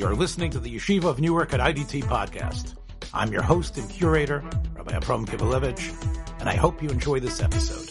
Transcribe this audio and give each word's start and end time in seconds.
You're 0.00 0.14
listening 0.14 0.50
to 0.52 0.58
the 0.58 0.74
Yeshiva 0.74 1.04
of 1.04 1.20
Newark 1.20 1.52
at 1.52 1.60
IDT 1.60 2.04
podcast. 2.04 2.74
I'm 3.12 3.30
your 3.30 3.42
host 3.42 3.76
and 3.76 3.86
curator, 3.90 4.42
Rabbi 4.74 4.96
Abram 4.96 5.26
Kibalevich, 5.26 5.92
and 6.40 6.48
I 6.48 6.54
hope 6.54 6.82
you 6.82 6.88
enjoy 6.88 7.20
this 7.20 7.42
episode. 7.42 7.86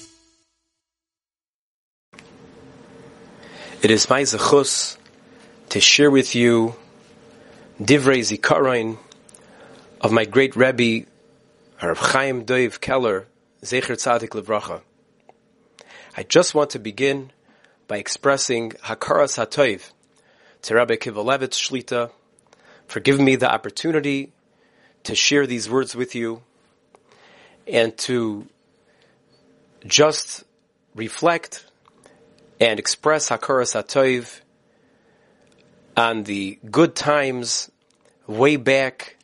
It 3.84 3.92
is 3.92 4.10
my 4.10 4.24
zechus 4.24 4.98
to 5.70 5.80
share 5.80 6.10
with 6.10 6.34
you 6.34 6.74
divrei 7.80 8.22
zikaron 8.26 8.98
of 10.02 10.12
my 10.12 10.26
great 10.26 10.56
Rebbe, 10.56 11.06
Rav 11.80 12.00
Chaim 12.00 12.44
Dov 12.44 12.82
Keller, 12.82 13.28
Zecher 13.62 13.96
Tzadik 13.96 14.30
Levracha. 14.30 14.82
I 16.18 16.24
just 16.24 16.56
want 16.56 16.72
to 16.72 16.80
begin 16.80 17.32
by 17.88 17.98
expressing 17.98 18.72
Hakaras 18.72 19.38
Hatoiv 19.38 19.92
to 20.64 20.76
Rabbi 20.76 20.96
Kivalevitz 20.96 21.56
Shlita 21.56 22.12
for 22.88 23.00
giving 23.00 23.26
me 23.26 23.36
the 23.36 23.52
opportunity 23.52 24.32
to 25.04 25.16
share 25.16 25.48
these 25.48 25.70
words 25.70 25.96
with 25.96 26.16
you 26.16 26.42
and 27.68 27.98
to 28.00 28.48
just 29.86 30.44
reflect 30.96 31.66
and 32.60 32.80
express 32.80 33.30
Hakaras 33.30 33.74
Hatoiv 33.76 34.42
on 35.96 36.24
the 36.24 36.60
good 36.70 36.96
times 36.96 37.72
way 38.28 38.56
back 38.56 39.18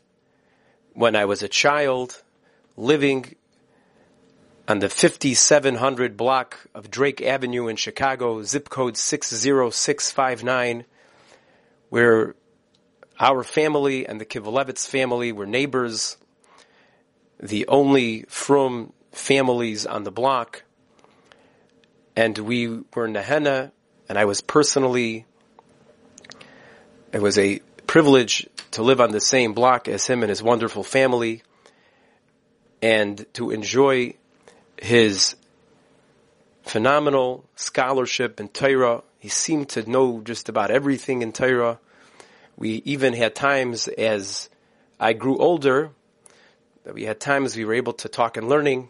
when 0.93 1.15
I 1.15 1.25
was 1.25 1.43
a 1.43 1.47
child 1.47 2.21
living 2.77 3.35
on 4.67 4.79
the 4.79 4.89
5700 4.89 6.17
block 6.17 6.65
of 6.73 6.89
Drake 6.89 7.21
Avenue 7.21 7.67
in 7.67 7.75
Chicago, 7.75 8.41
zip 8.41 8.69
code 8.69 8.97
60659, 8.97 10.85
where 11.95 12.35
our 13.17 13.41
family 13.41 14.05
and 14.05 14.19
the 14.19 14.25
Kivalevitz 14.25 14.85
family 14.85 15.31
were 15.31 15.45
neighbors, 15.45 16.17
the 17.39 17.65
only 17.69 18.25
from 18.27 18.91
families 19.13 19.85
on 19.85 20.03
the 20.03 20.11
block. 20.11 20.63
And 22.13 22.37
we 22.37 22.67
were 22.67 23.05
in 23.05 23.13
Nehena, 23.13 23.71
and 24.09 24.17
I 24.17 24.25
was 24.25 24.41
personally, 24.41 25.25
it 27.13 27.21
was 27.21 27.37
a 27.37 27.59
privilege 27.87 28.45
to 28.71 28.83
live 28.83 28.99
on 28.99 29.11
the 29.11 29.21
same 29.21 29.53
block 29.53 29.87
as 29.87 30.05
him 30.05 30.21
and 30.21 30.29
his 30.29 30.43
wonderful 30.43 30.83
family, 30.83 31.43
and 32.81 33.25
to 33.35 33.51
enjoy 33.51 34.15
his 34.75 35.37
phenomenal 36.63 37.45
scholarship 37.55 38.41
in 38.41 38.49
Torah. 38.49 39.01
He 39.17 39.29
seemed 39.29 39.69
to 39.69 39.89
know 39.89 40.19
just 40.19 40.49
about 40.49 40.71
everything 40.71 41.21
in 41.21 41.31
Torah. 41.31 41.79
We 42.57 42.81
even 42.85 43.13
had 43.13 43.35
times 43.35 43.87
as 43.87 44.49
I 44.99 45.13
grew 45.13 45.37
older 45.37 45.91
that 46.85 46.93
we 46.93 47.03
had 47.03 47.19
times 47.19 47.55
we 47.55 47.65
were 47.65 47.73
able 47.73 47.93
to 47.93 48.07
talk 48.07 48.37
and 48.37 48.47
learning. 48.47 48.89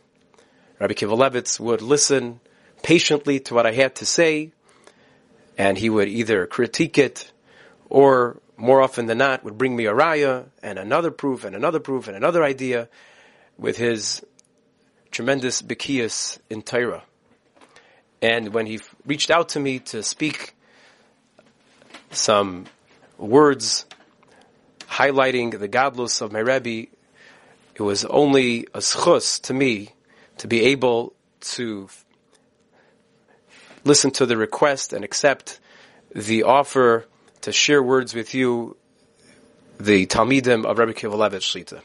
Rabbi 0.80 0.94
Kivalevitz 0.94 1.60
would 1.60 1.82
listen 1.82 2.42
patiently 2.84 3.40
to 3.40 3.54
what 3.54 3.66
I 3.66 3.72
had 3.72 3.96
to 3.96 4.06
say, 4.06 4.52
and 5.58 5.78
he 5.78 5.90
would 5.90 6.10
either 6.10 6.46
critique 6.46 6.98
it 6.98 7.32
or 7.90 8.42
more 8.58 8.82
often 8.82 9.08
than 9.08 9.18
not 9.18 9.44
would 9.44 9.58
bring 9.58 9.76
me 9.76 9.86
a 9.86 9.94
raya 9.94 10.46
and 10.62 10.78
another 10.78 11.12
proof 11.12 11.44
and 11.44 11.56
another 11.56 11.80
proof 11.80 12.08
and 12.08 12.16
another 12.16 12.44
idea 12.44 12.90
with 13.58 13.78
his 13.78 14.24
tremendous 15.12 15.62
bikias 15.62 16.40
in 16.50 16.62
Torah. 16.62 17.04
And 18.22 18.54
when 18.54 18.66
he 18.66 18.80
reached 19.06 19.32
out 19.32 19.50
to 19.50 19.60
me 19.60 19.80
to 19.80 20.04
speak 20.04 20.56
some 22.12 22.66
words 23.18 23.86
highlighting 24.82 25.58
the 25.58 25.68
gadlus 25.68 26.22
of 26.22 26.32
my 26.32 26.40
Rebbe, 26.40 26.90
it 27.76 27.82
was 27.82 28.06
only 28.06 28.68
a 28.74 28.80
schus 28.80 29.42
to 29.42 29.54
me 29.54 29.90
to 30.38 30.48
be 30.48 30.62
able 30.66 31.14
to 31.42 31.90
listen 33.84 34.12
to 34.12 34.26
the 34.26 34.38
request 34.38 34.94
and 34.94 35.04
accept 35.04 35.60
the 36.14 36.44
offer 36.44 37.06
to 37.42 37.52
share 37.52 37.84
words 37.84 38.14
with 38.14 38.34
you, 38.34 38.76
the 39.80 40.06
Talmidim 40.08 40.66
of 40.66 40.78
Rebbe 40.80 40.94
Kivalevich 40.94 41.44
Shlita. 41.44 41.82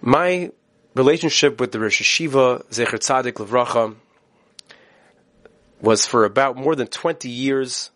My 0.00 0.52
relationship 0.94 1.60
with 1.60 1.72
the 1.72 1.80
Rosh 1.80 2.00
Hashiva 2.00 2.64
Zecher 2.66 2.98
Tzadik 2.98 3.34
Levracha 3.34 3.96
was 5.80 6.06
for 6.06 6.24
about 6.24 6.56
more 6.56 6.76
than 6.76 6.86
20 6.86 7.28
years. 7.28 7.90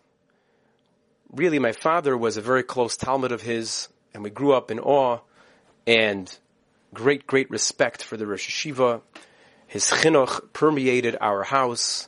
Really, 1.35 1.57
my 1.57 1.71
father 1.71 2.15
was 2.15 2.37
a 2.37 2.41
very 2.41 2.61
close 2.61 2.95
Talmud 2.95 3.31
of 3.31 3.41
his, 3.41 3.89
and 4.13 4.23
we 4.23 4.29
grew 4.29 4.53
up 4.53 4.69
in 4.69 4.79
awe 4.79 5.17
and 5.87 6.31
great, 6.93 7.25
great 7.25 7.49
respect 7.49 8.03
for 8.03 8.17
the 8.17 8.27
Rosh 8.27 8.47
Hashiva. 8.47 9.01
His 9.65 9.85
chinuch 9.85 10.53
permeated 10.53 11.17
our 11.19 11.41
house. 11.41 12.07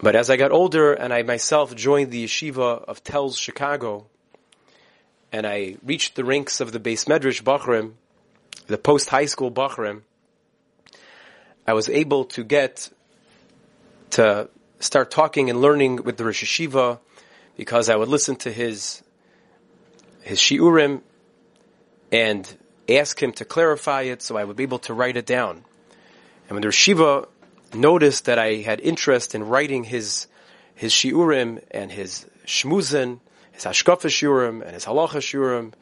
But 0.00 0.16
as 0.16 0.30
I 0.30 0.38
got 0.38 0.52
older 0.52 0.94
and 0.94 1.12
I 1.12 1.22
myself 1.22 1.74
joined 1.74 2.10
the 2.10 2.24
yeshiva 2.24 2.82
of 2.84 3.04
Telz, 3.04 3.38
Chicago, 3.38 4.06
and 5.30 5.46
I 5.46 5.76
reached 5.84 6.16
the 6.16 6.24
ranks 6.24 6.62
of 6.62 6.72
the 6.72 6.80
Beis 6.80 7.06
Medrash 7.06 7.42
Bachrim, 7.42 7.92
the 8.68 8.78
post 8.78 9.10
high 9.10 9.26
school 9.26 9.50
Bachrim, 9.50 10.00
I 11.66 11.74
was 11.74 11.90
able 11.90 12.24
to 12.24 12.42
get 12.42 12.88
to 14.12 14.48
start 14.80 15.10
talking 15.10 15.50
and 15.50 15.60
learning 15.60 16.04
with 16.04 16.16
the 16.16 16.24
Rosh 16.24 16.42
Hashiva 16.42 17.00
because 17.58 17.90
I 17.90 17.96
would 17.96 18.08
listen 18.08 18.36
to 18.36 18.52
his 18.52 19.02
his 20.22 20.38
shiurim 20.38 21.02
and 22.10 22.56
ask 22.88 23.22
him 23.22 23.32
to 23.32 23.44
clarify 23.44 24.02
it 24.02 24.22
so 24.22 24.38
I 24.38 24.44
would 24.44 24.56
be 24.56 24.62
able 24.62 24.78
to 24.80 24.94
write 24.94 25.16
it 25.16 25.26
down. 25.26 25.64
And 26.48 26.52
when 26.52 26.62
the 26.62 26.70
Shiva 26.70 27.28
noticed 27.74 28.26
that 28.26 28.38
I 28.38 28.56
had 28.56 28.80
interest 28.80 29.34
in 29.34 29.42
writing 29.42 29.84
his 29.84 30.28
his 30.74 30.92
shiurim 30.92 31.60
and 31.72 31.90
his 31.90 32.26
shmuzin, 32.46 33.20
his 33.50 33.64
hashkafa 33.64 34.08
shiurim 34.08 34.62
and 34.62 34.72
his 34.72 34.84
halacha 34.84 35.20
shiurim, 35.20 35.72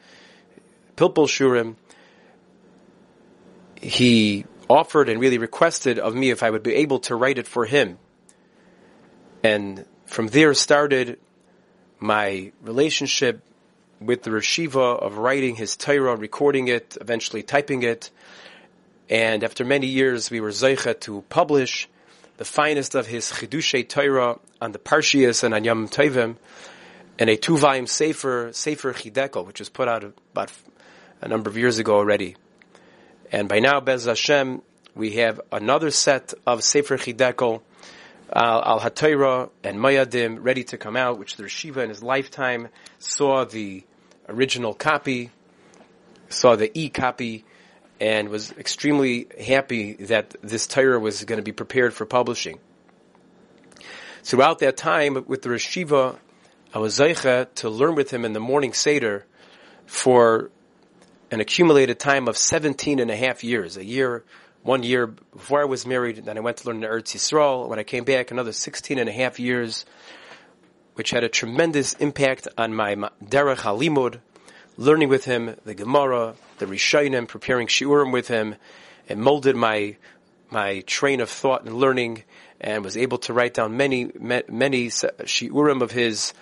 pilpul 0.97 1.27
shiurim, 1.27 1.75
he 3.79 4.45
offered 4.67 5.09
and 5.09 5.21
really 5.21 5.37
requested 5.37 5.99
of 5.99 6.15
me 6.15 6.31
if 6.31 6.41
I 6.41 6.49
would 6.49 6.63
be 6.63 6.73
able 6.73 6.99
to 7.01 7.15
write 7.15 7.37
it 7.37 7.47
for 7.47 7.65
him. 7.65 7.99
And 9.43 9.85
from 10.07 10.27
there 10.29 10.55
started 10.55 11.19
my 11.99 12.51
relationship 12.61 13.41
with 13.99 14.23
the 14.23 14.29
Rashiva 14.29 15.01
of 15.01 15.17
writing 15.17 15.55
his 15.55 15.75
Torah, 15.75 16.15
recording 16.15 16.67
it, 16.67 16.97
eventually 17.01 17.43
typing 17.43 17.83
it. 17.83 18.11
And 19.09 19.43
after 19.43 19.65
many 19.65 19.87
years, 19.87 20.29
we 20.29 20.39
were 20.39 20.49
Zeicha 20.49 20.99
to 21.01 21.23
publish 21.29 21.89
the 22.37 22.45
finest 22.45 22.93
of 22.93 23.07
his 23.07 23.31
Chidushay 23.31 23.87
Torah 23.87 24.37
on 24.61 24.71
the 24.71 24.79
Parshias 24.79 25.43
and 25.43 25.53
on 25.53 25.63
Yom 25.63 25.87
Tovim, 25.87 26.35
and 27.17 27.29
a 27.29 27.35
two-volume 27.35 27.87
Sefer, 27.87 28.51
Sefer 28.53 28.93
Chidekel, 28.93 29.45
which 29.45 29.59
was 29.59 29.69
put 29.69 29.87
out 29.87 30.03
about 30.03 30.51
a 31.21 31.27
number 31.27 31.49
of 31.49 31.57
years 31.57 31.79
ago 31.79 31.95
already. 31.95 32.35
And 33.31 33.49
by 33.49 33.59
now, 33.59 33.79
Bez 33.79 34.05
Hashem, 34.05 34.61
we 34.93 35.13
have 35.13 35.41
another 35.51 35.89
set 35.89 36.35
of 36.45 36.63
Sefer 36.63 36.97
Chidekel, 36.97 37.61
Al, 38.33 38.79
Hatayra 38.79 39.49
and 39.63 39.79
Mayadim 39.79 40.39
ready 40.41 40.63
to 40.65 40.77
come 40.77 40.97
out, 40.97 41.17
which 41.17 41.35
the 41.35 41.43
Rashiva 41.43 41.83
in 41.83 41.89
his 41.89 42.03
lifetime 42.03 42.67
saw 42.99 43.45
the 43.45 43.83
original 44.27 44.73
copy, 44.73 45.31
saw 46.29 46.55
the 46.55 46.71
e-copy, 46.77 47.45
and 47.99 48.29
was 48.29 48.51
extremely 48.51 49.27
happy 49.39 49.93
that 49.93 50.35
this 50.41 50.67
Torah 50.67 50.99
was 50.99 51.23
going 51.23 51.37
to 51.37 51.43
be 51.43 51.53
prepared 51.53 51.93
for 51.93 52.05
publishing. 52.05 52.59
Throughout 54.23 54.59
that 54.59 54.75
time 54.75 55.23
with 55.25 55.41
the 55.41 55.49
Rashiva, 55.49 56.17
I 56.73 56.79
was 56.79 56.99
Zeicha 56.99 57.47
to 57.55 57.69
learn 57.69 57.95
with 57.95 58.11
him 58.11 58.25
in 58.25 58.33
the 58.33 58.41
morning 58.41 58.73
Seder 58.73 59.25
for 59.85 60.51
an 61.31 61.39
accumulated 61.39 61.97
time 61.97 62.27
of 62.27 62.37
17 62.37 62.99
and 62.99 63.09
a 63.09 63.15
half 63.15 63.43
years, 63.43 63.77
a 63.77 63.85
year, 63.85 64.25
one 64.63 64.83
year 64.83 65.07
before 65.07 65.61
I 65.61 65.65
was 65.65 65.85
married, 65.85 66.17
then 66.25 66.37
I 66.37 66.41
went 66.41 66.57
to 66.57 66.67
learn 66.67 66.83
in 66.83 66.89
Eretz 66.89 67.15
Yisrael. 67.15 67.67
When 67.67 67.79
I 67.79 67.83
came 67.83 68.03
back, 68.03 68.31
another 68.31 68.51
16 68.51 68.99
and 68.99 69.07
a 69.07 69.11
half 69.11 69.39
years, 69.39 69.85
which 70.95 71.11
had 71.11 71.23
a 71.23 71.29
tremendous 71.29 71.93
impact 71.93 72.47
on 72.57 72.73
my 72.73 72.95
derech 72.95 73.57
halimud, 73.57 74.19
learning 74.77 75.09
with 75.09 75.25
him 75.25 75.55
the 75.63 75.73
Gemara, 75.73 76.35
the 76.57 76.65
Rishonim, 76.65 77.27
preparing 77.27 77.67
shiurim 77.67 78.11
with 78.11 78.27
him, 78.27 78.55
and 79.07 79.21
molded 79.21 79.55
my 79.55 79.95
my 80.49 80.79
train 80.81 81.19
of 81.19 81.29
thought 81.29 81.65
and 81.65 81.75
learning, 81.75 82.23
and 82.61 82.83
was 82.83 82.95
able 82.95 83.17
to 83.17 83.33
write 83.33 83.53
down 83.53 83.77
many 83.77 84.11
many 84.15 84.87
shiurim 84.87 85.81
of 85.81 85.91
his 85.91 86.33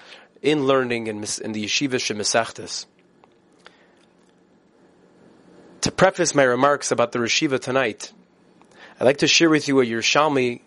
in 0.42 0.66
learning 0.66 1.08
in, 1.08 1.18
in 1.44 1.52
the 1.52 1.66
yeshiva 1.66 1.96
shemesachtas. 1.96 2.86
To 5.86 5.92
preface 5.92 6.34
my 6.34 6.42
remarks 6.42 6.90
about 6.90 7.12
the 7.12 7.20
Rashiva 7.20 7.60
tonight, 7.60 8.12
I'd 9.00 9.06
like 9.06 9.20
to 9.20 9.28
share 9.28 9.52
with 9.52 9.68
you 9.68 9.82
a 9.82 9.86
Yerushalmi 9.86 10.62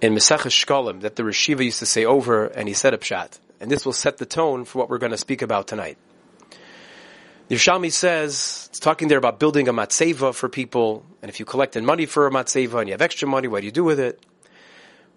in 0.00 0.12
Mesach 0.12 0.40
Shkolim 0.40 1.02
that 1.02 1.14
the 1.14 1.22
Rashiva 1.22 1.64
used 1.64 1.78
to 1.78 1.86
say 1.86 2.04
over, 2.04 2.46
and 2.46 2.66
he 2.66 2.74
said 2.74 2.92
a 2.92 2.98
pshat. 2.98 3.38
and 3.60 3.70
this 3.70 3.86
will 3.86 3.92
set 3.92 4.18
the 4.18 4.26
tone 4.26 4.64
for 4.64 4.80
what 4.80 4.90
we're 4.90 4.98
going 4.98 5.12
to 5.12 5.16
speak 5.16 5.42
about 5.42 5.68
tonight. 5.68 5.98
The 7.46 7.54
Yerushalmi 7.54 7.92
says, 7.92 8.66
it's 8.70 8.80
talking 8.80 9.06
there 9.06 9.18
about 9.18 9.38
building 9.38 9.68
a 9.68 9.72
matzeva 9.72 10.34
for 10.34 10.48
people, 10.48 11.06
and 11.22 11.28
if 11.28 11.38
you 11.38 11.46
collected 11.46 11.84
money 11.84 12.06
for 12.06 12.26
a 12.26 12.30
matzeva 12.32 12.80
and 12.80 12.88
you 12.88 12.94
have 12.94 13.02
extra 13.02 13.28
money, 13.28 13.46
what 13.46 13.60
do 13.60 13.66
you 13.66 13.72
do 13.72 13.84
with 13.84 14.00
it? 14.00 14.20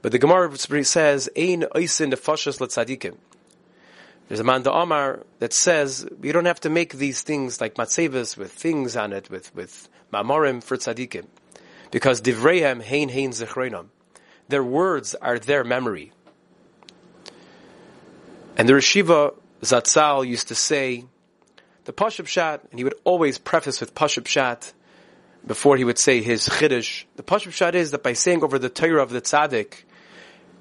But 0.03 0.11
the 0.11 0.19
Gemara 0.19 0.55
says, 0.55 1.27
Ein 1.35 1.65
oisin 1.75 2.13
nefashas 2.13 2.59
letzadikim. 2.59 3.15
There's 4.33 4.39
a 4.39 4.45
Manda 4.45 4.73
Amar 4.73 5.27
that 5.37 5.53
says, 5.53 6.07
you 6.23 6.33
don't 6.33 6.45
have 6.45 6.61
to 6.61 6.69
make 6.71 6.93
these 6.93 7.21
things 7.21 7.61
like 7.61 7.75
matzevas 7.75 8.35
with 8.35 8.51
things 8.51 8.97
on 8.97 9.13
it, 9.13 9.29
with, 9.29 9.53
with 9.53 9.87
mamorim 10.11 10.63
for 10.63 10.75
tzadikim. 10.75 11.27
Because 11.91 12.19
divreihem 12.19 12.81
hein 12.81 13.09
hein 13.09 13.29
zechronam. 13.29 13.89
Their 14.47 14.63
words 14.63 15.13
are 15.13 15.37
their 15.37 15.63
memory. 15.63 16.13
And 18.57 18.67
the 18.67 18.73
Rishiva 18.73 19.35
Zatzal 19.61 20.25
used 20.25 20.47
to 20.47 20.55
say, 20.55 21.05
the 21.85 21.93
Pashup 21.93 22.25
Shat, 22.25 22.63
and 22.71 22.79
he 22.79 22.83
would 22.83 22.95
always 23.03 23.37
preface 23.37 23.79
with 23.79 23.93
Pashup 23.93 24.25
Shat 24.25 24.73
before 25.45 25.77
he 25.77 25.83
would 25.83 25.99
say 25.99 26.23
his 26.23 26.49
Chiddush. 26.49 27.03
The 27.17 27.23
Pashup 27.23 27.51
Shat 27.51 27.75
is 27.75 27.91
that 27.91 28.01
by 28.01 28.13
saying 28.13 28.43
over 28.43 28.57
the 28.57 28.69
Torah 28.69 29.03
of 29.03 29.11
the 29.11 29.21
Tzaddik, 29.21 29.83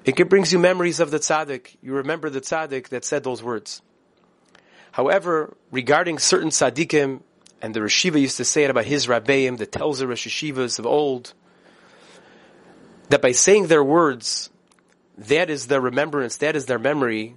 it 0.05 0.29
brings 0.29 0.51
you 0.51 0.59
memories 0.59 0.99
of 0.99 1.11
the 1.11 1.19
Tzaddik. 1.19 1.75
You 1.81 1.93
remember 1.93 2.29
the 2.29 2.41
Tzaddik 2.41 2.89
that 2.89 3.05
said 3.05 3.23
those 3.23 3.41
words. 3.41 3.81
However, 4.91 5.55
regarding 5.71 6.19
certain 6.19 6.49
Tzaddikim, 6.49 7.21
and 7.61 7.73
the 7.73 7.79
Rishiva 7.79 8.19
used 8.19 8.37
to 8.37 8.45
say 8.45 8.65
it 8.65 8.69
about 8.69 8.85
his 8.85 9.07
Rabbeim, 9.07 9.57
the 9.57 9.65
Telzer 9.65 10.07
Rosh 10.07 10.27
Yeshivas 10.27 10.79
of 10.79 10.85
old, 10.85 11.33
that 13.09 13.21
by 13.21 13.31
saying 13.31 13.67
their 13.67 13.83
words, 13.83 14.49
that 15.17 15.49
is 15.49 15.67
their 15.67 15.79
remembrance, 15.79 16.37
that 16.37 16.55
is 16.55 16.65
their 16.65 16.79
memory, 16.79 17.35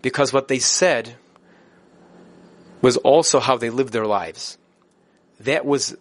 because 0.00 0.32
what 0.32 0.48
they 0.48 0.60
said 0.60 1.16
was 2.80 2.96
also 2.98 3.40
how 3.40 3.56
they 3.56 3.70
lived 3.70 3.92
their 3.92 4.06
lives. 4.06 4.58
That 5.40 5.66
was 5.66 5.96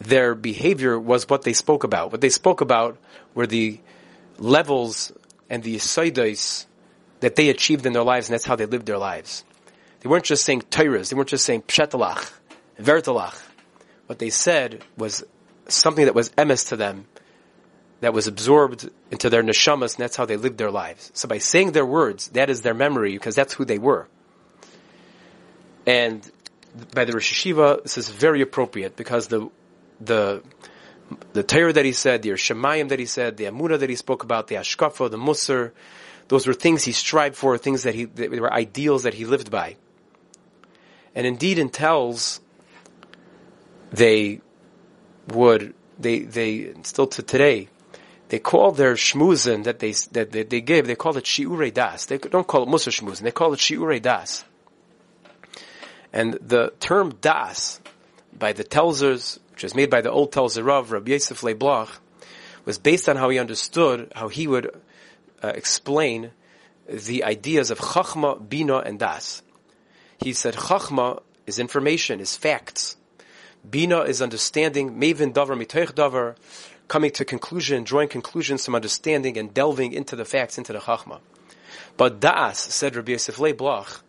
their 0.00 0.34
behavior 0.34 0.98
was 0.98 1.28
what 1.28 1.42
they 1.42 1.52
spoke 1.52 1.84
about. 1.84 2.12
What 2.12 2.20
they 2.20 2.28
spoke 2.28 2.60
about 2.60 2.98
were 3.34 3.46
the 3.46 3.80
levels 4.38 5.12
and 5.48 5.62
the 5.62 5.76
yisoidais 5.76 6.66
that 7.20 7.36
they 7.36 7.48
achieved 7.48 7.86
in 7.86 7.92
their 7.92 8.02
lives, 8.02 8.28
and 8.28 8.34
that's 8.34 8.44
how 8.44 8.56
they 8.56 8.66
lived 8.66 8.86
their 8.86 8.98
lives. 8.98 9.44
They 10.00 10.08
weren't 10.08 10.24
just 10.24 10.44
saying 10.44 10.62
Torahs, 10.70 11.10
they 11.10 11.16
weren't 11.16 11.28
just 11.28 11.44
saying 11.44 11.62
pshetalach, 11.62 12.30
vertalach. 12.78 13.40
What 14.06 14.18
they 14.18 14.30
said 14.30 14.84
was 14.96 15.24
something 15.68 16.04
that 16.04 16.14
was 16.14 16.30
emes 16.30 16.68
to 16.68 16.76
them, 16.76 17.06
that 18.00 18.12
was 18.12 18.26
absorbed 18.26 18.88
into 19.10 19.30
their 19.30 19.42
neshamas, 19.42 19.96
and 19.96 20.04
that's 20.04 20.16
how 20.16 20.26
they 20.26 20.36
lived 20.36 20.58
their 20.58 20.70
lives. 20.70 21.10
So 21.14 21.28
by 21.28 21.38
saying 21.38 21.72
their 21.72 21.86
words, 21.86 22.28
that 22.28 22.50
is 22.50 22.62
their 22.62 22.74
memory, 22.74 23.12
because 23.12 23.34
that's 23.34 23.54
who 23.54 23.64
they 23.64 23.78
were. 23.78 24.06
And 25.86 26.30
by 26.94 27.04
the 27.04 27.12
Rosh 27.12 27.32
Hashiva, 27.32 27.82
this 27.82 27.96
is 27.96 28.08
very 28.08 28.42
appropriate 28.42 28.96
because 28.96 29.28
the 29.28 29.50
the 30.00 30.42
the 31.32 31.42
Torah 31.42 31.72
that 31.72 31.84
he 31.84 31.92
said, 31.92 32.22
the 32.22 32.30
Shemayim 32.30 32.88
that 32.88 32.98
he 32.98 33.06
said, 33.06 33.36
the 33.36 33.44
Amunah 33.44 33.78
that 33.78 33.90
he 33.90 33.96
spoke 33.96 34.24
about, 34.24 34.48
the 34.48 34.56
Ashkafa, 34.56 35.10
the 35.10 35.18
Musar, 35.18 35.72
those 36.28 36.46
were 36.46 36.54
things 36.54 36.84
he 36.84 36.92
strived 36.92 37.36
for, 37.36 37.56
things 37.58 37.84
that 37.84 37.94
he 37.94 38.04
that 38.04 38.30
were 38.30 38.52
ideals 38.52 39.04
that 39.04 39.14
he 39.14 39.24
lived 39.24 39.50
by. 39.50 39.76
And 41.14 41.26
indeed, 41.26 41.58
in 41.58 41.70
Telz 41.70 42.40
they 43.92 44.40
would 45.28 45.74
they 45.98 46.20
they 46.20 46.74
still 46.82 47.06
to 47.06 47.22
today 47.22 47.68
they 48.28 48.38
call 48.38 48.72
their 48.72 48.94
shmuzin 48.94 49.64
that 49.64 49.78
they 49.78 49.92
that 50.12 50.32
they, 50.32 50.42
they 50.42 50.60
give 50.60 50.86
they 50.86 50.96
call 50.96 51.16
it 51.16 51.24
shiurei 51.24 51.72
das. 51.72 52.06
They 52.06 52.18
don't 52.18 52.46
call 52.46 52.64
it 52.64 52.68
musar 52.68 52.90
shmuzin. 52.90 53.20
They 53.20 53.30
call 53.30 53.52
it 53.52 53.60
shiurei 53.60 54.02
das. 54.02 54.44
And 56.12 56.34
the 56.34 56.72
term 56.80 57.14
das 57.20 57.80
by 58.38 58.52
the 58.52 58.64
Telzers, 58.64 59.38
which 59.52 59.62
was 59.62 59.74
made 59.74 59.90
by 59.90 60.00
the 60.00 60.10
old 60.10 60.32
Telzer 60.32 60.64
Rav, 60.64 60.92
Rabbi 60.92 61.12
Yosef 61.12 61.42
Leib 61.42 61.58
Bloch, 61.58 62.00
was 62.64 62.78
based 62.78 63.08
on 63.08 63.16
how 63.16 63.28
he 63.28 63.38
understood, 63.38 64.12
how 64.14 64.28
he 64.28 64.46
would 64.46 64.66
uh, 65.42 65.48
explain 65.48 66.30
the 66.88 67.24
ideas 67.24 67.70
of 67.70 67.78
Chachma, 67.78 68.48
Bina, 68.48 68.78
and 68.78 68.98
Das. 68.98 69.42
He 70.18 70.32
said 70.32 70.54
Chachma 70.54 71.22
is 71.46 71.58
information, 71.58 72.20
is 72.20 72.36
facts. 72.36 72.96
Bina 73.68 74.02
is 74.02 74.22
understanding, 74.22 74.98
Mavin 74.98 75.32
Davar, 75.32 75.60
Mitoich 75.60 75.92
Davar, 75.92 76.36
coming 76.88 77.10
to 77.12 77.24
conclusion, 77.24 77.84
drawing 77.84 78.08
conclusions 78.08 78.64
from 78.64 78.74
understanding 78.74 79.36
and 79.36 79.52
delving 79.52 79.92
into 79.92 80.14
the 80.14 80.24
facts, 80.24 80.58
into 80.58 80.72
the 80.72 80.78
Chachma. 80.78 81.20
But 81.96 82.20
Das, 82.20 82.58
said 82.58 82.94
Rabbi 82.94 83.12
Yosef 83.12 83.38
Leib 83.38 83.56
Bloch, 83.56 84.02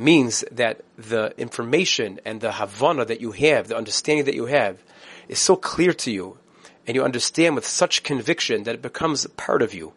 means 0.00 0.44
that 0.50 0.80
the 0.96 1.34
information 1.36 2.20
and 2.24 2.40
the 2.40 2.52
havana 2.52 3.04
that 3.04 3.20
you 3.20 3.32
have, 3.32 3.68
the 3.68 3.76
understanding 3.76 4.24
that 4.24 4.34
you 4.34 4.46
have, 4.46 4.82
is 5.28 5.38
so 5.38 5.54
clear 5.54 5.92
to 5.92 6.10
you, 6.10 6.38
and 6.86 6.94
you 6.94 7.04
understand 7.04 7.54
with 7.54 7.66
such 7.66 8.02
conviction 8.02 8.64
that 8.64 8.74
it 8.74 8.82
becomes 8.82 9.26
part 9.36 9.62
of 9.62 9.74
you. 9.74 9.92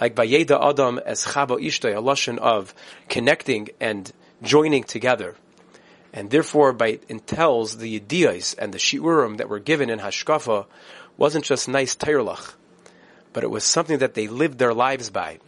Like 0.00 0.14
Bayeda 0.14 0.58
Adam 0.70 0.98
as 0.98 1.24
Chaba 1.24 1.58
Ishtay, 1.60 1.96
a 1.96 2.00
lashon 2.00 2.38
of 2.38 2.74
connecting 3.08 3.68
and 3.80 4.10
joining 4.42 4.84
together. 4.84 5.36
And 6.12 6.30
therefore, 6.30 6.72
by 6.72 6.96
Telz 6.96 7.78
the 7.78 7.96
ideas 7.96 8.54
and 8.54 8.72
the 8.72 8.78
shiurim 8.78 9.38
that 9.38 9.48
were 9.48 9.58
given 9.58 9.90
in 9.90 9.98
Hashkafa 9.98 10.66
wasn't 11.16 11.44
just 11.44 11.68
nice 11.68 11.94
teirlach, 11.96 12.54
but 13.32 13.44
it 13.44 13.50
was 13.50 13.64
something 13.64 13.98
that 13.98 14.14
they 14.14 14.28
lived 14.28 14.58
their 14.58 14.74
lives 14.74 15.10
by. 15.10 15.38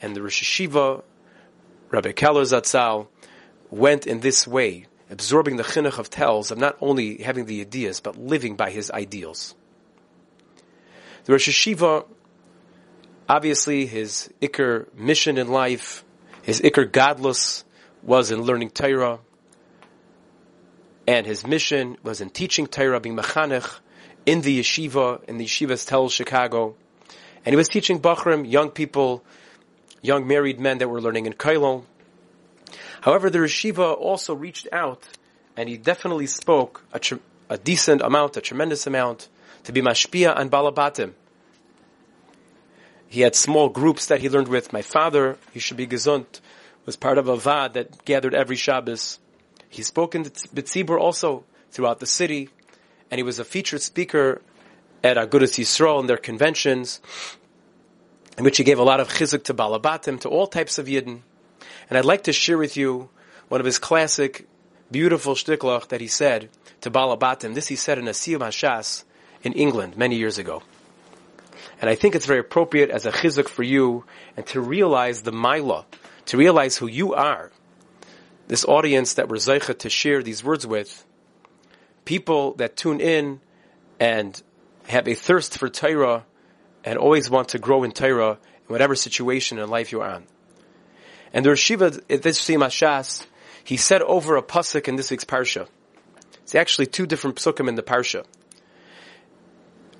And 0.00 0.14
the 0.14 0.22
Rosh 0.22 0.42
Hashiva, 0.42 1.02
Rabbi 1.90 2.12
Keller 2.12 2.42
Zatzal, 2.42 3.08
went 3.70 4.06
in 4.06 4.20
this 4.20 4.46
way, 4.46 4.86
absorbing 5.10 5.56
the 5.56 5.62
chinuch 5.62 5.98
of 5.98 6.10
Telz 6.10 6.50
of 6.50 6.58
not 6.58 6.76
only 6.80 7.18
having 7.18 7.46
the 7.46 7.60
ideas, 7.60 8.00
but 8.00 8.16
living 8.16 8.56
by 8.56 8.70
his 8.70 8.90
ideals. 8.90 9.54
The 11.24 11.32
Rosh 11.32 11.48
Hashiva, 11.48 12.06
obviously 13.28 13.86
his 13.86 14.30
ikr 14.40 14.92
mission 14.94 15.38
in 15.38 15.48
life, 15.48 16.04
his 16.42 16.60
ikr 16.60 16.90
gadlus 16.90 17.64
was 18.02 18.30
in 18.30 18.42
learning 18.42 18.70
Torah, 18.70 19.18
and 21.06 21.26
his 21.26 21.46
mission 21.46 21.96
was 22.02 22.20
in 22.20 22.30
teaching 22.30 22.66
Torah, 22.66 23.00
being 23.00 23.16
mechanech, 23.16 23.80
in 24.24 24.40
the 24.40 24.60
yeshiva, 24.60 25.22
in 25.24 25.38
the 25.38 25.44
yeshiva's 25.44 25.86
Telz 25.86 26.10
Chicago. 26.10 26.74
And 27.44 27.52
he 27.52 27.56
was 27.56 27.68
teaching 27.68 28.00
Bachrim, 28.00 28.50
young 28.50 28.70
people, 28.70 29.24
young 30.02 30.26
married 30.26 30.58
men 30.58 30.78
that 30.78 30.88
were 30.88 31.00
learning 31.00 31.26
in 31.26 31.32
Kailon, 31.32 31.84
However, 33.06 33.30
the 33.30 33.38
Rishiva 33.38 33.96
also 33.96 34.34
reached 34.34 34.66
out 34.72 35.06
and 35.56 35.68
he 35.68 35.76
definitely 35.76 36.26
spoke 36.26 36.82
a, 36.92 36.98
tr- 36.98 37.22
a 37.48 37.56
decent 37.56 38.02
amount, 38.02 38.36
a 38.36 38.40
tremendous 38.40 38.84
amount, 38.84 39.28
to 39.62 39.72
be 39.72 39.80
mashpia 39.80 40.36
and 40.36 40.50
balabatim. 40.50 41.12
He 43.06 43.20
had 43.20 43.36
small 43.36 43.68
groups 43.68 44.06
that 44.06 44.22
he 44.22 44.28
learned 44.28 44.48
with. 44.48 44.72
My 44.72 44.82
father, 44.82 45.38
he 45.52 45.60
should 45.60 45.76
be 45.76 45.86
gesund, 45.86 46.40
was 46.84 46.96
part 46.96 47.16
of 47.16 47.28
a 47.28 47.36
vad 47.36 47.74
that 47.74 48.04
gathered 48.04 48.34
every 48.34 48.56
Shabbos. 48.56 49.20
He 49.68 49.84
spoke 49.84 50.16
in 50.16 50.24
the 50.24 50.30
B'tzibur 50.30 50.98
also 50.98 51.44
throughout 51.70 52.00
the 52.00 52.06
city, 52.06 52.48
and 53.08 53.20
he 53.20 53.22
was 53.22 53.38
a 53.38 53.44
featured 53.44 53.82
speaker 53.82 54.42
at 55.04 55.16
Agudas 55.16 55.56
Yisrael 55.60 56.00
and 56.00 56.08
their 56.08 56.16
conventions, 56.16 57.00
in 58.36 58.42
which 58.42 58.56
he 58.56 58.64
gave 58.64 58.80
a 58.80 58.82
lot 58.82 58.98
of 58.98 59.08
chizuk 59.08 59.44
to 59.44 59.54
balabatim, 59.54 60.18
to 60.22 60.28
all 60.28 60.48
types 60.48 60.78
of 60.78 60.86
yidden. 60.86 61.20
And 61.88 61.98
I'd 61.98 62.04
like 62.04 62.24
to 62.24 62.32
share 62.32 62.58
with 62.58 62.76
you 62.76 63.08
one 63.48 63.60
of 63.60 63.64
his 63.64 63.78
classic, 63.78 64.46
beautiful 64.90 65.34
shtiklach 65.34 65.88
that 65.88 66.00
he 66.00 66.08
said 66.08 66.48
to 66.80 66.90
Balabatim. 66.90 67.54
This 67.54 67.68
he 67.68 67.76
said 67.76 67.98
in 67.98 68.08
a 68.08 68.12
Siyam 68.12 68.40
Hashas 68.40 69.04
in 69.42 69.52
England 69.52 69.96
many 69.96 70.16
years 70.16 70.38
ago. 70.38 70.62
And 71.80 71.90
I 71.90 71.94
think 71.94 72.14
it's 72.14 72.26
very 72.26 72.40
appropriate 72.40 72.90
as 72.90 73.06
a 73.06 73.12
chizuk 73.12 73.48
for 73.48 73.62
you 73.62 74.04
and 74.36 74.46
to 74.46 74.60
realize 74.60 75.22
the 75.22 75.32
Mila, 75.32 75.84
to 76.26 76.36
realize 76.36 76.76
who 76.76 76.86
you 76.86 77.14
are. 77.14 77.50
This 78.48 78.64
audience 78.64 79.14
that 79.14 79.28
we're 79.28 79.36
Zeicha 79.36 79.78
to 79.78 79.90
share 79.90 80.22
these 80.22 80.42
words 80.42 80.66
with, 80.66 81.04
people 82.04 82.54
that 82.54 82.76
tune 82.76 83.00
in 83.00 83.40
and 84.00 84.40
have 84.86 85.08
a 85.08 85.14
thirst 85.14 85.58
for 85.58 85.68
Torah 85.68 86.24
and 86.84 86.98
always 86.98 87.28
want 87.28 87.50
to 87.50 87.58
grow 87.58 87.82
in 87.82 87.92
Torah 87.92 88.32
in 88.32 88.68
whatever 88.68 88.94
situation 88.94 89.58
in 89.58 89.68
life 89.68 89.92
you're 89.92 90.04
on. 90.04 90.24
And 91.32 91.44
the 91.44 91.50
Rishiva 91.50 92.02
at 92.10 92.22
this 92.22 92.40
Shas, 92.40 93.26
he 93.64 93.76
said 93.76 94.02
over 94.02 94.36
a 94.36 94.42
pasuk 94.42 94.88
in 94.88 94.96
this 94.96 95.10
week's 95.10 95.24
parsha. 95.24 95.68
It's 96.42 96.54
actually 96.54 96.86
two 96.86 97.06
different 97.06 97.36
psukim 97.36 97.68
in 97.68 97.74
the 97.74 97.82
parsha. 97.82 98.24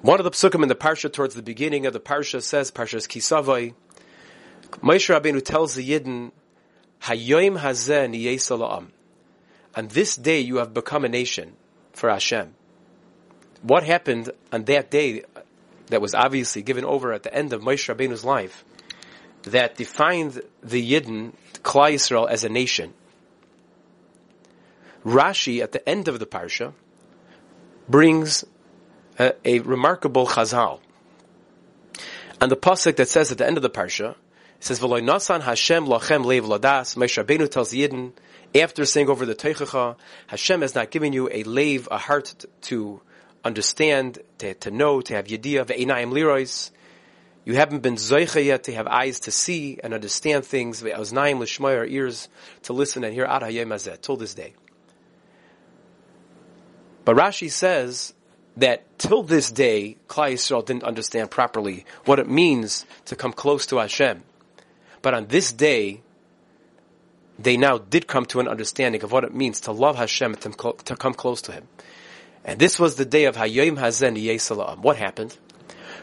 One 0.02 0.20
of 0.20 0.24
the 0.24 0.30
psukim 0.30 0.62
in 0.62 0.68
the 0.68 0.76
parsha 0.76 1.12
towards 1.12 1.34
the 1.34 1.42
beginning 1.42 1.86
of 1.86 1.92
the 1.92 2.00
parsha 2.00 2.40
says, 2.40 2.70
Parshas 2.70 3.08
Kisavai, 3.08 3.74
Moshe 4.80 5.12
Rabbeinu 5.12 5.44
tells 5.44 5.74
the 5.74 5.88
Yidden, 5.88 6.30
Hayoim 7.00 7.58
hazeh 7.58 8.86
On 9.74 9.88
this 9.88 10.16
day 10.16 10.40
you 10.40 10.56
have 10.56 10.72
become 10.72 11.04
a 11.04 11.08
nation 11.08 11.54
for 11.92 12.10
Hashem. 12.10 12.54
What 13.62 13.82
happened 13.82 14.30
on 14.52 14.64
that 14.64 14.90
day 14.90 15.24
that 15.88 16.00
was 16.00 16.14
obviously 16.14 16.62
given 16.62 16.84
over 16.84 17.12
at 17.12 17.22
the 17.22 17.34
end 17.34 17.52
of 17.52 17.62
Moshe 17.62 17.92
Rabbeinu's 17.92 18.24
life 18.24 18.64
that 19.46 19.76
defined 19.76 20.40
the 20.62 20.92
Yidden, 20.92 21.32
Klal 21.62 21.94
Yisrael, 21.94 22.28
as 22.28 22.44
a 22.44 22.48
nation. 22.48 22.92
Rashi, 25.04 25.62
at 25.62 25.72
the 25.72 25.88
end 25.88 26.08
of 26.08 26.18
the 26.18 26.26
parsha, 26.26 26.72
brings 27.88 28.44
a, 29.18 29.34
a 29.44 29.60
remarkable 29.60 30.26
chazal. 30.26 30.80
And 32.40 32.50
the 32.50 32.56
pasuk 32.56 32.96
that 32.96 33.08
says 33.08 33.32
at 33.32 33.38
the 33.38 33.46
end 33.46 33.56
of 33.56 33.62
the 33.62 33.70
parsha, 33.70 34.16
says, 34.58 34.80
"V'loy 34.80 35.02
nasan 35.02 35.42
Hashem 35.42 35.86
lachem 35.86 36.24
leiv 36.24 36.42
ladas." 36.42 36.96
Moshe 36.96 37.50
tells 37.50 37.70
the 37.70 37.86
Yidden, 37.88 38.12
after 38.54 38.84
saying 38.84 39.08
over 39.08 39.24
the 39.24 39.34
Teichacha, 39.34 39.96
Hashem 40.26 40.62
has 40.62 40.74
not 40.74 40.90
given 40.90 41.12
you 41.12 41.28
a 41.30 41.44
lave, 41.44 41.88
a 41.90 41.98
heart 41.98 42.44
to 42.62 43.00
understand, 43.44 44.18
to, 44.38 44.54
to 44.54 44.70
know, 44.70 45.00
to 45.00 45.14
have 45.14 45.26
yediyah, 45.26 45.66
ve'enayim 45.66 46.12
lirois. 46.12 46.70
You 47.46 47.54
haven't 47.54 47.78
been 47.78 47.94
zoicha 47.94 48.44
yet 48.44 48.64
to 48.64 48.74
have 48.74 48.88
eyes 48.88 49.20
to 49.20 49.30
see 49.30 49.78
and 49.82 49.94
understand 49.94 50.44
things, 50.44 50.82
ve'oznaim 50.82 51.38
l'shmoy, 51.38 51.76
our 51.76 51.86
ears 51.86 52.28
to 52.64 52.72
listen 52.72 53.04
and 53.04 53.14
hear 53.14 53.24
ad 53.24 53.42
hayem 53.42 54.02
till 54.02 54.16
this 54.16 54.34
day. 54.34 54.54
But 57.04 57.14
Rashi 57.14 57.48
says 57.48 58.14
that 58.56 58.98
till 58.98 59.22
this 59.22 59.52
day, 59.52 59.96
Klal 60.08 60.32
Yisrael 60.32 60.66
didn't 60.66 60.82
understand 60.82 61.30
properly 61.30 61.86
what 62.04 62.18
it 62.18 62.28
means 62.28 62.84
to 63.04 63.14
come 63.14 63.32
close 63.32 63.64
to 63.66 63.76
Hashem. 63.76 64.24
But 65.00 65.14
on 65.14 65.28
this 65.28 65.52
day, 65.52 66.02
they 67.38 67.56
now 67.56 67.78
did 67.78 68.08
come 68.08 68.26
to 68.26 68.40
an 68.40 68.48
understanding 68.48 69.04
of 69.04 69.12
what 69.12 69.22
it 69.22 69.32
means 69.32 69.60
to 69.60 69.72
love 69.72 69.94
Hashem 69.94 70.34
and 70.34 70.42
to 70.42 70.96
come 70.96 71.14
close 71.14 71.42
to 71.42 71.52
Him. 71.52 71.68
And 72.44 72.58
this 72.58 72.80
was 72.80 72.96
the 72.96 73.04
day 73.04 73.26
of 73.26 73.36
Hayyim 73.36 73.78
Hazen 73.78 74.16
Yesalam. 74.16 74.78
What 74.78 74.96
happened? 74.96 75.38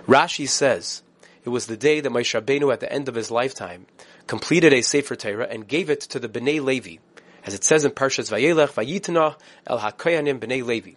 Rashi 0.08 0.48
says 0.48 1.04
it 1.46 1.50
was 1.50 1.66
the 1.66 1.78
day 1.78 2.00
that 2.00 2.12
Moshe 2.12 2.40
Rabbeinu, 2.40 2.72
at 2.72 2.80
the 2.80 2.92
end 2.92 3.10
of 3.10 3.16
his 3.16 3.30
lifetime, 3.30 3.86
completed 4.28 4.74
a 4.74 4.82
Sefer 4.82 5.16
Torah 5.16 5.48
and 5.50 5.68
gave 5.68 5.90
it 5.90 6.02
to 6.02 6.20
the 6.20 6.30
Bnei 6.30 6.64
Levi, 6.64 6.98
as 7.46 7.54
it 7.54 7.64
says 7.64 7.84
in 7.84 7.92
Parshas 7.92 8.32
Vayelech 8.32 8.74
Vayitna 8.74 9.36
El 9.68 9.80
Hakoyanim 9.80 10.40
Bnei 10.40 10.66
Levi. 10.66 10.92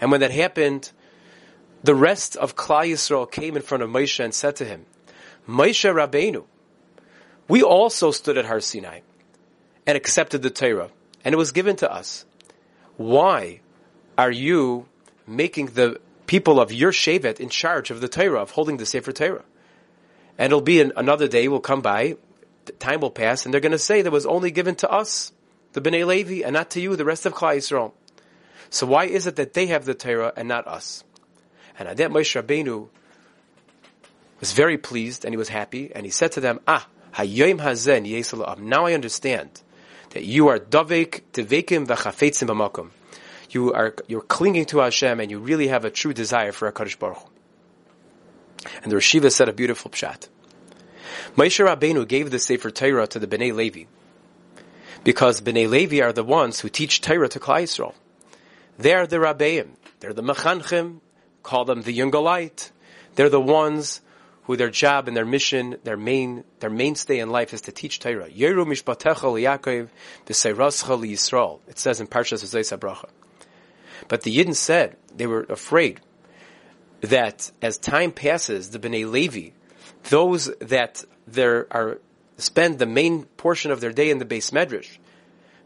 And 0.00 0.12
when 0.12 0.20
that 0.20 0.30
happened, 0.30 0.92
the 1.82 1.94
rest 1.94 2.36
of 2.36 2.54
Klal 2.54 2.90
Yisrael 2.90 3.30
came 3.30 3.56
in 3.56 3.62
front 3.62 3.82
of 3.82 3.90
Moshe 3.90 4.22
and 4.22 4.32
said 4.32 4.56
to 4.56 4.64
him, 4.64 4.86
Moshe 5.48 5.92
Rabbeinu, 5.92 6.44
we 7.48 7.62
also 7.62 8.10
stood 8.10 8.38
at 8.38 8.44
Har 8.44 8.60
Sinai 8.60 9.00
and 9.86 9.96
accepted 9.96 10.42
the 10.42 10.50
Torah, 10.50 10.90
and 11.24 11.32
it 11.32 11.38
was 11.38 11.52
given 11.52 11.76
to 11.76 11.92
us. 11.92 12.24
Why 12.96 13.60
are 14.18 14.30
you 14.30 14.86
making 15.26 15.66
the 15.66 16.00
people 16.26 16.60
of 16.60 16.72
your 16.72 16.92
Shevet 16.92 17.40
in 17.40 17.48
charge 17.48 17.90
of 17.90 18.00
the 18.00 18.08
Torah, 18.08 18.42
of 18.42 18.52
holding 18.52 18.76
the 18.78 18.86
Sefer 18.86 19.12
Torah? 19.12 19.44
And 20.38 20.46
it'll 20.46 20.60
be 20.60 20.80
an, 20.80 20.92
another 20.96 21.28
day 21.28 21.48
will 21.48 21.60
come 21.60 21.80
by, 21.80 22.16
time 22.78 23.00
will 23.00 23.10
pass, 23.10 23.44
and 23.44 23.52
they're 23.52 23.60
going 23.60 23.72
to 23.72 23.78
say 23.78 24.02
that 24.02 24.10
was 24.10 24.26
only 24.26 24.50
given 24.50 24.74
to 24.76 24.90
us, 24.90 25.32
the 25.72 25.80
Bnei 25.80 26.06
Levi, 26.06 26.44
and 26.44 26.52
not 26.52 26.70
to 26.70 26.80
you, 26.80 26.96
the 26.96 27.04
rest 27.04 27.26
of 27.26 27.34
Klal 27.34 27.56
Yisrael. 27.56 27.92
So 28.70 28.86
why 28.86 29.04
is 29.04 29.26
it 29.26 29.36
that 29.36 29.54
they 29.54 29.66
have 29.66 29.84
the 29.84 29.94
Torah 29.94 30.32
and 30.36 30.48
not 30.48 30.66
us? 30.66 31.04
And 31.78 31.88
Adet 31.88 32.10
Moshe 32.10 32.40
Rabbeinu 32.40 32.88
was 34.40 34.52
very 34.52 34.78
pleased 34.78 35.24
and 35.24 35.32
he 35.32 35.36
was 35.36 35.48
happy, 35.48 35.92
and 35.94 36.04
he 36.04 36.10
said 36.10 36.32
to 36.32 36.40
them, 36.40 36.60
Ah, 36.66 36.86
Hayyim 37.14 37.60
Hazen 37.60 38.04
Yesalam. 38.04 38.58
Now 38.58 38.86
I 38.86 38.92
understand 38.92 39.62
that 40.10 40.24
you 40.24 40.48
are 40.48 40.58
Davek 40.58 41.22
Devekim 41.32 41.86
V'chafetzim 41.86 42.48
B'makom. 42.48 42.90
You 43.50 43.72
are 43.72 43.94
you're 44.08 44.22
clinging 44.22 44.66
to 44.66 44.78
Hashem 44.78 45.20
and 45.20 45.30
you 45.30 45.38
really 45.38 45.68
have 45.68 45.84
a 45.84 45.90
true 45.90 46.12
desire 46.12 46.52
for 46.52 46.70
Hakadosh 46.70 46.98
Baruch 46.98 47.18
Hu. 47.18 47.28
And 48.82 48.92
the 48.92 48.96
Rashiva 48.96 49.32
said 49.32 49.48
a 49.48 49.52
beautiful 49.52 49.90
pshat. 49.90 50.28
Moshe 51.36 51.64
Rabbeinu 51.64 52.06
gave 52.06 52.30
the 52.30 52.38
Sefer 52.38 52.70
Torah 52.70 53.06
to 53.06 53.18
the 53.18 53.26
Bnei 53.26 53.54
Levi 53.54 53.84
because 55.04 55.40
Bnei 55.40 55.68
Levi 55.68 56.00
are 56.00 56.12
the 56.12 56.24
ones 56.24 56.60
who 56.60 56.68
teach 56.68 57.00
Torah 57.00 57.28
to 57.28 57.38
Klal 57.38 57.62
Yisrael. 57.62 57.94
They 58.78 58.92
are 58.92 59.06
the 59.06 59.18
Rabbeim. 59.18 59.68
They're 60.00 60.12
the 60.12 60.22
Mechanchim. 60.22 61.00
Call 61.42 61.64
them 61.64 61.82
the 61.82 61.96
Yungalite. 61.96 62.70
They're 63.14 63.30
the 63.30 63.40
ones 63.40 64.00
who 64.44 64.56
their 64.56 64.70
job 64.70 65.08
and 65.08 65.16
their 65.16 65.24
mission, 65.24 65.76
their 65.84 65.96
main, 65.96 66.44
their 66.60 66.70
mainstay 66.70 67.18
in 67.18 67.30
life 67.30 67.52
is 67.54 67.62
to 67.62 67.72
teach 67.72 67.98
Torah. 67.98 68.28
Yeru 68.28 68.64
mishpatecha 68.64 69.16
liyakov 69.16 69.88
v'seirascha 70.26 70.98
liyisrael. 70.98 71.60
It 71.68 71.78
says 71.78 72.00
in 72.00 72.06
Parshas 72.06 72.44
Zayis 72.44 72.76
Bracha. 72.78 73.08
But 74.08 74.22
the 74.22 74.36
Yidden 74.36 74.54
said 74.54 74.96
they 75.14 75.26
were 75.26 75.42
afraid 75.44 76.00
that 77.02 77.50
as 77.62 77.78
time 77.78 78.12
passes, 78.12 78.70
the 78.70 78.78
Bnei 78.78 79.10
Levi, 79.10 79.50
those 80.10 80.46
that 80.60 81.04
there 81.26 81.66
are 81.70 81.98
spend 82.38 82.78
the 82.78 82.86
main 82.86 83.24
portion 83.24 83.70
of 83.70 83.80
their 83.80 83.92
day 83.92 84.10
in 84.10 84.18
the 84.18 84.24
base 84.24 84.50
medrash, 84.50 84.98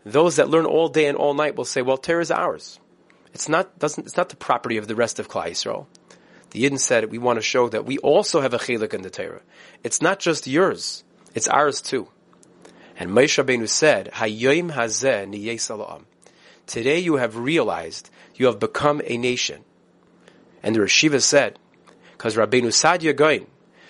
those 0.05 0.37
that 0.37 0.49
learn 0.49 0.67
all 0.67 0.89
day 0.89 1.07
and 1.07 1.17
all 1.17 1.35
night 1.35 1.57
will 1.57 1.65
say, 1.65 1.83
"Well, 1.83 1.99
Torah 1.99 2.23
is 2.23 2.31
ours. 2.31 2.79
It's 3.33 3.49
not 3.49 3.79
doesn't 3.79 4.07
it's 4.07 4.17
not 4.17 4.29
the 4.29 4.37
property 4.37 4.77
of 4.77 4.89
the 4.89 4.95
rest 4.95 5.19
of 5.19 5.29
Klal 5.29 5.51
Yisrael." 5.51 5.87
The 6.51 6.65
Yidden 6.65 6.81
said, 6.81 7.11
we 7.11 7.19
want 7.19 7.37
to 7.37 7.43
show 7.43 7.69
that 7.69 7.87
we 7.87 7.99
also 7.99 8.41
have 8.41 8.55
a 8.55 8.59
chelik 8.59 8.93
in 8.93 9.03
the 9.03 9.11
Torah. 9.11 9.41
It's 9.85 10.03
not 10.03 10.19
just 10.19 10.49
yours, 10.49 11.05
it's 11.35 11.47
ours 11.49 11.81
too. 11.81 12.09
And 12.97 13.11
Moshe 13.11 13.43
Rabbeinu 13.43 13.69
said, 13.69 14.11
Hayyim 14.15 14.73
hazeh 14.73 15.27
niyes 15.29 16.05
Today 16.67 16.99
you 16.99 17.17
have 17.17 17.37
realized 17.37 18.11
you 18.35 18.47
have 18.47 18.59
become 18.59 19.01
a 19.05 19.17
nation. 19.17 19.65
And 20.63 20.75
the 20.75 20.81
Rashiva 20.81 21.23
said, 21.23 21.59
because 22.13 22.37
Rabbeinu 22.37 22.67
Saadia 22.67 23.17
Gaon 23.17 23.47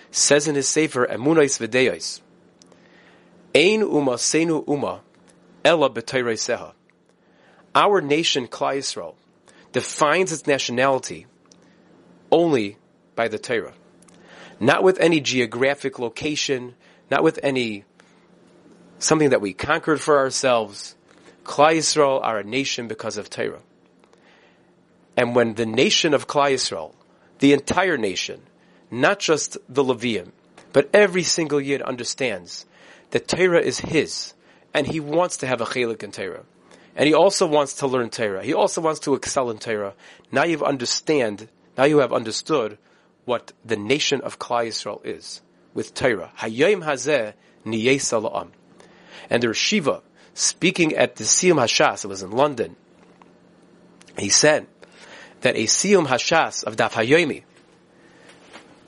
says 0.09 0.47
in 0.47 0.55
his 0.55 0.67
Sefer 0.67 1.05
Emunais 1.07 1.59
V'Deos, 1.59 2.21
Ein 3.53 3.81
Uma 3.81 4.13
Senu 4.13 4.63
Uma 4.67 5.01
Ella 5.63 5.89
Seha. 5.89 6.73
Our 7.75 8.01
nation, 8.01 8.47
Klal 8.47 8.77
Yisrael, 8.77 9.15
defines 9.71 10.31
its 10.31 10.47
nationality 10.47 11.27
only 12.31 12.77
by 13.15 13.27
the 13.27 13.39
Torah. 13.39 13.73
Not 14.59 14.83
with 14.83 14.99
any 14.99 15.19
geographic 15.19 15.99
location, 15.99 16.75
not 17.09 17.23
with 17.23 17.39
any 17.43 17.85
something 18.99 19.29
that 19.29 19.41
we 19.41 19.53
conquered 19.53 19.99
for 19.99 20.17
ourselves. 20.17 20.95
Klal 21.43 21.77
Yisrael 21.77 22.21
are 22.23 22.39
a 22.39 22.43
nation 22.43 22.87
because 22.87 23.17
of 23.17 23.29
Torah. 23.29 23.61
And 25.17 25.35
when 25.35 25.55
the 25.55 25.65
nation 25.65 26.13
of 26.13 26.27
Klal 26.27 26.53
Yisrael, 26.53 26.93
the 27.39 27.53
entire 27.53 27.97
nation, 27.97 28.41
not 28.89 29.19
just 29.19 29.57
the 29.67 29.83
Levium, 29.83 30.31
but 30.73 30.89
every 30.93 31.23
single 31.23 31.59
Yid 31.59 31.81
understands 31.81 32.65
that 33.11 33.27
Torah 33.27 33.61
is 33.61 33.79
his, 33.79 34.33
and 34.73 34.87
he 34.87 34.99
wants 34.99 35.37
to 35.37 35.47
have 35.47 35.61
a 35.61 35.65
chelik 35.65 36.03
in 36.03 36.11
Torah. 36.11 36.43
And 36.95 37.07
he 37.07 37.13
also 37.13 37.45
wants 37.47 37.75
to 37.75 37.87
learn 37.87 38.09
Torah. 38.09 38.43
He 38.43 38.53
also 38.53 38.81
wants 38.81 39.01
to 39.01 39.15
excel 39.15 39.49
in 39.49 39.59
Torah. 39.59 39.93
Now 40.31 40.43
you 40.43 40.51
have 40.51 40.63
understand 40.63 41.47
now 41.77 41.85
you 41.85 41.99
have 41.99 42.11
understood 42.11 42.77
what 43.25 43.53
the 43.63 43.77
nation 43.77 44.21
of 44.21 44.39
Klal 44.39 44.67
Yisrael 44.67 45.05
is 45.05 45.41
with 45.73 45.93
Torah. 45.93 46.31
Hayom 46.39 46.83
hazeh 46.83 47.33
niyesa 47.65 48.49
And 49.29 49.43
the 49.43 49.53
Shiva, 49.53 50.01
speaking 50.33 50.95
at 50.95 51.15
the 51.15 51.23
Siyum 51.23 51.55
Hashas, 51.55 52.03
it 52.03 52.07
was 52.07 52.23
in 52.23 52.31
London, 52.31 52.75
he 54.17 54.29
said 54.29 54.67
that 55.41 55.55
a 55.55 55.63
Siyum 55.63 56.07
Hashas 56.07 56.63
of 56.63 56.75
Daf 56.75 56.91
Hayomi, 56.91 57.43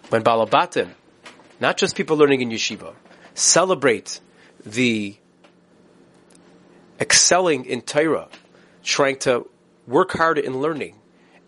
when 0.10 0.24
Balabatim, 0.24 0.90
not 1.60 1.78
just 1.78 1.96
people 1.96 2.18
learning 2.18 2.42
in 2.42 2.50
yeshiva, 2.50 2.94
celebrate 3.34 4.20
the 4.66 5.16
excelling 7.00 7.66
in 7.66 7.82
Torah, 7.82 8.30
trying 8.84 9.18
to 9.20 9.48
work 9.88 10.12
hard 10.12 10.38
in 10.38 10.62
learning, 10.62 10.96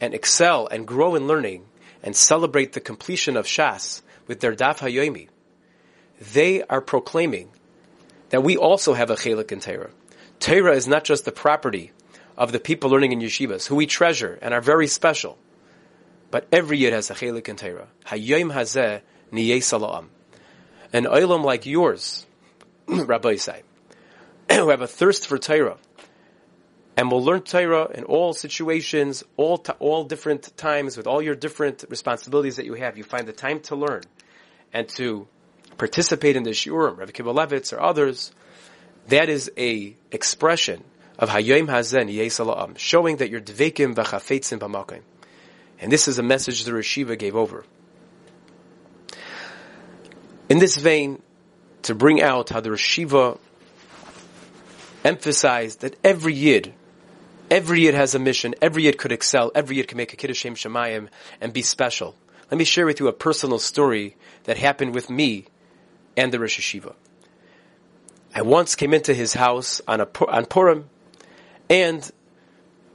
and 0.02 0.14
excel 0.14 0.68
and 0.68 0.86
grow 0.86 1.16
in 1.16 1.28
learning 1.28 1.66
and 2.04 2.16
celebrate 2.16 2.74
the 2.74 2.80
completion 2.80 3.38
of 3.38 3.46
Shas 3.46 4.02
with 4.28 4.40
their 4.40 4.56
Daf 4.56 4.80
Hayomi, 4.80 5.30
they 6.34 6.64
are 6.64 6.82
proclaiming 6.82 7.50
that 8.30 8.44
we 8.44 8.58
also 8.58 8.94
have 8.94 9.10
a 9.10 9.16
chelik 9.16 9.52
in 9.52 9.60
Torah. 9.60 9.92
Torah 10.40 10.76
is 10.76 10.88
not 10.88 11.04
just 11.04 11.26
the 11.26 11.32
property 11.32 11.92
of 12.38 12.52
the 12.52 12.60
people 12.60 12.90
learning 12.90 13.12
in 13.12 13.20
yeshivas, 13.20 13.68
who 13.68 13.76
we 13.76 13.86
treasure 13.86 14.38
and 14.42 14.54
are 14.54 14.62
very 14.62 14.88
special, 14.88 15.38
but 16.32 16.48
every 16.52 16.78
year 16.78 16.92
has 16.92 17.10
a 17.10 17.14
chelik 17.14 17.48
in 17.48 17.56
Torah. 17.56 17.88
Hayyim 18.06 18.54
hazeh 18.54 19.02
niyeh 19.32 19.58
sala'am. 19.58 20.08
An 20.92 21.06
oilam 21.06 21.44
like 21.44 21.66
yours, 21.66 22.26
Rabbi 22.88 23.36
Isai, 23.36 23.62
who 24.52 24.70
have 24.70 24.82
a 24.82 24.88
thirst 24.88 25.28
for 25.28 25.38
Torah, 25.38 25.78
and 26.98 27.12
will 27.12 27.24
learn 27.24 27.42
Torah 27.42 27.90
in 27.94 28.04
all 28.06 28.34
situations, 28.34 29.24
all 29.38 29.64
all 29.80 30.06
different 30.06 30.56
times, 30.58 30.98
with 30.98 31.08
all 31.08 31.22
your 31.22 31.36
different 31.36 31.84
responsibilities 31.90 32.58
that 32.58 32.66
you 32.66 32.74
have. 32.76 32.98
You 32.98 33.04
find 33.04 33.28
the 33.28 33.34
time 33.34 33.60
to 33.62 33.76
learn 33.76 34.04
and 34.74 34.88
to 34.90 35.28
participate 35.78 36.36
in 36.36 36.44
the 36.44 36.52
shiurim, 36.52 36.98
Rav 36.98 37.12
Kiva 37.12 37.34
Levitz 37.34 37.74
or 37.74 37.82
others. 37.82 38.32
That 39.08 39.30
is 39.30 39.52
a 39.58 39.96
expression 40.12 40.84
of 41.18 41.30
Hayyim 41.30 41.70
Hazen 41.70 42.10
Yesala'am, 42.10 42.78
showing 42.78 43.18
that 43.18 43.30
you're 43.30 43.42
dvekim 43.42 43.96
v'chafetzim 43.96 44.60
b'makim. 44.60 45.02
And 45.80 45.92
this 45.92 46.08
is 46.08 46.20
a 46.20 46.24
message 46.24 46.64
the 46.64 46.72
Rashiva 46.72 47.18
gave 47.18 47.36
over. 47.36 47.66
In 50.50 50.60
this 50.60 50.78
vein, 50.78 51.22
to 51.84 51.96
bring 51.96 52.22
out 52.22 52.50
how 52.50 52.62
the 52.62 52.70
Rashiva 52.70 53.38
emphasized 55.04 55.82
that 55.82 55.96
every 56.04 56.34
Yid, 56.34 56.74
every 57.50 57.82
Yid 57.82 57.94
has 57.94 58.16
a 58.16 58.20
mission, 58.20 58.56
every 58.62 58.84
Yid 58.84 58.98
could 58.98 59.12
excel, 59.12 59.52
every 59.54 59.78
Yid 59.78 59.88
can 59.88 59.98
make 59.98 60.14
a 60.14 60.16
Kiddushim 60.16 60.54
Shemayim 60.54 61.10
and 61.42 61.54
be 61.54 61.62
special. 61.62 62.16
Let 62.50 62.58
me 62.58 62.64
share 62.64 62.86
with 62.86 63.00
you 63.00 63.08
a 63.08 63.14
personal 63.14 63.60
story 63.60 64.16
that 64.44 64.58
happened 64.58 64.94
with 64.94 65.10
me 65.10 65.46
and 66.16 66.32
the 66.32 66.40
Rosh 66.40 66.60
Hashiva. 66.60 66.94
I 68.34 68.42
once 68.42 68.76
came 68.76 68.94
into 68.94 69.14
his 69.14 69.34
house 69.34 69.82
on 69.88 70.02
a 70.02 70.08
on 70.28 70.46
Purim, 70.46 70.90
and 71.70 72.10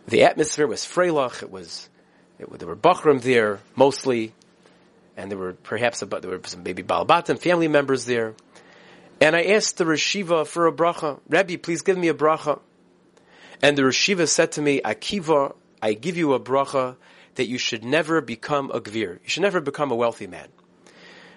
the 0.07 0.25
atmosphere 0.25 0.67
was 0.67 0.85
freilach. 0.85 1.43
It 1.43 1.50
was 1.50 1.89
it, 2.39 2.59
there 2.59 2.69
were 2.69 2.77
bachrim 2.77 3.21
there 3.21 3.61
mostly, 3.77 4.33
and 5.17 5.31
there 5.31 5.39
were 5.39 5.53
perhaps 5.53 6.03
about, 6.03 6.23
there 6.23 6.31
were 6.31 6.41
some 6.45 6.62
baby 6.62 6.83
balbatim 6.83 7.39
family 7.39 7.69
members 7.69 8.07
there. 8.07 8.35
And 9.21 9.37
I 9.37 9.43
asked 9.43 9.77
the 9.77 9.85
Rashiva 9.85 10.47
for 10.47 10.67
a 10.67 10.73
bracha. 10.73 11.21
Rabbi, 11.29 11.57
please 11.57 11.83
give 11.83 11.99
me 11.99 12.09
a 12.09 12.15
bracha. 12.15 12.61
And 13.62 13.77
the 13.77 13.83
Rashiva 13.83 14.27
said 14.27 14.53
to 14.53 14.62
me, 14.62 14.81
Akiva, 14.81 15.55
I 15.83 15.93
give 15.93 16.17
you 16.17 16.33
a 16.33 16.41
bracha 16.41 16.97
that 17.35 17.47
you 17.47 17.59
should 17.59 17.85
never 17.85 18.23
become 18.23 18.71
a 18.71 18.81
gvir. 18.81 19.19
You 19.23 19.29
should 19.29 19.43
never 19.43 19.61
become 19.61 19.91
a 19.91 19.95
wealthy 19.95 20.27
man. 20.27 20.49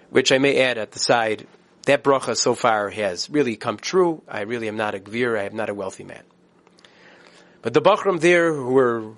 Which 0.08 0.32
I 0.32 0.38
may 0.38 0.62
add 0.62 0.78
at 0.78 0.92
the 0.92 0.98
side, 0.98 1.46
that 1.84 2.02
bracha 2.02 2.36
so 2.36 2.54
far 2.54 2.88
has 2.88 3.28
really 3.28 3.56
come 3.56 3.76
true. 3.76 4.22
I 4.26 4.42
really 4.42 4.68
am 4.68 4.78
not 4.78 4.94
a 4.94 4.98
gvir. 4.98 5.38
I 5.38 5.44
am 5.44 5.56
not 5.56 5.68
a 5.68 5.74
wealthy 5.74 6.04
man. 6.04 6.22
But 7.64 7.72
the 7.72 7.80
bachram 7.80 8.20
there 8.20 8.52
who 8.52 8.72
were 8.72 9.14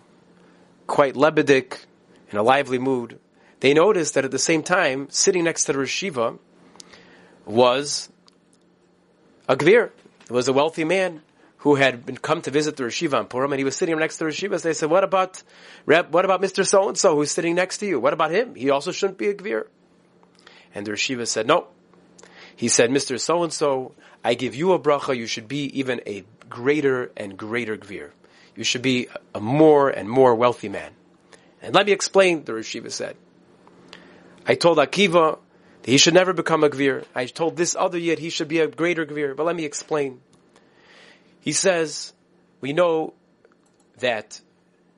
quite 0.86 1.14
lebedik, 1.14 1.84
in 2.30 2.38
a 2.38 2.44
lively 2.44 2.78
mood, 2.78 3.18
they 3.58 3.74
noticed 3.74 4.14
that 4.14 4.24
at 4.24 4.30
the 4.30 4.38
same 4.38 4.62
time, 4.62 5.08
sitting 5.10 5.42
next 5.42 5.64
to 5.64 5.72
the 5.72 5.80
Rashiva 5.80 6.38
was 7.44 8.08
a 9.48 9.56
gvir. 9.56 9.90
It 10.26 10.30
was 10.30 10.46
a 10.46 10.52
wealthy 10.52 10.84
man 10.84 11.22
who 11.58 11.74
had 11.74 12.06
been 12.06 12.16
come 12.16 12.40
to 12.42 12.52
visit 12.52 12.76
the 12.76 12.84
Rashiva 12.84 13.18
in 13.18 13.26
Purim, 13.26 13.52
and 13.52 13.58
he 13.58 13.64
was 13.64 13.74
sitting 13.74 13.98
next 13.98 14.18
to 14.18 14.24
the 14.24 14.30
Rashiva. 14.30 14.60
So 14.60 14.68
they 14.68 14.74
said, 14.74 14.90
what 14.90 15.02
about, 15.02 15.42
what 15.84 16.24
about 16.24 16.40
Mr. 16.40 16.64
So-and-so 16.64 17.16
who's 17.16 17.32
sitting 17.32 17.56
next 17.56 17.78
to 17.78 17.86
you? 17.86 17.98
What 17.98 18.12
about 18.12 18.30
him? 18.30 18.54
He 18.54 18.70
also 18.70 18.92
shouldn't 18.92 19.18
be 19.18 19.26
a 19.26 19.34
gvir. 19.34 19.64
And 20.72 20.86
the 20.86 20.92
Rashiva 20.92 21.26
said, 21.26 21.48
no. 21.48 21.66
He 22.54 22.68
said, 22.68 22.90
Mr. 22.90 23.18
So-and-so, 23.18 23.96
I 24.22 24.34
give 24.34 24.54
you 24.54 24.70
a 24.72 24.78
bracha, 24.78 25.16
you 25.16 25.26
should 25.26 25.48
be 25.48 25.80
even 25.80 26.00
a 26.06 26.22
greater 26.48 27.10
and 27.16 27.36
greater 27.36 27.76
gvir. 27.76 28.12
You 28.56 28.64
should 28.64 28.82
be 28.82 29.08
a 29.34 29.40
more 29.40 29.90
and 29.90 30.08
more 30.08 30.34
wealthy 30.34 30.68
man. 30.68 30.92
And 31.62 31.74
let 31.74 31.86
me 31.86 31.92
explain, 31.92 32.44
the 32.44 32.52
Rashiva 32.52 32.90
said. 32.90 33.16
I 34.46 34.54
told 34.54 34.78
Akiva 34.78 35.38
that 35.82 35.90
he 35.90 35.98
should 35.98 36.14
never 36.14 36.32
become 36.32 36.64
a 36.64 36.70
gvir. 36.70 37.04
I 37.14 37.26
told 37.26 37.56
this 37.56 37.76
other 37.76 37.98
yid 37.98 38.18
he 38.18 38.30
should 38.30 38.48
be 38.48 38.60
a 38.60 38.66
greater 38.66 39.04
gvir. 39.04 39.36
But 39.36 39.46
let 39.46 39.56
me 39.56 39.64
explain. 39.64 40.20
He 41.40 41.52
says, 41.52 42.12
we 42.60 42.72
know 42.72 43.14
that 43.98 44.40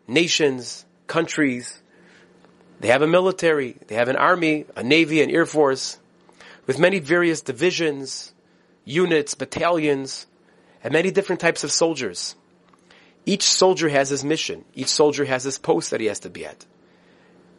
nations, 0.06 0.84
countries, 1.06 1.82
they 2.80 2.88
have 2.88 3.02
a 3.02 3.06
military, 3.06 3.76
they 3.88 3.96
have 3.96 4.08
an 4.08 4.16
army, 4.16 4.66
a 4.76 4.82
navy, 4.82 5.20
an 5.22 5.30
air 5.30 5.46
force, 5.46 5.98
with 6.66 6.78
many 6.78 7.00
various 7.00 7.40
divisions, 7.40 8.32
units, 8.84 9.34
battalions, 9.34 10.26
and 10.82 10.92
many 10.92 11.10
different 11.10 11.40
types 11.40 11.64
of 11.64 11.72
soldiers. 11.72 12.36
Each 13.28 13.42
soldier 13.42 13.90
has 13.90 14.08
his 14.08 14.24
mission. 14.24 14.64
Each 14.74 14.88
soldier 14.88 15.26
has 15.26 15.44
his 15.44 15.58
post 15.58 15.90
that 15.90 16.00
he 16.00 16.06
has 16.06 16.20
to 16.20 16.30
be 16.30 16.46
at. 16.46 16.64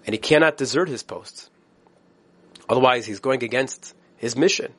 And 0.04 0.16
he 0.16 0.18
cannot 0.18 0.58
desert 0.58 0.90
his 0.90 1.04
post. 1.04 1.48
Otherwise, 2.68 3.06
he's 3.06 3.20
going 3.20 3.44
against 3.44 3.94
his 4.18 4.36
mission. 4.36 4.74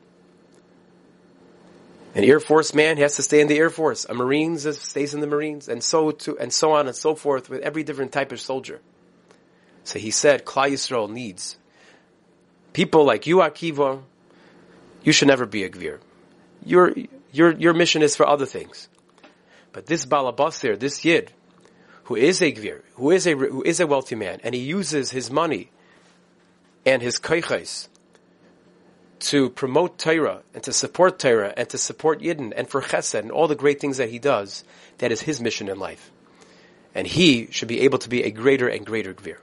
An 2.17 2.25
Air 2.25 2.41
Force 2.41 2.75
man 2.75 2.97
has 2.97 3.15
to 3.15 3.23
stay 3.23 3.41
in 3.41 3.47
the 3.47 3.57
Air 3.57 3.71
Force. 3.71 4.05
A 4.05 4.15
Marine 4.15 4.59
stays 4.59 5.15
in 5.15 5.21
the 5.21 5.29
Marines, 5.29 5.69
and 5.69 5.81
so 5.81 6.11
to, 6.11 6.37
and 6.37 6.53
so 6.53 6.73
on 6.73 6.89
and 6.89 6.97
so 6.97 7.15
forth 7.15 7.49
with 7.49 7.63
every 7.63 7.85
different 7.85 8.11
type 8.11 8.33
of 8.33 8.41
soldier. 8.41 8.81
So 9.85 10.01
he 10.01 10.11
said, 10.11 10.45
Klal 10.45 10.73
Yisrael 10.73 11.09
needs 11.09 11.57
people 12.73 13.05
like 13.05 13.29
you, 13.29 13.37
Akiva. 13.37 14.03
You 15.05 15.13
should 15.13 15.29
never 15.29 15.47
be 15.47 15.63
a 15.63 15.71
Gvir. 15.71 16.01
Your, 16.65 16.93
your, 17.31 17.53
your 17.53 17.75
mission 17.75 18.03
is 18.03 18.17
for 18.17 18.27
other 18.27 18.45
things. 18.45 18.89
But 19.73 19.87
this 19.87 20.07
Balabasir, 20.07 20.79
this 20.79 21.05
Yid, 21.05 21.33
who 22.05 22.17
is 22.17 22.43
a 22.43 22.53
Gvir, 22.53 22.83
who 22.95 23.11
is 23.11 23.27
a, 23.27 23.35
who 23.35 23.63
is 23.63 23.81
a 23.81 23.87
wealthy 23.87 24.17
man, 24.17 24.41
and 24.43 24.55
he 24.55 24.61
uses 24.61 25.11
his 25.11 25.31
money 25.31 25.71
and 26.85 27.03
his 27.03 27.19
kaichais 27.19 27.89
to 29.21 29.51
promote 29.51 29.99
Torah 29.99 30.43
and 30.55 30.63
to 30.65 30.73
support 30.73 31.19
Torah 31.19 31.53
and 31.57 31.69
to 31.69 31.79
support 31.79 32.21
Yidden 32.21 32.53
and 32.57 32.69
for 32.69 32.81
Chesed 32.81 33.15
and 33.15 33.31
all 33.31 33.49
the 33.49 33.55
great 33.55 33.81
things 33.81 33.99
that 33.99 34.09
he 34.09 34.19
does, 34.19 34.65
that 34.99 35.13
is 35.13 35.21
his 35.21 35.41
mission 35.41 35.69
in 35.69 35.79
life. 35.79 36.11
And 36.95 37.07
he 37.07 37.49
should 37.51 37.69
be 37.69 37.81
able 37.83 37.99
to 37.99 38.09
be 38.09 38.25
a 38.25 38.31
greater 38.31 38.67
and 38.67 38.85
greater 38.85 39.15
Gvir. 39.15 39.37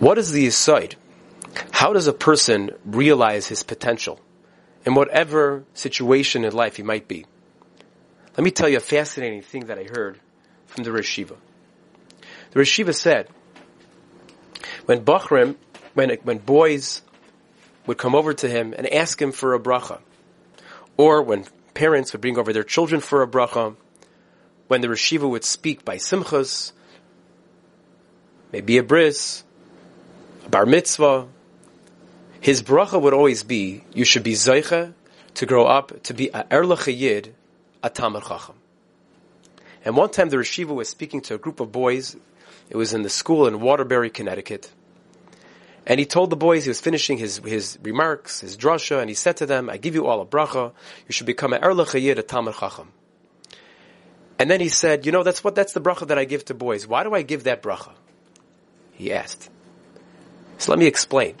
What 0.00 0.18
is 0.18 0.32
the 0.32 0.46
aside? 0.46 0.96
How 1.70 1.92
does 1.92 2.08
a 2.08 2.12
person 2.12 2.70
realize 2.84 3.46
his 3.46 3.62
potential? 3.62 4.18
In 4.84 4.94
whatever 4.94 5.64
situation 5.74 6.44
in 6.44 6.52
life 6.52 6.78
you 6.78 6.84
might 6.84 7.08
be. 7.08 7.26
Let 8.36 8.44
me 8.44 8.50
tell 8.50 8.68
you 8.68 8.78
a 8.78 8.80
fascinating 8.80 9.42
thing 9.42 9.66
that 9.66 9.78
I 9.78 9.84
heard 9.84 10.18
from 10.66 10.84
the 10.84 10.90
Rashiva. 10.90 11.36
The 12.50 12.60
Rashiva 12.60 12.94
said, 12.94 13.28
when 14.86 15.04
Bachrim, 15.04 15.56
when, 15.94 16.10
when 16.22 16.38
boys 16.38 17.02
would 17.86 17.98
come 17.98 18.14
over 18.14 18.34
to 18.34 18.48
him 18.48 18.74
and 18.76 18.92
ask 18.92 19.20
him 19.20 19.32
for 19.32 19.54
a 19.54 19.60
bracha, 19.60 20.00
or 20.96 21.22
when 21.22 21.44
parents 21.74 22.12
would 22.12 22.20
bring 22.20 22.38
over 22.38 22.52
their 22.52 22.64
children 22.64 23.00
for 23.00 23.22
a 23.22 23.26
bracha, 23.26 23.76
when 24.68 24.80
the 24.80 24.88
Rashiva 24.88 25.28
would 25.28 25.44
speak 25.44 25.84
by 25.84 25.96
simchas, 25.96 26.72
maybe 28.52 28.78
a 28.78 28.82
bris, 28.82 29.44
a 30.46 30.48
bar 30.48 30.66
mitzvah, 30.66 31.28
his 32.44 32.62
bracha 32.62 33.00
would 33.00 33.14
always 33.14 33.42
be, 33.42 33.82
you 33.94 34.04
should 34.04 34.22
be 34.22 34.34
zeicha 34.34 34.92
to 35.32 35.46
grow 35.46 35.64
up 35.64 36.02
to 36.02 36.12
be 36.12 36.28
a 36.28 36.44
erlich 36.50 36.88
yid, 36.88 37.34
a 37.82 37.88
tamar 37.88 38.20
chacham. 38.20 38.56
And 39.82 39.96
one 39.96 40.10
time 40.10 40.28
the 40.28 40.36
Rashiva 40.36 40.74
was 40.74 40.90
speaking 40.90 41.22
to 41.22 41.34
a 41.36 41.38
group 41.38 41.58
of 41.60 41.72
boys. 41.72 42.14
It 42.68 42.76
was 42.76 42.92
in 42.92 43.00
the 43.00 43.08
school 43.08 43.46
in 43.46 43.62
Waterbury, 43.62 44.10
Connecticut. 44.10 44.70
And 45.86 45.98
he 45.98 46.04
told 46.04 46.28
the 46.28 46.36
boys, 46.36 46.66
he 46.66 46.68
was 46.68 46.82
finishing 46.82 47.16
his, 47.16 47.38
his 47.38 47.78
remarks, 47.82 48.40
his 48.40 48.58
drasha, 48.58 49.00
and 49.00 49.08
he 49.08 49.14
said 49.14 49.38
to 49.38 49.46
them, 49.46 49.70
I 49.70 49.78
give 49.78 49.94
you 49.94 50.06
all 50.06 50.20
a 50.20 50.26
bracha. 50.26 50.72
You 51.08 51.12
should 51.14 51.26
become 51.26 51.54
a 51.54 51.58
erlich 51.58 51.94
yid, 51.94 52.18
a 52.18 52.22
tamar 52.22 52.52
chacham. 52.52 52.92
And 54.38 54.50
then 54.50 54.60
he 54.60 54.68
said, 54.68 55.06
you 55.06 55.12
know, 55.12 55.22
that's 55.22 55.42
what, 55.42 55.54
that's 55.54 55.72
the 55.72 55.80
bracha 55.80 56.08
that 56.08 56.18
I 56.18 56.26
give 56.26 56.44
to 56.44 56.54
boys. 56.54 56.86
Why 56.86 57.04
do 57.04 57.14
I 57.14 57.22
give 57.22 57.44
that 57.44 57.62
bracha? 57.62 57.92
He 58.92 59.14
asked. 59.14 59.48
So 60.58 60.72
let 60.72 60.78
me 60.78 60.86
explain 60.86 61.36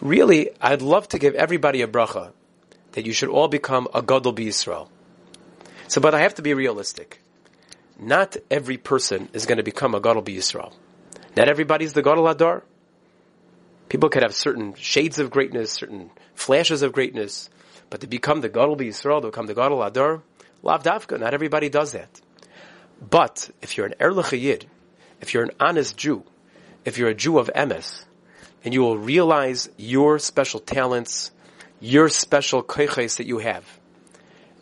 really, 0.00 0.50
I'd 0.60 0.82
love 0.82 1.08
to 1.08 1.18
give 1.18 1.34
everybody 1.34 1.82
a 1.82 1.88
bracha 1.88 2.32
that 2.92 3.06
you 3.06 3.12
should 3.12 3.28
all 3.28 3.48
become 3.48 3.88
a 3.94 4.02
gadol 4.02 4.34
Yisrael. 4.34 4.88
So, 5.88 6.00
but 6.00 6.14
I 6.14 6.20
have 6.20 6.34
to 6.36 6.42
be 6.42 6.54
realistic. 6.54 7.20
Not 7.98 8.36
every 8.50 8.76
person 8.76 9.28
is 9.32 9.46
going 9.46 9.58
to 9.58 9.64
become 9.64 9.94
a 9.94 10.00
gadol 10.00 10.22
Yisrael. 10.22 10.72
Not 11.36 11.48
everybody's 11.48 11.92
the 11.92 12.02
gadol 12.02 12.28
adar. 12.28 12.62
People 13.88 14.08
could 14.08 14.22
have 14.22 14.34
certain 14.34 14.74
shades 14.74 15.18
of 15.18 15.30
greatness, 15.30 15.72
certain 15.72 16.10
flashes 16.34 16.82
of 16.82 16.92
greatness, 16.92 17.50
but 17.90 18.00
to 18.00 18.06
become 18.06 18.40
the 18.40 18.48
gadol 18.48 18.76
Yisrael, 18.76 19.20
to 19.20 19.28
become 19.28 19.46
the 19.46 19.54
gadol 19.54 19.82
adar, 19.82 20.22
lav 20.62 20.82
dafka. 20.82 21.18
Not 21.18 21.34
everybody 21.34 21.68
does 21.68 21.92
that. 21.92 22.20
But 23.00 23.50
if 23.60 23.76
you're 23.76 23.86
an 23.86 23.94
erlich 24.00 24.32
yid, 24.32 24.66
if 25.20 25.34
you're 25.34 25.44
an 25.44 25.52
honest 25.60 25.96
Jew, 25.96 26.24
if 26.84 26.98
you're 26.98 27.08
a 27.08 27.14
Jew 27.14 27.38
of 27.38 27.50
emes, 27.54 28.04
and 28.64 28.72
you 28.72 28.80
will 28.80 28.98
realize 28.98 29.68
your 29.76 30.18
special 30.18 30.58
talents, 30.58 31.30
your 31.80 32.08
special 32.08 32.62
koiches 32.62 33.18
that 33.18 33.26
you 33.26 33.38
have. 33.38 33.64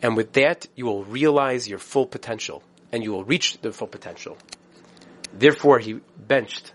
And 0.01 0.17
with 0.17 0.33
that, 0.33 0.67
you 0.75 0.85
will 0.85 1.05
realize 1.05 1.67
your 1.67 1.79
full 1.79 2.05
potential, 2.05 2.61
and 2.91 3.01
you 3.03 3.13
will 3.13 3.23
reach 3.23 3.59
the 3.61 3.71
full 3.71 3.87
potential. 3.87 4.37
Therefore, 5.33 5.79
he 5.79 6.01
benched 6.17 6.73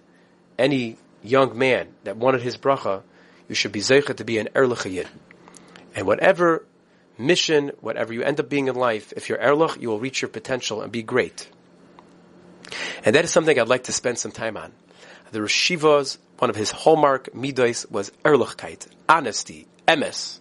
any 0.59 0.97
young 1.23 1.57
man 1.57 1.89
that 2.05 2.17
wanted 2.17 2.43
his 2.43 2.57
bracha, 2.57 3.03
you 3.49 3.55
should 3.55 3.73
be 3.73 3.81
zeicha 3.81 4.17
to 4.17 4.25
be 4.25 4.39
an 4.39 4.49
erlich 4.55 5.07
And 5.95 6.07
whatever 6.07 6.65
mission, 7.19 7.73
whatever 7.81 8.13
you 8.13 8.23
end 8.23 8.41
up 8.41 8.49
being 8.49 8.69
in 8.69 8.75
life, 8.75 9.13
if 9.17 9.29
you're 9.29 9.39
erlich, 9.39 9.81
you 9.81 9.89
will 9.89 10.01
reach 10.01 10.23
your 10.23 10.29
potential 10.29 10.83
and 10.83 10.91
be 10.91 11.03
great. 11.03 11.49
And 13.05 13.15
that 13.15 13.25
is 13.25 13.31
something 13.31 13.59
I'd 13.59 13.69
like 13.69 13.85
to 13.85 13.93
spend 13.93 14.19
some 14.19 14.33
time 14.33 14.57
on. 14.57 14.73
The 15.31 15.41
Rashiva's 15.41 16.19
one 16.39 16.51
of 16.51 16.57
his 16.57 16.71
hallmark 16.71 17.33
midos 17.35 17.91
was 17.91 18.11
ehrlichkeit, 18.25 18.87
honesty, 19.09 19.67
emes. 19.87 20.39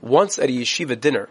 Once 0.00 0.38
at 0.38 0.48
a 0.48 0.52
yeshiva 0.52 0.98
dinner, 0.98 1.28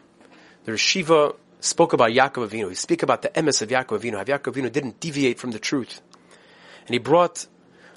the 0.66 0.74
yeshiva 0.74 1.36
spoke 1.60 1.94
about 1.94 2.12
Yaakov 2.12 2.50
Avinu. 2.50 2.70
He 2.70 2.76
spoke 2.76 3.04
about 3.04 3.22
the 3.22 3.30
emes 3.30 3.62
of 3.62 3.70
Yaakov 3.70 4.02
Avinu, 4.02 4.18
how 4.18 4.24
Yaakov 4.24 4.54
Avinu 4.54 4.72
didn't 4.72 5.00
deviate 5.00 5.40
from 5.40 5.52
the 5.52 5.60
truth. 5.60 6.02
And 6.86 6.94
he 6.94 7.00
brought 7.00 7.48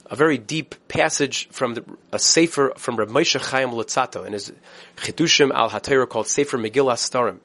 a 0.06 0.16
very 0.16 0.38
deep 0.38 0.74
passage 0.88 1.48
from 1.50 1.74
the, 1.74 1.84
a 2.12 2.18
sefer 2.18 2.72
from 2.76 2.96
Rav 2.96 3.08
Moshe 3.08 3.38
Chaim 3.50 3.70
Luzzatto 3.70 4.26
in 4.26 4.32
his 4.32 4.52
Chidushim 4.96 5.50
al 5.52 5.68
HaTorah 5.68 6.08
called 6.08 6.26
Sefer 6.26 6.56
Megillah 6.56 6.96
Starim. 6.96 7.40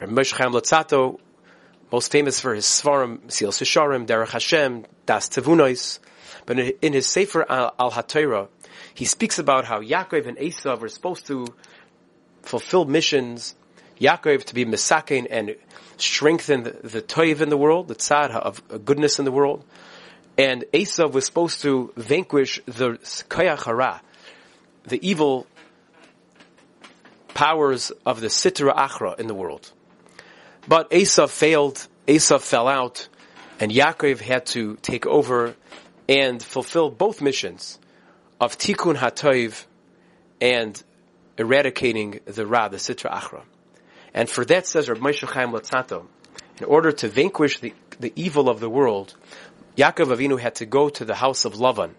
Rav 0.00 0.08
Moshe 0.08 0.32
Chaim 0.32 0.52
Luzzatto, 0.52 1.20
most 1.92 2.10
famous 2.10 2.40
for 2.40 2.54
his 2.54 2.64
Svarim, 2.64 3.30
Silas 3.30 3.60
Yesharim, 3.60 4.06
Derech 4.06 4.30
Hashem, 4.30 4.86
Das 5.04 5.28
Tevunois. 5.28 5.98
But 6.46 6.58
in 6.58 6.92
his 6.92 7.06
Sefer 7.06 7.44
al, 7.48 7.74
al 7.78 7.90
HaTorah, 7.90 8.48
he 8.94 9.04
speaks 9.04 9.38
about 9.38 9.64
how 9.64 9.82
Yaakov 9.82 10.26
and 10.26 10.38
Esav 10.38 10.80
were 10.80 10.88
supposed 10.88 11.26
to 11.26 11.46
fulfill 12.42 12.84
missions, 12.84 13.54
Yaakov 14.00 14.44
to 14.44 14.54
be 14.54 14.64
Misakein 14.64 15.26
and 15.28 15.56
strengthen 15.96 16.62
the, 16.62 17.02
toiv 17.02 17.40
in 17.40 17.48
the 17.48 17.56
world, 17.56 17.88
the 17.88 17.94
tzad 17.94 18.30
of 18.30 18.62
goodness 18.84 19.18
in 19.18 19.24
the 19.24 19.32
world, 19.32 19.64
and 20.38 20.64
Esav 20.72 21.12
was 21.12 21.24
supposed 21.24 21.62
to 21.62 21.92
vanquish 21.96 22.60
the 22.66 22.92
Kayach 23.28 23.64
Hara, 23.64 24.02
the 24.84 25.06
evil 25.06 25.46
powers 27.34 27.90
of 28.04 28.20
the 28.20 28.28
Sitra 28.28 28.74
Achra 28.74 29.18
in 29.18 29.26
the 29.26 29.34
world. 29.34 29.70
But 30.68 30.90
Esav 30.90 31.30
failed, 31.30 31.86
Esav 32.06 32.40
fell 32.40 32.68
out, 32.68 33.08
and 33.58 33.72
Yaakov 33.72 34.20
had 34.20 34.46
to 34.46 34.76
take 34.76 35.06
over 35.06 35.56
and 36.08 36.42
fulfill 36.42 36.90
both 36.90 37.20
missions 37.20 37.78
of 38.40 38.58
Tikkun 38.58 38.96
HaToiv 38.96 39.64
and 40.40 40.82
eradicating 41.38 42.20
the 42.24 42.46
Ra, 42.46 42.68
the 42.68 42.76
Sitra 42.76 43.10
Achra. 43.10 43.42
And 44.14 44.28
for 44.28 44.44
that 44.46 44.66
says 44.66 44.88
Rabbi 44.88 45.00
Moshe 45.00 45.28
Chaim 45.28 45.50
Luzzatto, 45.50 46.06
in 46.58 46.64
order 46.64 46.92
to 46.92 47.08
vanquish 47.08 47.60
the, 47.60 47.74
the 48.00 48.12
evil 48.16 48.48
of 48.48 48.60
the 48.60 48.70
world, 48.70 49.14
Yaakov 49.76 50.16
Avinu 50.16 50.40
had 50.40 50.54
to 50.56 50.66
go 50.66 50.88
to 50.88 51.04
the 51.04 51.14
house 51.14 51.44
of 51.44 51.54
Lavan 51.54 51.90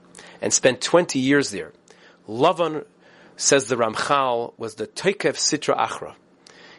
and 0.41 0.51
spend 0.51 0.81
20 0.81 1.19
years 1.19 1.51
there. 1.51 1.73
Lavan, 2.27 2.85
says 3.35 3.67
the 3.67 3.75
Ramchal, 3.75 4.53
was 4.57 4.75
the 4.75 4.87
Toikev 4.87 5.35
Sitra 5.35 5.77
Achra. 5.77 6.15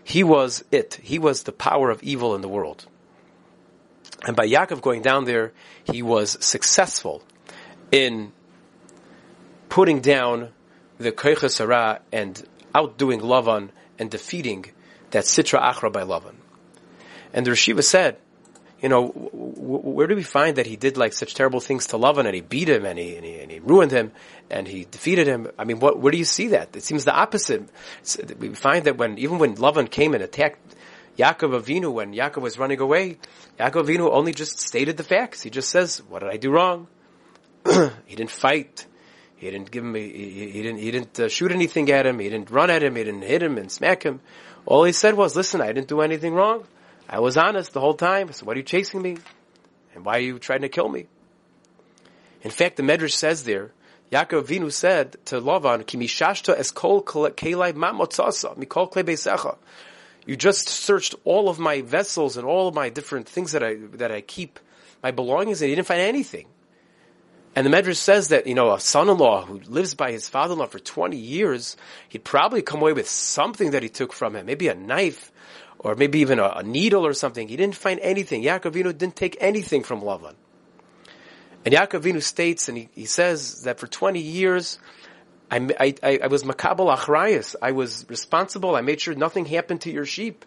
He 0.02 0.24
was 0.24 0.64
it. 0.72 0.98
He 1.02 1.18
was 1.18 1.44
the 1.44 1.52
power 1.52 1.90
of 1.90 2.02
evil 2.02 2.34
in 2.34 2.40
the 2.40 2.48
world. 2.48 2.86
And 4.26 4.36
by 4.36 4.48
Yaakov 4.48 4.80
going 4.80 5.02
down 5.02 5.24
there, 5.24 5.52
he 5.84 6.02
was 6.02 6.36
successful 6.44 7.22
in 7.92 8.32
putting 9.68 10.00
down 10.00 10.50
the 10.98 11.12
Koiches 11.12 11.58
Hara 11.58 12.00
and 12.12 12.42
outdoing 12.74 13.20
Lavan 13.20 13.70
and 13.98 14.10
defeating 14.10 14.66
that 15.10 15.24
Sitra 15.24 15.60
Achra 15.60 15.92
by 15.92 16.02
Lavan. 16.02 16.34
And 17.32 17.46
the 17.46 17.52
Rishiva 17.52 17.84
said, 17.84 18.18
you 18.80 18.88
know, 18.88 19.08
where 19.08 20.06
do 20.06 20.14
we 20.14 20.22
find 20.22 20.56
that 20.56 20.66
he 20.66 20.76
did 20.76 20.96
like 20.96 21.12
such 21.12 21.34
terrible 21.34 21.60
things 21.60 21.86
to 21.88 21.96
Lavan 21.96 22.26
and 22.26 22.34
he 22.34 22.40
beat 22.40 22.68
him 22.68 22.84
and 22.84 22.98
he, 22.98 23.16
and 23.16 23.24
he, 23.24 23.40
and 23.40 23.50
he 23.50 23.58
ruined 23.58 23.90
him 23.90 24.12
and 24.50 24.68
he 24.68 24.84
defeated 24.84 25.26
him? 25.26 25.48
I 25.58 25.64
mean, 25.64 25.80
what, 25.80 25.98
where 25.98 26.12
do 26.12 26.18
you 26.18 26.24
see 26.24 26.48
that? 26.48 26.76
It 26.76 26.84
seems 26.84 27.04
the 27.04 27.12
opposite. 27.12 27.68
we 28.38 28.54
find 28.54 28.84
that 28.84 28.96
when, 28.96 29.18
even 29.18 29.38
when 29.38 29.56
Lavan 29.56 29.90
came 29.90 30.14
and 30.14 30.22
attacked 30.22 30.60
Yaakov 31.18 31.60
Avinu, 31.60 31.92
when 31.92 32.14
Yaakov 32.14 32.42
was 32.42 32.58
running 32.58 32.80
away, 32.80 33.18
Yaakov 33.58 33.86
Avinu 33.86 34.10
only 34.12 34.32
just 34.32 34.60
stated 34.60 34.96
the 34.96 35.02
facts. 35.02 35.42
He 35.42 35.50
just 35.50 35.68
says, 35.68 36.00
what 36.08 36.20
did 36.20 36.30
I 36.30 36.36
do 36.36 36.50
wrong? 36.50 36.86
he 38.06 38.14
didn't 38.14 38.30
fight. 38.30 38.86
He 39.36 39.50
didn't 39.50 39.70
give 39.70 39.84
him, 39.84 39.94
he, 39.94 40.50
he 40.52 40.62
didn't, 40.62 40.78
he 40.78 40.90
didn't 40.90 41.18
uh, 41.18 41.28
shoot 41.28 41.50
anything 41.50 41.90
at 41.90 42.06
him. 42.06 42.20
He 42.20 42.28
didn't 42.28 42.50
run 42.50 42.70
at 42.70 42.82
him. 42.82 42.94
He 42.94 43.02
didn't 43.02 43.22
hit 43.22 43.42
him 43.42 43.58
and 43.58 43.70
smack 43.70 44.04
him. 44.04 44.20
All 44.64 44.84
he 44.84 44.92
said 44.92 45.14
was, 45.14 45.34
listen, 45.34 45.60
I 45.60 45.72
didn't 45.72 45.88
do 45.88 46.02
anything 46.02 46.34
wrong. 46.34 46.64
I 47.08 47.18
was 47.18 47.36
honest 47.36 47.72
the 47.72 47.80
whole 47.80 47.94
time. 47.94 48.32
So 48.32 48.46
why 48.46 48.52
are 48.52 48.56
you 48.56 48.62
chasing 48.62 49.02
me? 49.02 49.16
And 49.94 50.04
why 50.04 50.18
are 50.18 50.20
you 50.20 50.38
trying 50.38 50.62
to 50.62 50.68
kill 50.68 50.88
me? 50.88 51.06
In 52.42 52.50
fact, 52.52 52.76
the 52.76 52.84
Medrash 52.84 53.12
says 53.12 53.42
there, 53.42 53.72
Yaakov 54.12 54.44
Vinu 54.44 54.72
said 54.72 55.16
to 55.26 55.40
Lavan, 55.40 55.84
"Kimishashta 55.84 56.56
es 56.56 56.70
kol 56.70 57.02
kelai 57.02 57.72
mamotzasa 57.72 58.56
mikol 58.56 58.90
kle 58.90 59.56
You 60.28 60.36
just 60.36 60.68
searched 60.68 61.14
all 61.24 61.48
of 61.48 61.58
my 61.58 61.80
vessels 61.80 62.36
and 62.36 62.46
all 62.46 62.68
of 62.68 62.74
my 62.74 62.90
different 62.90 63.26
things 63.26 63.52
that 63.52 63.62
I 63.64 63.76
that 63.94 64.12
I 64.12 64.20
keep, 64.20 64.60
my 65.02 65.10
belongings, 65.10 65.62
and 65.62 65.70
you 65.70 65.74
didn't 65.74 65.88
find 65.88 66.02
anything. 66.02 66.44
And 67.56 67.64
the 67.66 67.70
Medrash 67.70 67.96
says 67.96 68.28
that, 68.28 68.46
you 68.46 68.54
know, 68.54 68.74
a 68.74 68.78
son-in-law 68.78 69.46
who 69.46 69.60
lives 69.60 69.94
by 69.94 70.12
his 70.12 70.28
father-in-law 70.28 70.66
for 70.66 70.78
20 70.78 71.16
years, 71.16 71.78
he'd 72.10 72.24
probably 72.24 72.60
come 72.60 72.82
away 72.82 72.92
with 72.92 73.08
something 73.08 73.70
that 73.70 73.82
he 73.82 73.88
took 73.88 74.12
from 74.12 74.36
him, 74.36 74.44
maybe 74.44 74.68
a 74.68 74.74
knife, 74.74 75.32
or 75.78 75.94
maybe 75.94 76.18
even 76.18 76.38
a, 76.38 76.48
a 76.56 76.62
needle 76.62 77.06
or 77.06 77.14
something. 77.14 77.48
He 77.48 77.56
didn't 77.56 77.76
find 77.76 77.98
anything. 78.00 78.42
Yaakovinu 78.42 78.98
didn't 78.98 79.16
take 79.16 79.38
anything 79.40 79.82
from 79.82 80.02
Lavan. 80.02 80.34
And 81.64 81.74
Yaakovinu 81.74 82.22
states, 82.22 82.68
and 82.68 82.76
he, 82.76 82.90
he 82.92 83.06
says 83.06 83.62
that 83.62 83.80
for 83.80 83.86
20 83.86 84.20
years, 84.20 84.78
I, 85.50 85.94
I, 86.02 86.20
I 86.24 86.26
was 86.26 86.44
makabel 86.44 86.94
achrayas. 86.94 87.56
I 87.62 87.72
was 87.72 88.04
responsible. 88.08 88.76
I 88.76 88.82
made 88.82 89.00
sure 89.00 89.14
nothing 89.14 89.46
happened 89.46 89.82
to 89.82 89.90
your 89.90 90.04
sheep. 90.04 90.44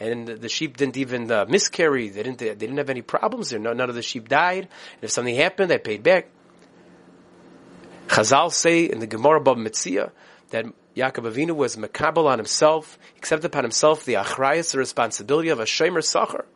And 0.00 0.28
the 0.28 0.48
sheep 0.48 0.76
didn't 0.76 0.96
even 0.96 1.30
uh, 1.30 1.46
miscarry. 1.48 2.08
They 2.08 2.22
didn't, 2.22 2.38
they 2.38 2.54
didn't 2.54 2.78
have 2.78 2.90
any 2.90 3.02
problems 3.02 3.50
there. 3.50 3.58
none 3.58 3.80
of 3.80 3.94
the 3.94 4.02
sheep 4.02 4.28
died. 4.28 4.64
And 4.64 5.02
if 5.02 5.10
something 5.10 5.34
happened, 5.34 5.72
I 5.72 5.78
paid 5.78 6.04
back. 6.04 6.28
Chazal 8.06 8.52
say 8.52 8.84
in 8.84 9.00
the 9.00 9.06
Gemara 9.06 9.40
Bava 9.40 9.58
Metzia 9.58 10.12
that 10.50 10.66
Yaakov 10.96 11.32
Avinu 11.32 11.54
was 11.54 11.76
makabel 11.76 12.26
on 12.26 12.38
himself, 12.38 12.98
accepted 13.16 13.46
upon 13.46 13.64
himself 13.64 14.04
the 14.04 14.14
achrayas, 14.14 14.72
the 14.72 14.78
responsibility 14.78 15.50
of 15.50 15.60
a 15.60 15.64
shomer 15.64 16.02
sacher. 16.02 16.46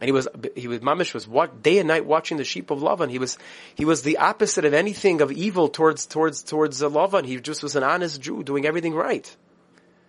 And 0.00 0.08
he 0.08 0.12
was, 0.12 0.28
he 0.54 0.68
was, 0.68 0.80
Mamish 0.80 1.14
was 1.14 1.26
what, 1.26 1.62
day 1.62 1.78
and 1.78 1.88
night 1.88 2.04
watching 2.04 2.36
the 2.36 2.44
sheep 2.44 2.70
of 2.70 2.80
Lavan. 2.80 3.10
He 3.10 3.18
was, 3.18 3.38
he 3.74 3.86
was 3.86 4.02
the 4.02 4.18
opposite 4.18 4.66
of 4.66 4.74
anything 4.74 5.22
of 5.22 5.32
evil 5.32 5.68
towards, 5.68 6.04
towards, 6.04 6.42
towards 6.42 6.82
uh, 6.82 6.90
Lavan. 6.90 7.24
He 7.24 7.40
just 7.40 7.62
was 7.62 7.76
an 7.76 7.82
honest 7.82 8.20
Jew 8.20 8.42
doing 8.42 8.66
everything 8.66 8.94
right. 8.94 9.34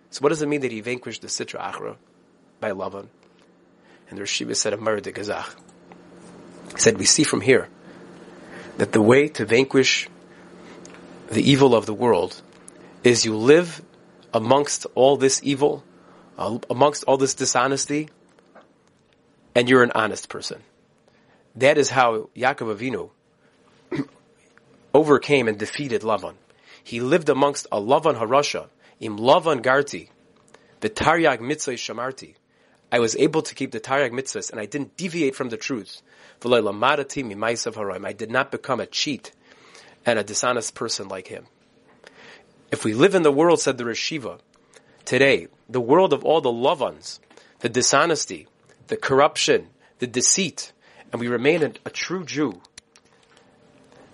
So 0.10 0.22
what 0.22 0.30
does 0.30 0.42
it 0.42 0.50
mean 0.50 0.62
that 0.62 0.72
he 0.72 0.82
vanquished 0.82 1.22
the 1.22 1.28
Sitra 1.28 1.62
Achra 1.62 1.96
by 2.60 2.72
Lavan? 2.72 3.08
And 4.10 4.20
the 4.20 4.24
Rishiva 4.24 4.56
said 4.56 4.74
of 4.74 4.82
Murder 4.82 5.12
Gazach. 5.12 5.56
He 6.74 6.80
said, 6.80 6.98
we 6.98 7.06
see 7.06 7.24
from 7.24 7.40
here 7.40 7.70
that 8.78 8.92
the 8.92 9.02
way 9.02 9.30
to 9.30 9.46
vanquish 9.46 10.10
the 11.30 11.50
evil 11.50 11.76
of 11.76 11.86
the 11.86 11.94
world 11.94 12.42
is 13.04 13.24
you 13.24 13.38
live 13.38 13.82
amongst 14.34 14.86
all 14.96 15.16
this 15.16 15.40
evil, 15.44 15.84
uh, 16.38 16.58
amongst 16.70 17.06
all 17.06 17.18
this 17.18 17.36
dishonesty, 17.36 18.10
and 19.58 19.68
you're 19.68 19.82
an 19.82 19.92
honest 19.96 20.30
person. 20.30 20.62
That 21.56 21.80
is 21.80 21.90
how 21.90 22.30
Yaakov 22.36 22.78
Avinu 22.78 23.10
overcame 24.94 25.48
and 25.48 25.58
defeated 25.58 26.04
Lavan. 26.04 26.36
He 26.84 27.00
lived 27.00 27.28
amongst 27.28 27.66
a 27.72 27.82
Lavan 27.82 28.20
Harasha, 28.20 28.68
im 29.00 29.18
Lavan 29.18 29.64
Garti, 29.64 30.10
the 30.82 30.92
Taryag 30.92 31.42
Mitzvah 31.42 31.72
Shamarti. 31.72 32.36
I 32.92 33.00
was 33.00 33.16
able 33.16 33.42
to 33.42 33.56
keep 33.56 33.72
the 33.72 33.80
Taryag 33.80 34.12
Mitzvahs 34.12 34.52
and 34.52 34.60
I 34.60 34.68
didn't 34.68 34.96
deviate 34.96 35.34
from 35.34 35.50
the 35.50 35.58
truth. 35.58 36.04
I 36.46 38.14
did 38.14 38.30
not 38.30 38.52
become 38.52 38.80
a 38.80 38.86
cheat 38.86 39.32
and 40.06 40.20
a 40.20 40.24
dishonest 40.24 40.76
person 40.76 41.08
like 41.08 41.30
him. 41.30 41.48
If 42.72 42.86
we 42.86 42.94
live 42.94 43.16
in 43.16 43.24
the 43.24 43.32
world, 43.32 43.60
said 43.60 43.80
the 43.80 43.86
Rishiva, 43.86 44.40
today, 45.04 45.48
the 45.68 45.82
world 45.82 46.14
of 46.14 46.24
all 46.24 46.42
the 46.42 46.52
Lavans, 46.52 47.18
the 47.62 47.70
dishonesty, 47.70 48.46
the 48.88 48.98
corruption, 48.98 49.68
the 50.00 50.08
deceit, 50.08 50.72
and 51.12 51.22
we 51.22 51.28
remain 51.28 51.64
a, 51.64 51.72
a 51.86 51.90
true 51.90 52.26
Jew, 52.26 52.62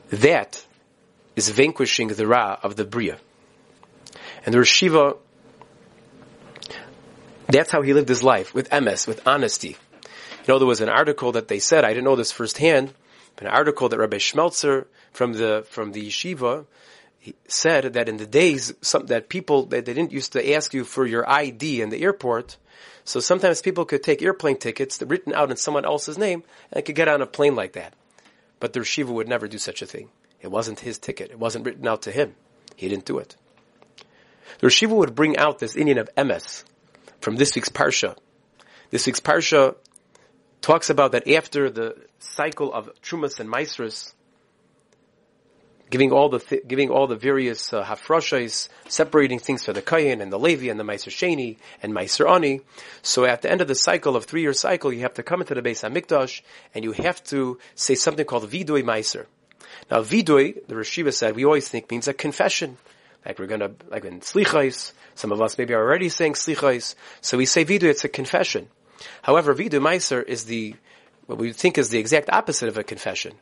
that 0.09 0.63
is 1.35 1.49
vanquishing 1.49 2.09
the 2.09 2.27
Ra 2.27 2.57
of 2.61 2.75
the 2.75 2.85
Bria. 2.85 3.17
And 4.45 4.53
the 4.53 4.59
Rishiva, 4.59 5.17
that's 7.47 7.71
how 7.71 7.81
he 7.81 7.93
lived 7.93 8.09
his 8.09 8.23
life, 8.23 8.53
with 8.53 8.69
emes, 8.69 9.07
with 9.07 9.25
honesty. 9.27 9.69
You 9.69 10.53
know, 10.53 10.59
there 10.59 10.67
was 10.67 10.81
an 10.81 10.89
article 10.89 11.31
that 11.33 11.47
they 11.47 11.59
said, 11.59 11.85
I 11.85 11.89
didn't 11.89 12.03
know 12.03 12.15
this 12.15 12.31
firsthand, 12.31 12.93
an 13.39 13.47
article 13.47 13.89
that 13.89 13.97
Rabbi 13.97 14.17
Schmelzer 14.17 14.85
from 15.11 15.33
the, 15.33 15.65
from 15.69 15.91
the 15.91 16.07
yeshiva 16.07 16.65
he 17.23 17.35
said 17.47 17.93
that 17.93 18.09
in 18.09 18.17
the 18.17 18.27
days 18.27 18.73
some, 18.81 19.05
that 19.05 19.29
people 19.29 19.67
that 19.67 19.85
they 19.85 19.93
didn't 19.93 20.11
used 20.11 20.33
to 20.33 20.53
ask 20.55 20.73
you 20.73 20.83
for 20.83 21.05
your 21.05 21.23
ID 21.29 21.81
in 21.81 21.89
the 21.89 22.03
airport, 22.03 22.57
so 23.05 23.21
sometimes 23.21 23.61
people 23.61 23.85
could 23.85 24.03
take 24.03 24.21
airplane 24.21 24.57
tickets 24.57 25.01
written 25.01 25.33
out 25.33 25.49
in 25.49 25.55
someone 25.55 25.85
else's 25.85 26.17
name 26.17 26.43
and 26.73 26.83
could 26.83 26.97
get 26.97 27.07
on 27.07 27.21
a 27.21 27.25
plane 27.25 27.55
like 27.55 27.73
that. 27.73 27.93
But 28.59 28.73
the 28.73 28.81
Rishiva 28.81 29.07
would 29.07 29.29
never 29.29 29.47
do 29.47 29.57
such 29.57 29.81
a 29.81 29.85
thing. 29.85 30.09
It 30.41 30.51
wasn't 30.51 30.81
his 30.81 30.97
ticket. 30.97 31.31
It 31.31 31.39
wasn't 31.39 31.65
written 31.65 31.87
out 31.87 32.01
to 32.01 32.11
him. 32.11 32.35
He 32.75 32.89
didn't 32.89 33.05
do 33.05 33.19
it. 33.19 33.37
The 34.59 34.67
Rishiva 34.67 34.93
would 34.93 35.15
bring 35.15 35.37
out 35.37 35.59
this 35.59 35.77
Indian 35.77 35.99
of 35.99 36.13
emes 36.15 36.65
from 37.21 37.37
this 37.37 37.55
week's 37.55 37.69
Parsha. 37.69 38.17
This 38.89 39.05
week's 39.05 39.21
Parsha 39.21 39.77
talks 40.59 40.89
about 40.89 41.13
that 41.13 41.25
after 41.29 41.69
the 41.69 41.95
cycle 42.19 42.73
of 42.73 42.89
Trumas 43.01 43.39
and 43.39 43.49
Maisras, 43.49 44.11
giving 45.93 46.11
all 46.11 46.27
the 46.27 46.39
th- 46.39 46.67
giving 46.67 46.89
all 46.89 47.05
the 47.05 47.15
various 47.15 47.71
uh, 47.71 47.95
separating 48.87 49.37
things 49.37 49.63
for 49.63 49.73
the 49.73 49.81
kayin 49.83 50.23
and 50.23 50.33
the 50.33 50.39
levi 50.39 50.67
and 50.71 50.79
the 50.79 50.83
meiser 50.83 51.11
sheni 51.11 51.57
and 51.83 51.93
meiser 51.93 52.27
ani. 52.27 52.61
So 53.03 53.25
at 53.25 53.43
the 53.43 53.51
end 53.51 53.61
of 53.61 53.67
the 53.67 53.75
cycle 53.75 54.15
of 54.15 54.25
three 54.25 54.41
year 54.41 54.53
cycle, 54.53 54.91
you 54.91 55.01
have 55.01 55.13
to 55.13 55.21
come 55.21 55.41
into 55.41 55.53
the 55.53 55.61
base 55.61 55.83
hamikdash 55.83 56.41
and 56.73 56.83
you 56.83 56.93
have 56.93 57.23
to 57.25 57.59
say 57.75 57.93
something 57.93 58.25
called 58.25 58.49
vidui 58.49 58.81
meiser. 58.81 59.27
Now, 59.91 60.01
vidui, 60.01 60.65
the 60.67 60.73
Rashiva 60.73 61.13
said, 61.13 61.35
we 61.35 61.45
always 61.45 61.69
think 61.69 61.91
means 61.91 62.07
a 62.07 62.13
confession. 62.13 62.77
Like 63.23 63.37
we're 63.37 63.45
gonna, 63.45 63.73
like 63.87 64.03
in 64.03 64.21
slichais, 64.21 64.93
some 65.13 65.31
of 65.31 65.43
us 65.43 65.59
maybe 65.59 65.75
are 65.75 65.83
already 65.83 66.09
saying 66.09 66.33
slichais, 66.33 66.95
so 67.21 67.37
we 67.37 67.45
say 67.45 67.65
vidui, 67.65 67.83
it's 67.83 68.03
a 68.03 68.09
confession. 68.09 68.67
However, 69.21 69.53
vidui 69.53 69.79
meiser 69.79 70.23
is 70.25 70.45
the, 70.45 70.75
what 71.27 71.37
we 71.37 71.53
think 71.53 71.77
is 71.77 71.89
the 71.89 71.99
exact 71.99 72.31
opposite 72.31 72.69
of 72.69 72.79
a 72.79 72.83
confession. 72.83 73.33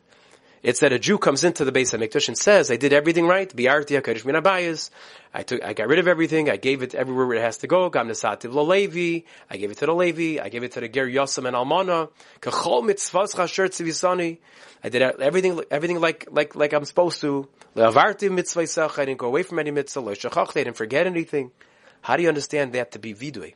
It's 0.64 0.82
that 0.82 0.94
a 0.94 1.00
Jew 1.00 1.18
comes 1.18 1.44
into 1.44 1.66
the 1.66 1.72
base 1.72 1.94
of 1.94 2.02
Mikdash 2.02 2.28
and 2.28 2.38
says, 2.38 2.70
I 2.70 2.78
did 2.78 2.94
everything 2.94 3.26
right, 3.26 3.50
bi'arti 3.50 4.00
HaKadosh 4.00 4.26
min 4.26 4.36
abayis, 4.36 4.92
I 5.34 5.42
took, 5.42 5.64
I 5.64 5.74
got 5.74 5.88
rid 5.88 5.98
of 5.98 6.08
everything, 6.08 6.52
I 6.52 6.58
gave 6.58 6.84
it 6.84 6.94
everywhere 6.94 7.26
where 7.26 7.38
it 7.38 7.42
has 7.42 7.58
to 7.60 7.68
go, 7.68 7.90
gam 7.90 8.08
nesativ 8.08 8.54
Levi, 8.54 9.26
I 9.50 9.58
gave 9.58 9.72
it 9.72 9.78
to 9.80 9.88
the 9.88 9.94
Levi, 9.94 10.40
I 10.40 10.50
gave 10.50 10.64
it 10.64 10.74
to 10.74 10.82
the 10.82 10.88
Ger 10.88 11.08
Yosem 11.08 11.48
and 11.48 11.56
Almana, 11.56 12.10
kachol 12.42 12.84
mitzvahs 12.84 13.36
chasher 13.36 13.70
tzivisani, 13.70 14.38
I 14.84 14.90
did 14.90 15.02
everything, 15.02 15.64
everything 15.72 16.00
like, 16.00 16.28
like, 16.30 16.56
like 16.56 16.74
I'm 16.74 16.86
supposed 16.86 17.22
to, 17.22 17.50
le'avarti 17.76 18.30
mitzvah 18.30 18.92
I 19.02 19.06
didn't 19.06 19.18
go 19.18 19.28
away 19.28 19.42
from 19.42 19.58
any 19.58 19.72
mitzvah, 19.72 20.02
lo 20.02 20.14
shachach, 20.14 20.50
I 20.52 20.64
didn't 20.64 20.78
forget 20.78 21.08
anything. 21.08 21.52
How 22.02 22.18
do 22.18 22.24
you 22.24 22.30
understand 22.30 22.74
that 22.74 22.92
to 22.92 23.00
be 23.00 23.14
vidui? 23.14 23.56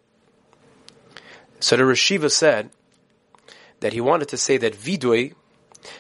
So 1.59 1.77
the 1.77 1.83
Rashiva 1.83 2.31
said 2.31 2.69
that 3.79 3.93
he 3.93 4.01
wanted 4.01 4.29
to 4.29 4.37
say 4.37 4.57
that 4.57 4.73
vidui, 4.73 5.33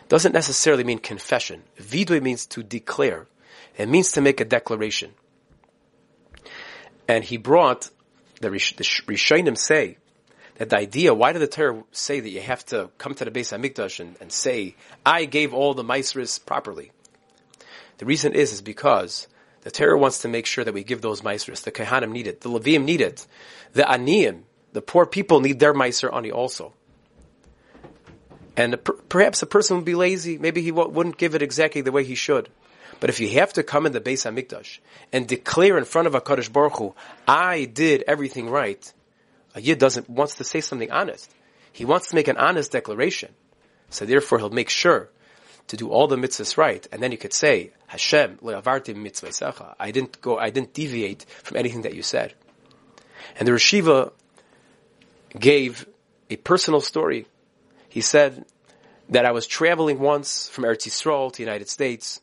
doesn't 0.09 0.33
necessarily 0.33 0.83
mean 0.83 0.99
confession. 0.99 1.63
Vidui 1.79 2.21
means 2.21 2.45
to 2.47 2.63
declare. 2.63 3.27
It 3.77 3.89
means 3.89 4.11
to 4.13 4.21
make 4.21 4.39
a 4.39 4.45
declaration. 4.45 5.11
And 7.07 7.23
he 7.23 7.37
brought, 7.37 7.89
the, 8.41 8.49
Rish, 8.51 8.75
the 8.75 8.83
Rishonim 8.83 9.57
say, 9.57 9.97
that 10.55 10.69
the 10.69 10.77
idea, 10.77 11.13
why 11.13 11.33
did 11.33 11.41
the 11.41 11.47
Torah 11.47 11.83
say 11.91 12.19
that 12.19 12.29
you 12.29 12.41
have 12.41 12.65
to 12.67 12.89
come 12.97 13.13
to 13.15 13.25
the 13.25 13.31
base 13.31 13.51
of 13.51 13.61
Mikdash 13.61 13.99
and, 13.99 14.15
and 14.21 14.31
say, 14.31 14.75
I 15.05 15.25
gave 15.25 15.53
all 15.53 15.73
the 15.73 15.83
Maisris 15.83 16.43
properly? 16.43 16.91
The 17.97 18.05
reason 18.05 18.33
is, 18.33 18.53
is 18.53 18.61
because 18.61 19.27
the 19.61 19.71
Torah 19.71 19.97
wants 19.97 20.19
to 20.19 20.27
make 20.27 20.45
sure 20.45 20.63
that 20.63 20.73
we 20.73 20.83
give 20.83 21.01
those 21.01 21.21
Maisris. 21.21 21.63
The 21.63 21.71
Kehanim 21.71 22.11
need 22.11 22.27
it. 22.27 22.41
The 22.41 22.49
Levim 22.49 22.85
need 22.85 23.01
it. 23.01 23.25
The 23.73 23.83
Aniyim, 23.83 24.43
the 24.73 24.81
poor 24.81 25.05
people 25.05 25.41
need 25.41 25.59
their 25.59 25.73
Maiser 25.73 26.13
Ani 26.13 26.31
also. 26.31 26.73
And 28.57 28.79
perhaps 29.09 29.41
a 29.41 29.45
person 29.45 29.75
would 29.77 29.85
be 29.85 29.95
lazy. 29.95 30.37
Maybe 30.37 30.61
he 30.61 30.71
wouldn't 30.71 31.17
give 31.17 31.35
it 31.35 31.41
exactly 31.41 31.81
the 31.81 31.91
way 31.91 32.03
he 32.03 32.15
should. 32.15 32.49
But 32.99 33.09
if 33.09 33.19
you 33.19 33.29
have 33.39 33.53
to 33.53 33.63
come 33.63 33.85
in 33.85 33.91
the 33.91 33.99
Beis 33.99 34.25
Hamikdash 34.25 34.79
and 35.11 35.27
declare 35.27 35.77
in 35.77 35.83
front 35.83 36.07
of 36.07 36.15
a 36.15 36.21
Kaddish 36.21 36.49
Baruch 36.49 36.77
Hu, 36.77 36.95
I 37.27 37.65
did 37.65 38.03
everything 38.07 38.49
right, 38.49 38.93
a 39.53 39.61
Yid 39.61 39.79
doesn't, 39.79 40.09
wants 40.09 40.35
to 40.35 40.43
say 40.43 40.61
something 40.61 40.91
honest. 40.91 41.29
He 41.73 41.83
wants 41.83 42.09
to 42.09 42.15
make 42.15 42.29
an 42.29 42.37
honest 42.37 42.71
declaration. 42.71 43.33
So 43.89 44.05
therefore 44.05 44.39
he'll 44.39 44.49
make 44.49 44.69
sure 44.69 45.09
to 45.67 45.77
do 45.77 45.89
all 45.89 46.07
the 46.07 46.15
mitzvahs 46.15 46.57
right. 46.57 46.87
And 46.91 47.01
then 47.01 47.11
you 47.11 47.17
could 47.17 47.33
say, 47.33 47.71
Hashem, 47.87 48.39
I 48.43 49.91
didn't 49.91 50.21
go, 50.21 50.37
I 50.37 50.49
didn't 50.49 50.73
deviate 50.73 51.25
from 51.43 51.57
anything 51.57 51.81
that 51.81 51.95
you 51.95 52.01
said. 52.01 52.33
And 53.37 53.47
the 53.47 53.51
Rashiva 53.51 54.13
gave 55.37 55.85
a 56.29 56.37
personal 56.37 56.81
story 56.81 57.27
he 57.95 58.01
said 58.01 58.43
that 59.07 59.25
I 59.25 59.31
was 59.31 59.47
traveling 59.47 59.99
once 59.99 60.49
from 60.49 60.65
Eretz 60.65 60.85
Yisrael 60.85 61.31
to 61.31 61.37
the 61.37 61.43
United 61.43 61.69
States, 61.69 62.19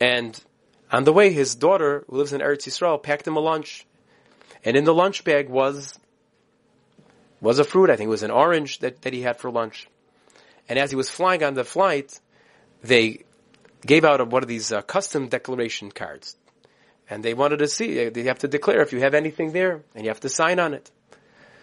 and 0.00 0.42
on 0.90 1.04
the 1.04 1.12
way, 1.12 1.34
his 1.34 1.54
daughter, 1.54 2.02
who 2.08 2.16
lives 2.16 2.32
in 2.32 2.40
Eretz 2.40 2.66
Yisrael, 2.66 3.02
packed 3.02 3.26
him 3.26 3.36
a 3.36 3.40
lunch, 3.40 3.86
and 4.64 4.78
in 4.78 4.84
the 4.84 4.94
lunch 4.94 5.22
bag 5.22 5.50
was 5.50 5.98
was 7.42 7.58
a 7.58 7.64
fruit. 7.64 7.90
I 7.90 7.96
think 7.96 8.06
it 8.06 8.16
was 8.18 8.22
an 8.22 8.30
orange 8.30 8.78
that, 8.78 9.02
that 9.02 9.12
he 9.12 9.20
had 9.20 9.36
for 9.36 9.50
lunch. 9.50 9.86
And 10.66 10.78
as 10.78 10.88
he 10.88 10.96
was 10.96 11.10
flying 11.10 11.44
on 11.44 11.52
the 11.52 11.64
flight, 11.64 12.18
they 12.82 13.24
gave 13.84 14.06
out 14.06 14.26
one 14.30 14.42
of 14.42 14.48
these 14.48 14.72
uh, 14.72 14.80
custom 14.80 15.28
declaration 15.28 15.90
cards, 15.90 16.38
and 17.10 17.22
they 17.22 17.34
wanted 17.34 17.58
to 17.58 17.68
see. 17.68 18.08
They 18.08 18.22
have 18.22 18.38
to 18.38 18.48
declare 18.48 18.80
if 18.80 18.94
you 18.94 19.00
have 19.00 19.12
anything 19.12 19.52
there, 19.52 19.82
and 19.94 20.04
you 20.04 20.08
have 20.08 20.20
to 20.20 20.30
sign 20.30 20.58
on 20.58 20.72
it. 20.72 20.90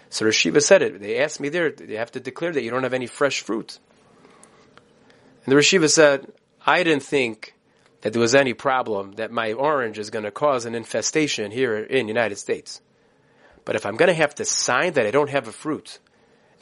So 0.10 0.26
Rashiva 0.26 0.62
said 0.62 0.82
it. 0.82 1.00
They 1.00 1.20
asked 1.20 1.39
me 1.39 1.50
there, 1.50 1.72
they 1.72 1.96
have 1.96 2.12
to 2.13 2.20
declare 2.20 2.52
that 2.54 2.63
you 2.63 2.72
don't 2.72 2.84
have 2.84 2.93
any 2.93 3.08
fresh 3.08 3.41
fruit. 3.41 3.80
And 5.46 5.52
the 5.52 5.56
Rashiva 5.56 5.89
said, 5.89 6.32
I 6.65 6.84
didn't 6.84 7.04
think 7.04 7.54
that 8.02 8.13
there 8.13 8.22
was 8.22 8.36
any 8.36 8.54
problem 8.54 9.13
that 9.13 9.32
my 9.32 9.54
orange 9.54 10.00
is 10.00 10.10
going 10.10 10.26
to 10.26 10.32
cause 10.32 10.65
an 10.65 10.76
infestation 10.76 11.52
here 11.52 11.78
in 11.78 12.08
United 12.08 12.38
States. 12.38 12.82
But 13.65 13.76
if 13.76 13.86
I'm 13.86 13.96
going 13.96 14.08
to 14.08 14.13
have 14.13 14.36
to 14.36 14.46
sign 14.46 14.93
that 14.93 15.06
I 15.06 15.12
don't 15.12 15.30
have 15.30 15.48
a 15.48 15.52
fruit, 15.52 16.00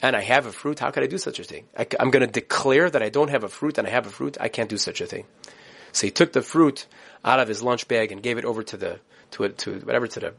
and 0.02 0.14
I 0.14 0.22
have 0.22 0.46
a 0.46 0.52
fruit, 0.52 0.78
how 0.78 0.90
can 0.90 1.02
I 1.02 1.06
do 1.06 1.18
such 1.18 1.38
a 1.38 1.44
thing? 1.44 1.64
I, 1.76 1.86
am 1.98 2.10
going 2.10 2.26
to 2.26 2.30
declare 2.30 2.90
that 2.90 3.02
I 3.02 3.08
don't 3.08 3.30
have 3.30 3.44
a 3.44 3.48
fruit 3.48 3.78
and 3.78 3.86
I 3.86 3.90
have 3.90 4.06
a 4.06 4.10
fruit. 4.10 4.36
I 4.40 4.48
can't 4.48 4.68
do 4.68 4.76
such 4.76 5.00
a 5.00 5.06
thing. 5.06 5.24
So 5.92 6.06
he 6.06 6.10
took 6.10 6.32
the 6.32 6.42
fruit 6.42 6.86
out 7.24 7.40
of 7.40 7.48
his 7.48 7.62
lunch 7.62 7.88
bag 7.88 8.12
and 8.12 8.22
gave 8.22 8.38
it 8.38 8.44
over 8.44 8.62
to 8.62 8.76
the 8.76 9.00
to 9.32 9.44
a, 9.44 9.48
to 9.48 9.78
whatever 9.80 10.06
to 10.06 10.20
the 10.20 10.34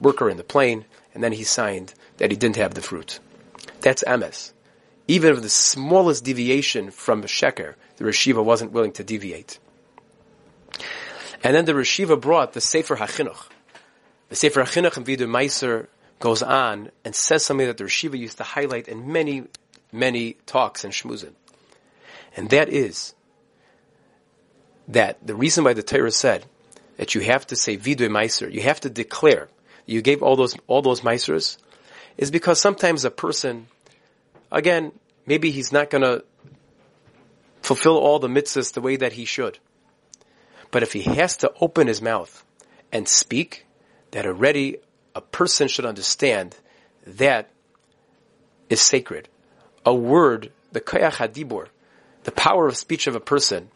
worker 0.00 0.28
in 0.28 0.36
the 0.36 0.44
plane, 0.44 0.84
and 1.14 1.22
then 1.22 1.32
he 1.32 1.44
signed 1.44 1.94
that 2.18 2.30
he 2.30 2.36
didn't 2.36 2.56
have 2.56 2.74
the 2.74 2.82
fruit. 2.82 3.18
That's 3.80 4.04
emes. 4.04 4.52
Even 5.08 5.32
of 5.32 5.42
the 5.42 5.48
smallest 5.48 6.24
deviation 6.24 6.90
from 6.90 7.20
the 7.20 7.26
sheker, 7.26 7.74
the 7.96 8.04
Rashiva 8.04 8.44
wasn't 8.44 8.72
willing 8.72 8.92
to 8.92 9.04
deviate. 9.04 9.58
And 11.42 11.56
then 11.56 11.64
the 11.64 11.72
Rashiva 11.72 12.20
brought 12.20 12.52
the 12.52 12.60
Sefer 12.60 12.96
HaChinuch. 12.96 13.48
The 14.28 14.36
Sefer 14.36 14.62
HaChinuch 14.62 14.96
and 14.96 15.06
Vidu 15.06 15.26
Meiser 15.26 15.88
goes 16.20 16.42
on 16.42 16.90
and 17.04 17.14
says 17.14 17.44
something 17.44 17.66
that 17.66 17.78
the 17.78 17.84
Rashiva 17.84 18.18
used 18.18 18.36
to 18.36 18.44
highlight 18.44 18.88
in 18.88 19.10
many, 19.10 19.44
many 19.90 20.34
talks 20.46 20.84
and 20.84 20.92
shmuzin. 20.92 21.32
And 22.36 22.50
that 22.50 22.68
is 22.68 23.14
that 24.86 25.26
the 25.26 25.34
reason 25.34 25.64
why 25.64 25.72
the 25.72 25.82
Torah 25.82 26.12
said 26.12 26.44
that 26.98 27.14
you 27.14 27.22
have 27.22 27.46
to 27.48 27.56
say 27.56 27.76
Vidu 27.76 28.08
Meiser, 28.08 28.52
you 28.52 28.60
have 28.62 28.80
to 28.80 28.90
declare 28.90 29.48
you 29.90 30.02
gave 30.02 30.22
all 30.22 30.36
those 30.36 30.56
all 30.66 30.82
those 30.82 31.00
meisers, 31.00 31.58
is 32.16 32.30
because 32.30 32.60
sometimes 32.60 33.04
a 33.04 33.10
person, 33.10 33.66
again, 34.52 34.92
maybe 35.26 35.50
he's 35.50 35.72
not 35.72 35.90
going 35.90 36.02
to 36.02 36.24
fulfill 37.62 37.96
all 37.96 38.18
the 38.18 38.28
mitzvahs 38.28 38.72
the 38.72 38.80
way 38.80 38.96
that 38.96 39.12
he 39.12 39.24
should. 39.24 39.58
But 40.70 40.82
if 40.84 40.92
he 40.92 41.02
has 41.02 41.38
to 41.38 41.52
open 41.60 41.88
his 41.88 42.00
mouth 42.00 42.44
and 42.92 43.08
speak, 43.08 43.66
that 44.12 44.26
already 44.26 44.78
a 45.14 45.20
person 45.20 45.66
should 45.66 45.84
understand 45.84 46.56
that 47.06 47.50
is 48.68 48.80
sacred. 48.80 49.28
A 49.84 49.94
word, 49.94 50.52
the 50.70 50.80
koyach 50.80 51.14
hadibur, 51.14 51.66
the 52.24 52.32
power 52.32 52.68
of 52.68 52.76
speech 52.76 53.08
of 53.08 53.16
a 53.16 53.20
person 53.20 53.70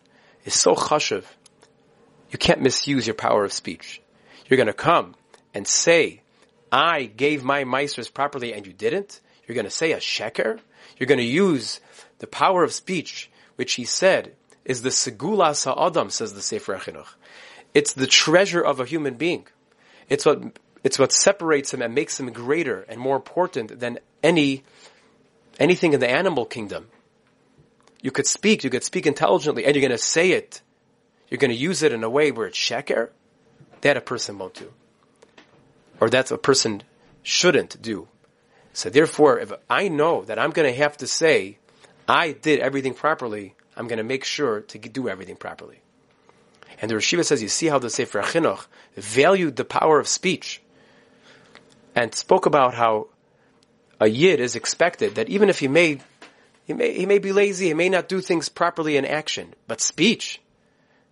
is 0.45 0.55
so 0.55 0.75
chashuv. 0.77 1.25
You 2.31 2.39
can't 2.39 2.61
misuse 2.61 3.07
your 3.07 3.15
power 3.15 3.45
of 3.45 3.53
speech. 3.53 4.01
You're 4.47 4.59
going 4.59 4.69
to 4.69 4.73
come 4.73 5.17
and 5.55 5.67
say, 5.67 6.21
I 6.71 7.05
gave 7.05 7.45
my 7.45 7.65
meisters 7.65 8.13
properly 8.13 8.53
and 8.53 8.67
you 8.67 8.73
didn't, 8.73 9.21
you're 9.47 9.55
going 9.55 9.65
to 9.65 9.71
say 9.71 9.93
a 9.93 9.99
sheker. 9.99 10.59
You're 10.99 11.07
going 11.07 11.19
to 11.19 11.25
use 11.25 11.81
the 12.19 12.27
power 12.27 12.65
of 12.65 12.73
speech, 12.73 13.31
which 13.57 13.75
he 13.75 13.85
said 13.85 14.35
is 14.65 14.83
the 14.83 14.91
segula 14.91 15.55
sa'adam, 15.55 16.11
says 16.11 16.35
the 16.35 16.43
Sefer 16.43 16.77
HaChinuch. 16.77 17.15
It's 17.75 17.93
the 17.93 18.07
treasure 18.07 18.63
of 18.63 18.81
a 18.81 18.85
human 18.85 19.15
being. 19.15 19.47
It's 20.09 20.25
what, 20.25 20.59
it's 20.83 20.99
what 20.99 21.13
separates 21.13 21.75
him 21.75 21.83
and 21.83 21.95
makes 21.95 22.19
him 22.19 22.33
greater 22.33 22.85
and 22.89 23.01
more 23.01 23.17
important 23.17 23.81
than 23.81 23.99
any, 24.23 24.65
anything 25.59 25.93
in 25.93 26.01
the 26.01 26.09
animal 26.09 26.47
kingdom. 26.47 26.89
You 28.01 28.11
could 28.11 28.27
speak, 28.27 28.65
you 28.65 28.71
could 28.71 28.85
speak 28.85 29.07
intelligently, 29.07 29.65
and 29.65 29.75
you're 29.75 29.87
going 29.87 29.91
to 29.91 29.99
say 29.99 30.33
it. 30.33 30.61
You're 31.29 31.39
going 31.39 31.51
to 31.51 31.57
use 31.57 31.83
it 31.83 31.93
in 31.93 32.05
a 32.05 32.11
way 32.11 32.33
where 32.33 32.47
it's 32.47 32.59
sheker. 32.59 33.11
That 33.81 33.97
a 33.97 34.01
person 34.01 34.39
won't 34.39 34.55
do 34.55 34.73
or 36.05 36.11
that's 36.11 36.31
a 36.31 36.37
person 36.37 36.83
shouldn't 37.23 37.81
do. 37.81 38.07
So 38.75 38.91
therefore, 38.91 39.39
if 39.39 39.51
I 39.71 39.89
know 39.89 40.23
that 40.25 40.39
I'm 40.39 40.51
going 40.51 40.71
to 40.71 40.79
have 40.79 40.99
to 40.99 41.07
say, 41.07 41.57
I 42.07 42.33
did 42.33 42.61
everything 42.61 42.93
properly, 42.93 43.55
I'm 43.75 43.89
going 43.89 43.97
to 43.97 44.05
make 44.05 44.23
sure 44.23 44.61
to 44.61 44.79
do 44.79 45.09
everything 45.09 45.37
properly. 45.37 45.81
And 46.83 46.91
the 46.91 46.97
Rashiva 46.97 47.25
says, 47.25 47.41
you 47.41 47.49
see 47.49 47.69
how 47.69 47.79
the 47.79 47.89
Sefer 47.89 48.21
Chinuch 48.21 48.67
valued 48.97 49.57
the 49.57 49.65
power 49.65 49.99
of 49.99 50.07
speech 50.07 50.61
and 51.95 52.15
spoke 52.15 52.45
about 52.45 52.75
how 52.75 53.07
a 53.99 54.07
Yid 54.07 54.41
is 54.41 54.57
expected 54.57 55.15
that 55.15 55.31
even 55.31 55.49
if 55.49 55.59
he 55.59 55.69
may, 55.69 56.01
he 56.67 56.75
may, 56.75 56.93
he 56.93 57.07
may 57.07 57.19
be 57.19 57.33
lazy, 57.33 57.69
he 57.69 57.75
may 57.75 57.89
not 57.89 58.11
do 58.11 58.21
things 58.21 58.51
properly 58.51 58.99
in 58.99 59.07
action, 59.07 59.55
but 59.67 59.81
speech, 59.81 60.39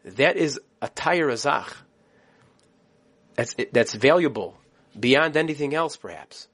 that 0.05 0.37
is 0.37 0.61
a 0.83 0.89
tayr 0.89 1.33
azach. 1.33 1.73
That's, 3.37 3.57
that's 3.73 3.95
valuable 3.95 4.59
beyond 4.99 5.37
anything 5.37 5.75
else, 5.75 5.97
perhaps. 5.97 6.49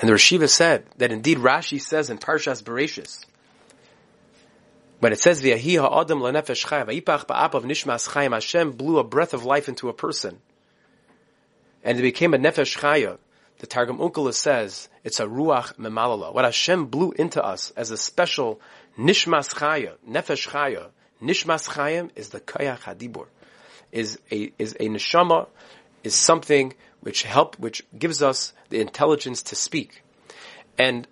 And 0.00 0.08
the 0.08 0.14
Rashiva 0.14 0.48
said 0.48 0.84
that 0.96 1.12
indeed 1.12 1.38
Rashi 1.38 1.80
says 1.80 2.10
in 2.10 2.18
Parshas 2.18 2.62
Bereshis, 2.62 3.24
when 5.00 5.12
it 5.12 5.20
says 5.20 5.40
V'yahi 5.40 5.80
ha'adam 5.80 6.18
lanefesh 6.18 6.66
chayim, 6.66 6.86
v'yipach 6.86 7.26
ba'apav 7.26 7.62
nishmas 7.62 8.08
chayim, 8.08 8.32
Hashem 8.32 8.72
blew 8.72 8.98
a 8.98 9.04
breath 9.04 9.34
of 9.34 9.44
life 9.44 9.68
into 9.68 9.88
a 9.88 9.92
person, 9.92 10.38
and 11.84 11.98
it 11.98 12.02
became 12.02 12.34
a 12.34 12.38
nefesh 12.38 12.76
chaya. 12.76 13.18
The 13.58 13.66
Targum 13.66 13.98
Onkelos 13.98 14.34
says 14.34 14.88
it's 15.02 15.18
a 15.20 15.26
ruach 15.26 15.74
memalala. 15.76 16.32
What 16.32 16.44
Hashem 16.44 16.86
blew 16.86 17.12
into 17.12 17.42
us 17.42 17.72
as 17.76 17.90
a 17.90 17.96
special 17.96 18.60
nishmas 18.96 19.52
chaya, 19.54 19.94
nefesh 20.08 20.48
chaya, 20.48 20.90
Nishmas 21.22 21.66
Chaim 21.68 22.10
is 22.14 22.28
the 22.28 22.40
Kayach 22.40 22.80
Hadibur, 22.80 23.26
is 23.90 24.18
a, 24.30 24.52
is 24.58 24.74
a 24.74 24.88
neshama, 24.88 25.48
is 26.04 26.14
something 26.14 26.74
which 27.00 27.22
help, 27.22 27.58
which 27.58 27.84
gives 27.96 28.22
us 28.22 28.52
the 28.70 28.80
intelligence 28.80 29.42
to 29.44 29.56
speak. 29.56 30.02
And 30.76 31.06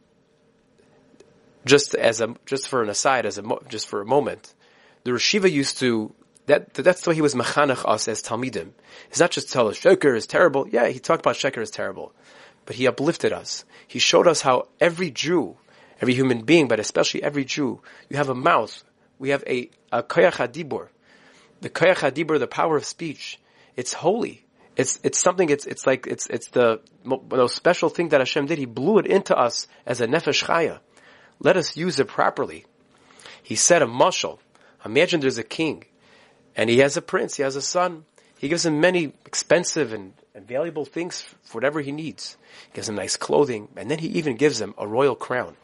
just 1.65 1.95
as 1.95 2.21
a, 2.21 2.35
just 2.47 2.69
for 2.69 2.83
an 2.83 2.89
aside, 2.89 3.27
as 3.27 3.39
a, 3.39 3.43
just 3.69 3.89
for 3.89 4.01
a 4.01 4.07
moment, 4.07 4.55
the 5.05 5.11
Rashiva 5.11 5.51
used 5.51 5.79
to, 5.79 6.15
that, 6.47 6.75
that's 6.75 7.03
the 7.03 7.11
way 7.11 7.17
he 7.17 7.23
was 7.23 7.35
mechanach 7.35 7.89
us 7.89 8.09
as 8.09 8.23
Talmidim. 8.23 8.71
It's 9.11 9.21
not 9.21 9.33
just 9.33 9.53
tell 9.53 9.69
us 9.69 9.79
Sheker 9.79 10.17
is 10.17 10.27
terrible. 10.27 10.69
Yeah, 10.69 10.89
he 10.89 10.99
talked 10.99 11.21
about 11.21 11.37
Sheker 11.37 11.63
is 11.63 11.71
terrible. 11.71 12.13
But 12.65 12.77
he 12.77 12.87
uplifted 12.87 13.33
us. 13.33 13.65
He 13.87 13.99
showed 13.99 14.27
us 14.27 14.41
how 14.41 14.69
every 14.81 15.11
Jew, 15.11 15.57
every 16.01 16.15
human 16.15 16.43
being, 16.43 16.69
but 16.69 16.81
especially 16.81 17.23
every 17.23 17.45
Jew, 17.45 17.81
you 18.09 18.17
have 18.17 18.29
a 18.29 18.35
mouth. 18.35 18.83
We 19.19 19.31
have 19.31 19.45
a, 19.47 19.71
a 19.93 20.03
koyach 20.03 20.35
hadibur. 20.35 20.89
The 21.61 21.71
koyach 21.71 21.97
hadibur, 21.97 22.39
the 22.39 22.47
power 22.47 22.77
of 22.77 22.85
speech. 22.85 23.39
It's 23.77 23.93
holy. 23.93 24.46
It's, 24.77 25.01
it's 25.03 25.19
something, 25.19 25.49
it's, 25.49 25.67
it's 25.67 25.87
like, 25.87 26.07
it's, 26.07 26.27
it's 26.27 26.49
the 26.49 26.81
most 27.05 27.57
special 27.57 27.89
thing 27.89 28.11
that 28.11 28.21
Hashem 28.21 28.47
did. 28.47 28.59
He 28.59 28.67
blew 28.67 28.99
it 28.99 29.07
into 29.07 29.37
us 29.37 29.67
as 29.87 30.01
a 30.01 30.07
nefesh 30.07 30.45
chaya. 30.45 30.81
Let 31.41 31.57
us 31.57 31.77
use 31.77 31.99
it 31.99 32.09
properly. 32.09 32.67
He 33.43 33.57
said 33.57 33.83
a 33.83 33.87
mushal. 33.87 34.39
Imagine 34.85 35.21
there's 35.21 35.39
a 35.39 35.45
king 35.45 35.85
and 36.55 36.69
he 36.71 36.79
has 36.79 36.97
a 36.97 37.03
prince, 37.03 37.37
he 37.37 37.43
has 37.43 37.57
a 37.57 37.63
son. 37.63 38.05
He 38.39 38.49
gives 38.49 38.67
him 38.67 38.81
many 38.81 39.13
expensive 39.25 39.95
and, 39.95 40.13
and 40.35 40.47
valuable 40.47 40.85
things 40.85 41.23
for 41.45 41.55
whatever 41.55 41.81
he 41.81 41.91
needs. 41.91 42.37
He 42.69 42.75
gives 42.75 42.89
him 42.89 42.97
nice 42.97 43.17
clothing 43.17 43.69
and 43.77 43.91
then 43.91 43.99
he 43.99 44.09
even 44.09 44.37
gives 44.37 44.61
him 44.61 44.75
a 44.77 44.87
royal 44.87 45.15
crown. 45.15 45.57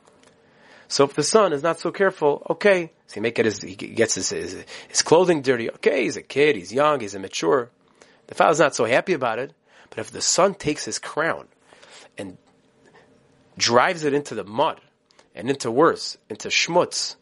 So 0.89 1.05
if 1.05 1.15
the 1.15 1.23
son 1.23 1.53
is 1.53 1.63
not 1.63 1.81
so 1.81 1.91
careful, 1.91 2.47
okay, 2.51 2.93
so 3.07 3.15
he 3.15 3.21
may 3.21 3.31
get 3.31 3.47
his, 3.47 3.61
he 3.63 3.77
gets 3.77 4.15
his, 4.15 4.31
his, 4.31 4.65
his 4.89 5.03
clothing 5.03 5.43
dirty. 5.43 5.71
Okay, 5.71 6.05
he's 6.05 6.17
a 6.17 6.23
kid, 6.23 6.57
he's 6.57 6.73
young, 6.73 7.01
he's 7.01 7.15
immature. 7.15 7.71
The 8.27 8.35
father's 8.35 8.61
not 8.61 8.75
so 8.75 8.85
happy 8.85 9.13
about 9.13 9.39
it. 9.39 9.53
But 9.91 9.99
if 9.99 10.11
the 10.11 10.23
son 10.23 10.55
takes 10.55 10.87
his 10.87 10.99
crown 10.99 11.49
and 12.17 12.39
drives 13.59 14.05
it 14.05 14.15
into 14.15 14.35
the 14.35 14.45
mud 14.45 14.81
and 15.35 15.51
into 15.51 15.71
worse, 15.71 16.17
into 16.31 16.49
schmutz, 16.49 17.17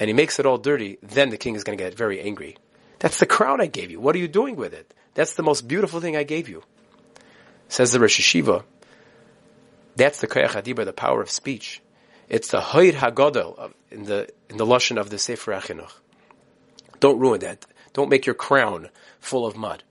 and 0.00 0.08
he 0.08 0.14
makes 0.14 0.40
it 0.40 0.46
all 0.46 0.58
dirty, 0.58 0.98
then 1.00 1.30
the 1.30 1.36
king 1.36 1.54
is 1.54 1.62
going 1.62 1.78
to 1.78 1.84
get 1.84 1.94
very 1.94 2.20
angry. 2.20 2.56
That's 2.98 3.18
the 3.18 3.26
crown 3.26 3.60
I 3.60 3.66
gave 3.66 3.92
you. 3.92 4.00
What 4.00 4.16
are 4.16 4.18
you 4.18 4.26
doing 4.26 4.56
with 4.56 4.74
it? 4.74 4.92
That's 5.14 5.34
the 5.34 5.44
most 5.44 5.68
beautiful 5.68 6.00
thing 6.00 6.16
I 6.16 6.24
gave 6.24 6.48
you. 6.48 6.64
Says 7.68 7.92
the 7.92 8.00
Rosh 8.00 8.20
Hashiva. 8.20 8.64
That's 9.94 10.20
the 10.20 10.26
Koyach 10.26 10.60
Hadiba, 10.60 10.84
the 10.84 10.92
power 10.92 11.20
of 11.20 11.30
speech. 11.30 11.80
It's 12.28 12.48
the 12.48 12.60
Hoyd 12.60 12.94
Hagodel 12.94 13.72
in 13.90 14.04
the 14.04 14.28
in 14.48 14.56
the 14.56 14.66
lashon 14.66 14.98
of 14.98 15.10
the 15.10 15.18
Sefer 15.18 15.52
Achinuch. 15.52 15.92
Don't 16.98 17.18
ruin 17.18 17.40
that. 17.40 17.66
Don't 17.92 18.08
make 18.08 18.26
your 18.26 18.34
crown 18.34 18.88
full 19.20 19.46
of 19.46 19.56
mud. 19.56 19.84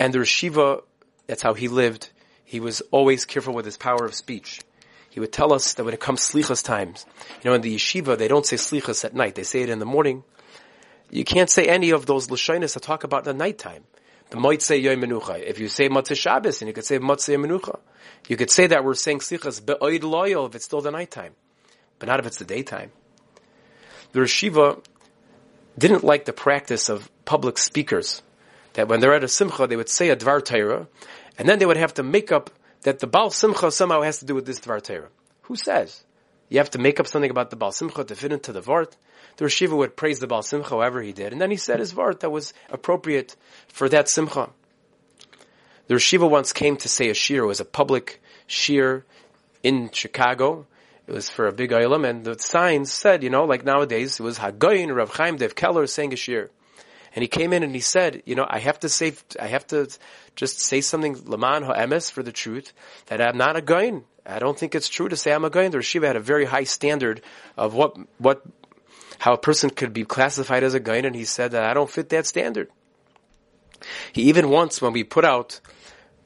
And 0.00 0.14
the 0.14 0.20
Rishiva, 0.20 0.82
that's 1.26 1.42
how 1.42 1.52
he 1.52 1.68
lived. 1.68 2.08
He 2.46 2.58
was 2.58 2.80
always 2.90 3.26
careful 3.26 3.52
with 3.52 3.66
his 3.66 3.76
power 3.76 4.06
of 4.06 4.14
speech. 4.14 4.62
He 5.10 5.20
would 5.20 5.30
tell 5.30 5.52
us 5.52 5.74
that 5.74 5.84
when 5.84 5.92
it 5.92 6.00
comes 6.00 6.22
slichas 6.22 6.64
times, 6.64 7.04
you 7.42 7.50
know, 7.50 7.54
in 7.54 7.60
the 7.60 7.76
yeshiva, 7.76 8.16
they 8.16 8.26
don't 8.26 8.46
say 8.46 8.56
slichas 8.56 9.04
at 9.04 9.14
night. 9.14 9.34
They 9.34 9.42
say 9.42 9.60
it 9.60 9.68
in 9.68 9.78
the 9.78 9.84
morning. 9.84 10.24
You 11.10 11.24
can't 11.24 11.50
say 11.50 11.66
any 11.66 11.90
of 11.90 12.06
those 12.06 12.28
lashonis 12.28 12.74
that 12.74 12.82
talk 12.82 13.04
about 13.04 13.24
the 13.24 13.34
nighttime. 13.34 13.84
The 14.30 14.38
might 14.38 14.62
say 14.62 14.80
yoy 14.80 14.96
menucha. 14.96 15.42
If 15.42 15.58
you 15.58 15.68
say 15.68 15.90
matzah 15.90 16.16
Shabbos, 16.16 16.62
and 16.62 16.68
you 16.68 16.72
could 16.72 16.86
say 16.86 16.98
matzah 16.98 17.36
menucha, 17.36 17.78
you 18.26 18.38
could 18.38 18.50
say 18.50 18.68
that 18.68 18.84
we're 18.84 18.94
saying 18.94 19.18
slichas 19.18 19.64
be'oid 19.64 20.02
loyal 20.02 20.46
if 20.46 20.54
it's 20.54 20.64
still 20.64 20.80
the 20.80 20.92
nighttime, 20.92 21.34
but 21.98 22.06
not 22.06 22.20
if 22.20 22.26
it's 22.26 22.38
the 22.38 22.46
daytime. 22.46 22.90
The 24.12 24.20
Rishiva 24.20 24.82
didn't 25.76 26.04
like 26.04 26.24
the 26.24 26.32
practice 26.32 26.88
of 26.88 27.10
public 27.26 27.58
speakers 27.58 28.22
that 28.74 28.88
when 28.88 29.00
they're 29.00 29.14
at 29.14 29.24
a 29.24 29.28
simcha, 29.28 29.66
they 29.66 29.76
would 29.76 29.88
say 29.88 30.10
a 30.10 30.16
dvar 30.16 30.44
Torah, 30.44 30.86
and 31.38 31.48
then 31.48 31.58
they 31.58 31.66
would 31.66 31.76
have 31.76 31.94
to 31.94 32.02
make 32.02 32.32
up 32.32 32.50
that 32.82 32.98
the 32.98 33.06
Baal 33.06 33.30
Simcha 33.30 33.70
somehow 33.70 34.02
has 34.02 34.18
to 34.18 34.24
do 34.24 34.34
with 34.34 34.46
this 34.46 34.60
dvar 34.60 34.82
Torah. 34.82 35.08
Who 35.42 35.56
says? 35.56 36.04
You 36.48 36.58
have 36.58 36.70
to 36.70 36.78
make 36.78 36.98
up 36.98 37.06
something 37.06 37.30
about 37.30 37.50
the 37.50 37.56
Baal 37.56 37.72
Simcha 37.72 38.04
to 38.04 38.16
fit 38.16 38.32
into 38.32 38.52
the 38.52 38.60
Vart. 38.60 38.96
The 39.36 39.44
Rishiva 39.44 39.76
would 39.76 39.96
praise 39.96 40.18
the 40.18 40.26
Baal 40.26 40.42
Simcha 40.42 40.70
however 40.70 41.00
he 41.00 41.12
did, 41.12 41.32
and 41.32 41.40
then 41.40 41.50
he 41.50 41.56
said 41.56 41.78
his 41.78 41.92
Vart 41.92 42.20
that 42.20 42.30
was 42.30 42.52
appropriate 42.68 43.36
for 43.68 43.88
that 43.88 44.08
Simcha. 44.08 44.50
The 45.86 45.94
Rishiva 45.94 46.28
once 46.28 46.52
came 46.52 46.76
to 46.78 46.88
say 46.88 47.08
a 47.08 47.14
shir, 47.14 47.44
it 47.44 47.46
was 47.46 47.60
a 47.60 47.64
public 47.64 48.20
shir 48.46 49.04
in 49.62 49.90
Chicago. 49.92 50.66
It 51.06 51.12
was 51.12 51.28
for 51.28 51.48
a 51.48 51.52
big 51.52 51.70
oilam, 51.70 52.08
and 52.08 52.24
the 52.24 52.38
signs 52.38 52.92
said, 52.92 53.24
you 53.24 53.30
know, 53.30 53.44
like 53.44 53.64
nowadays, 53.64 54.20
it 54.20 54.22
was 54.22 54.38
Hagoyin, 54.38 54.94
Rav 54.94 55.10
Chaim 55.10 55.36
Dov 55.36 55.56
Keller 55.56 55.86
saying 55.88 56.12
a 56.12 56.16
shir. 56.16 56.50
And 57.14 57.22
he 57.22 57.28
came 57.28 57.52
in 57.52 57.62
and 57.62 57.74
he 57.74 57.80
said, 57.80 58.22
you 58.24 58.34
know, 58.34 58.46
I 58.48 58.60
have 58.60 58.80
to 58.80 58.88
say, 58.88 59.14
I 59.40 59.48
have 59.48 59.66
to 59.68 59.88
just 60.36 60.60
say 60.60 60.80
something, 60.80 61.16
Laman 61.24 61.64
Ha'emes, 61.64 62.10
for 62.10 62.22
the 62.22 62.32
truth, 62.32 62.72
that 63.06 63.20
I'm 63.20 63.36
not 63.36 63.56
a 63.56 63.62
goyin. 63.62 64.04
I 64.24 64.38
don't 64.38 64.58
think 64.58 64.74
it's 64.74 64.88
true 64.88 65.08
to 65.08 65.16
say 65.16 65.32
I'm 65.32 65.44
a 65.44 65.50
goyin. 65.50 65.72
The 65.72 65.78
Rishiva 65.78 66.06
had 66.06 66.16
a 66.16 66.20
very 66.20 66.44
high 66.44 66.64
standard 66.64 67.22
of 67.56 67.74
what, 67.74 67.96
what, 68.18 68.42
how 69.18 69.32
a 69.32 69.38
person 69.38 69.70
could 69.70 69.92
be 69.92 70.04
classified 70.04 70.62
as 70.62 70.74
a 70.74 70.80
goyin, 70.80 71.04
and 71.04 71.16
he 71.16 71.24
said 71.24 71.50
that 71.52 71.64
I 71.64 71.74
don't 71.74 71.90
fit 71.90 72.10
that 72.10 72.26
standard. 72.26 72.68
He 74.12 74.22
even 74.22 74.50
once, 74.50 74.80
when 74.80 74.92
we 74.92 75.04
put 75.04 75.24
out, 75.24 75.60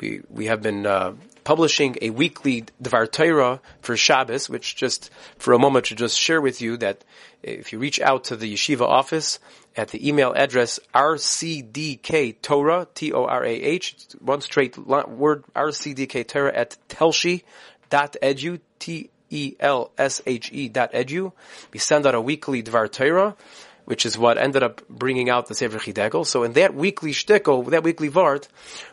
we, 0.01 0.21
we 0.29 0.47
have 0.47 0.61
been, 0.61 0.87
uh, 0.87 1.15
publishing 1.45 1.97
a 2.03 2.11
weekly 2.11 2.65
Dvar 2.83 3.11
Torah 3.11 3.61
for 3.81 3.97
Shabbos, 3.97 4.49
which 4.49 4.75
just 4.75 5.11
for 5.39 5.53
a 5.53 5.59
moment 5.59 5.87
to 5.87 5.95
just 5.95 6.19
share 6.19 6.41
with 6.41 6.61
you 6.61 6.77
that 6.79 7.05
if 7.43 7.73
you 7.73 7.79
reach 7.79 8.01
out 8.01 8.25
to 8.25 8.37
the 8.37 8.53
yeshiva 8.53 8.81
office 8.81 9.39
at 9.77 9.89
the 9.89 10.09
email 10.09 10.33
address 10.35 10.81
rcdk 10.95 12.41
Torah, 12.41 12.89
T-O-R-A-H, 12.95 13.97
one 14.21 14.41
straight 14.41 14.79
word, 14.79 15.45
rcdk 15.55 16.27
Torah 16.27 16.55
at 16.55 16.77
telshe.edu, 16.89 18.61
T-E-L-S-H-E 18.79 20.69
dot 20.69 20.93
edu. 20.93 21.33
We 21.73 21.79
send 21.79 22.07
out 22.07 22.15
a 22.15 22.21
weekly 22.21 22.63
Dvar 22.63 22.91
Torah 22.91 23.37
which 23.85 24.07
is 24.07 24.17
what 24.17 24.39
ended 24.39 24.63
up 24.63 24.87
bringing 24.89 25.29
out 25.29 25.47
the 25.47 25.55
Sefer 25.55 25.79
Chidekel. 25.79 26.27
So 26.27 26.43
in 26.43 26.53
that 26.55 26.75
weekly 26.75 27.13
shtickle, 27.13 27.71
that 27.71 27.83
weekly 27.83 28.11
vart, 28.11 28.49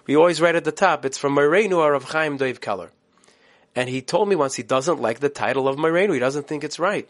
we 0.05 0.15
always 0.15 0.41
write 0.41 0.55
at 0.55 0.63
the 0.63 0.71
top, 0.71 1.05
it's 1.05 1.17
from 1.17 1.35
Morenu 1.35 1.95
of 1.95 2.03
Chaim 2.03 2.37
Dov 2.37 2.61
Keller. 2.61 2.91
And 3.75 3.87
he 3.87 4.01
told 4.01 4.27
me 4.27 4.35
once 4.35 4.55
he 4.55 4.63
doesn't 4.63 5.01
like 5.01 5.19
the 5.19 5.29
title 5.29 5.67
of 5.67 5.77
Morenu, 5.77 6.13
he 6.13 6.19
doesn't 6.19 6.47
think 6.47 6.63
it's 6.63 6.79
right. 6.79 7.09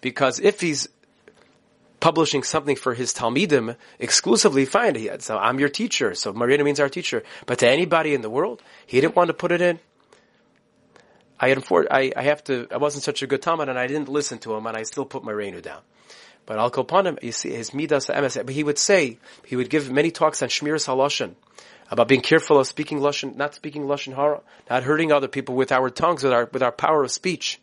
Because 0.00 0.40
if 0.40 0.60
he's 0.60 0.88
publishing 2.00 2.42
something 2.42 2.76
for 2.76 2.94
his 2.94 3.14
Talmidim 3.14 3.76
exclusively, 3.98 4.64
fine. 4.64 4.96
He, 4.96 5.08
so 5.20 5.38
I'm 5.38 5.58
your 5.58 5.68
teacher, 5.68 6.14
so 6.14 6.32
Morenu 6.32 6.64
means 6.64 6.80
our 6.80 6.88
teacher. 6.88 7.22
But 7.46 7.60
to 7.60 7.68
anybody 7.68 8.12
in 8.12 8.20
the 8.20 8.28
world, 8.28 8.60
he 8.86 9.00
didn't 9.00 9.16
want 9.16 9.28
to 9.28 9.34
put 9.34 9.52
it 9.52 9.60
in. 9.60 9.78
I 11.40 11.56
I, 11.90 12.12
I 12.14 12.22
have 12.22 12.44
to, 12.44 12.68
I 12.70 12.76
wasn't 12.76 13.02
such 13.02 13.22
a 13.22 13.26
good 13.26 13.42
Talmud 13.42 13.68
and 13.68 13.76
I 13.76 13.88
didn't 13.88 14.08
listen 14.08 14.38
to 14.40 14.54
him 14.54 14.64
and 14.66 14.76
I 14.76 14.84
still 14.84 15.04
put 15.04 15.24
Morenu 15.24 15.60
down. 15.60 15.80
But 16.44 16.58
Al 16.58 16.70
Kopanim, 16.70 17.22
you 17.22 17.32
see, 17.32 17.50
his 17.50 17.72
midas 17.72 18.10
he 18.48 18.64
would 18.64 18.78
say, 18.78 19.18
he 19.46 19.56
would 19.56 19.70
give 19.70 19.90
many 19.90 20.10
talks 20.10 20.42
on 20.42 20.48
shmiras 20.48 20.86
haloshen, 20.86 21.34
about 21.90 22.08
being 22.08 22.20
careful 22.20 22.58
of 22.58 22.66
speaking 22.66 22.98
lashon, 22.98 23.36
not 23.36 23.54
speaking 23.54 23.84
lashon 23.84 24.14
hara, 24.14 24.40
not 24.68 24.82
hurting 24.82 25.12
other 25.12 25.28
people 25.28 25.54
with 25.54 25.70
our 25.70 25.88
tongues, 25.90 26.24
with 26.24 26.32
our 26.32 26.48
with 26.52 26.62
our 26.62 26.72
power 26.72 27.04
of 27.04 27.10
speech. 27.10 27.60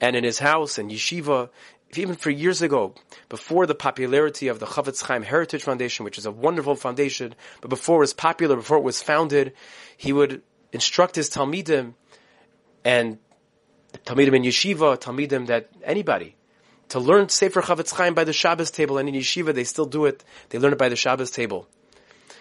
And 0.00 0.14
in 0.14 0.24
his 0.24 0.38
house 0.38 0.78
and 0.78 0.90
yeshiva, 0.90 1.50
even 1.96 2.14
for 2.14 2.30
years 2.30 2.62
ago, 2.62 2.94
before 3.28 3.66
the 3.66 3.74
popularity 3.74 4.48
of 4.48 4.60
the 4.60 4.66
Chofetz 4.66 5.02
Chaim 5.02 5.22
Heritage 5.22 5.64
Foundation, 5.64 6.04
which 6.04 6.18
is 6.18 6.24
a 6.24 6.30
wonderful 6.30 6.76
foundation, 6.76 7.34
but 7.60 7.68
before 7.68 7.96
it 7.96 8.00
was 8.00 8.14
popular, 8.14 8.56
before 8.56 8.78
it 8.78 8.84
was 8.84 9.02
founded, 9.02 9.54
he 9.96 10.12
would 10.12 10.42
instruct 10.72 11.16
his 11.16 11.28
talmidim 11.28 11.94
and 12.84 13.18
talmidim 14.06 14.36
in 14.36 14.42
yeshiva, 14.44 14.98
talmidim 14.98 15.48
that 15.48 15.68
anybody 15.82 16.36
to 16.90 16.98
learn 16.98 17.28
Sefer 17.28 17.62
Chofetz 17.62 17.92
Chaim 17.92 18.14
by 18.14 18.24
the 18.24 18.32
Shabbos 18.32 18.70
table, 18.70 18.98
and 18.98 19.08
in 19.08 19.14
yeshiva 19.14 19.54
they 19.54 19.64
still 19.64 19.84
do 19.84 20.06
it. 20.06 20.24
They 20.48 20.58
learn 20.58 20.72
it 20.72 20.78
by 20.78 20.88
the 20.88 20.96
Shabbos 20.96 21.30
table. 21.30 21.68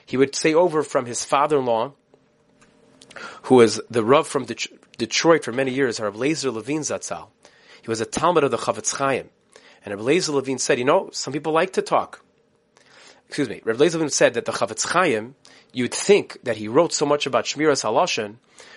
He 0.06 0.18
would 0.18 0.36
say 0.36 0.54
over 0.54 0.84
from 0.84 1.06
his 1.06 1.26
father-in-law, 1.26 1.92
who 3.44 3.56
was 3.56 3.82
the 3.90 4.04
Rav 4.04 4.28
from 4.28 4.46
Detroit 4.98 5.44
for 5.44 5.52
many 5.52 5.74
years, 5.74 6.00
Rav 6.00 6.16
Lazer 6.16 6.54
Levine 6.54 6.82
Zatzal. 6.82 7.28
He 7.82 7.90
was 7.90 8.00
a 8.00 8.06
Talmud 8.06 8.44
of 8.44 8.52
the 8.52 8.58
Chofetz 8.58 8.96
Chaim. 8.96 9.30
And 9.84 9.94
Rav 9.94 10.06
Lazer 10.06 10.34
Levine 10.34 10.60
said, 10.60 10.80
you 10.80 10.86
know, 10.86 11.10
some 11.12 11.34
people 11.34 11.52
like 11.52 11.74
to 11.74 11.82
talk. 11.82 12.24
Excuse 13.28 13.50
me. 13.50 13.62
Rav 13.66 13.78
Lazer 13.78 13.94
Levine 13.94 14.10
said 14.10 14.36
that 14.36 14.46
the 14.46 14.52
Chofetz 14.52 14.88
Chaim, 14.88 15.36
you'd 15.74 15.94
think 15.94 16.38
that 16.44 16.58
he 16.58 16.68
wrote 16.68 16.94
so 16.94 17.06
much 17.06 17.26
about 17.26 17.46
Shmiras 17.46 17.84
Haloshin, 17.84 18.36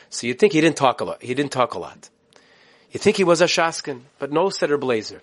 so 0.09 0.27
you'd 0.27 0.39
think 0.39 0.53
he 0.53 0.61
didn't 0.61 0.77
talk 0.77 1.01
a 1.01 1.05
lot. 1.05 1.23
He 1.23 1.35
didn't 1.35 1.53
talk 1.53 1.75
a 1.75 1.79
lot. 1.79 2.09
You 2.91 2.99
think 2.99 3.17
he 3.17 3.25
was 3.25 3.41
a 3.41 3.45
Shaskin, 3.45 4.01
but 4.19 4.33
no, 4.33 4.51
said 4.51 4.71
Rav 4.71 4.81
Lazer 4.81 5.21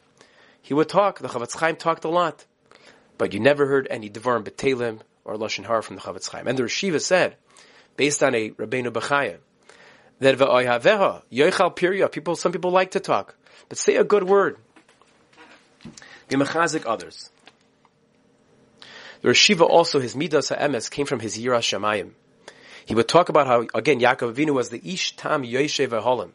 he 0.68 0.74
would 0.74 0.90
talk. 0.90 1.20
The 1.20 1.30
Chofetz 1.30 1.56
Chaim 1.56 1.78
talked 1.78 2.04
a 2.04 2.10
lot, 2.10 2.46
but 3.18 3.34
you 3.34 3.40
never 3.40 3.66
heard 3.68 3.88
any 3.90 4.10
Devarim 4.10 4.44
Betelim 4.44 5.00
or 5.24 5.38
Lashon 5.38 5.66
Hara 5.66 5.82
from 5.82 5.96
the 5.96 6.02
Chofetz 6.02 6.30
Chaim. 6.30 6.46
And 6.46 6.58
the 6.58 6.64
Rishiva 6.64 7.00
said, 7.00 7.38
based 7.96 8.22
on 8.22 8.36
a 8.36 8.50
Rabbeinu 8.50 8.90
Bechaya, 8.90 9.38
that 10.20 10.38
Ve'oyaveha, 10.38 11.22
Yoichal 11.32 11.74
Pirya, 11.74 12.12
people, 12.12 12.36
some 12.36 12.52
people 12.52 12.72
like 12.72 12.92
to 12.92 13.00
talk, 13.00 13.34
but 13.70 13.78
say 13.78 13.96
a 13.96 14.04
good 14.04 14.26
word. 14.26 14.58
Be 16.28 16.36
mechazik 16.36 16.84
others. 16.86 17.30
The 19.22 19.30
Rashiva 19.30 19.62
also, 19.62 20.02
his 20.02 20.18
Midas 20.18 20.50
HaEmes 20.50 20.92
came 20.92 21.06
from 21.06 21.22
his 21.22 21.38
Yira 21.38 21.60
Shemayim. 21.60 22.12
He 22.86 22.94
would 22.94 23.08
talk 23.08 23.30
about 23.30 23.48
how, 23.48 23.68
again, 23.74 24.02
Yaakov 24.02 24.34
Avinu 24.34 24.54
was 24.54 24.68
the 24.68 24.82
Ish 24.84 25.16
Tam 25.16 25.44
Yoshev 25.44 25.90
Holim. 26.04 26.32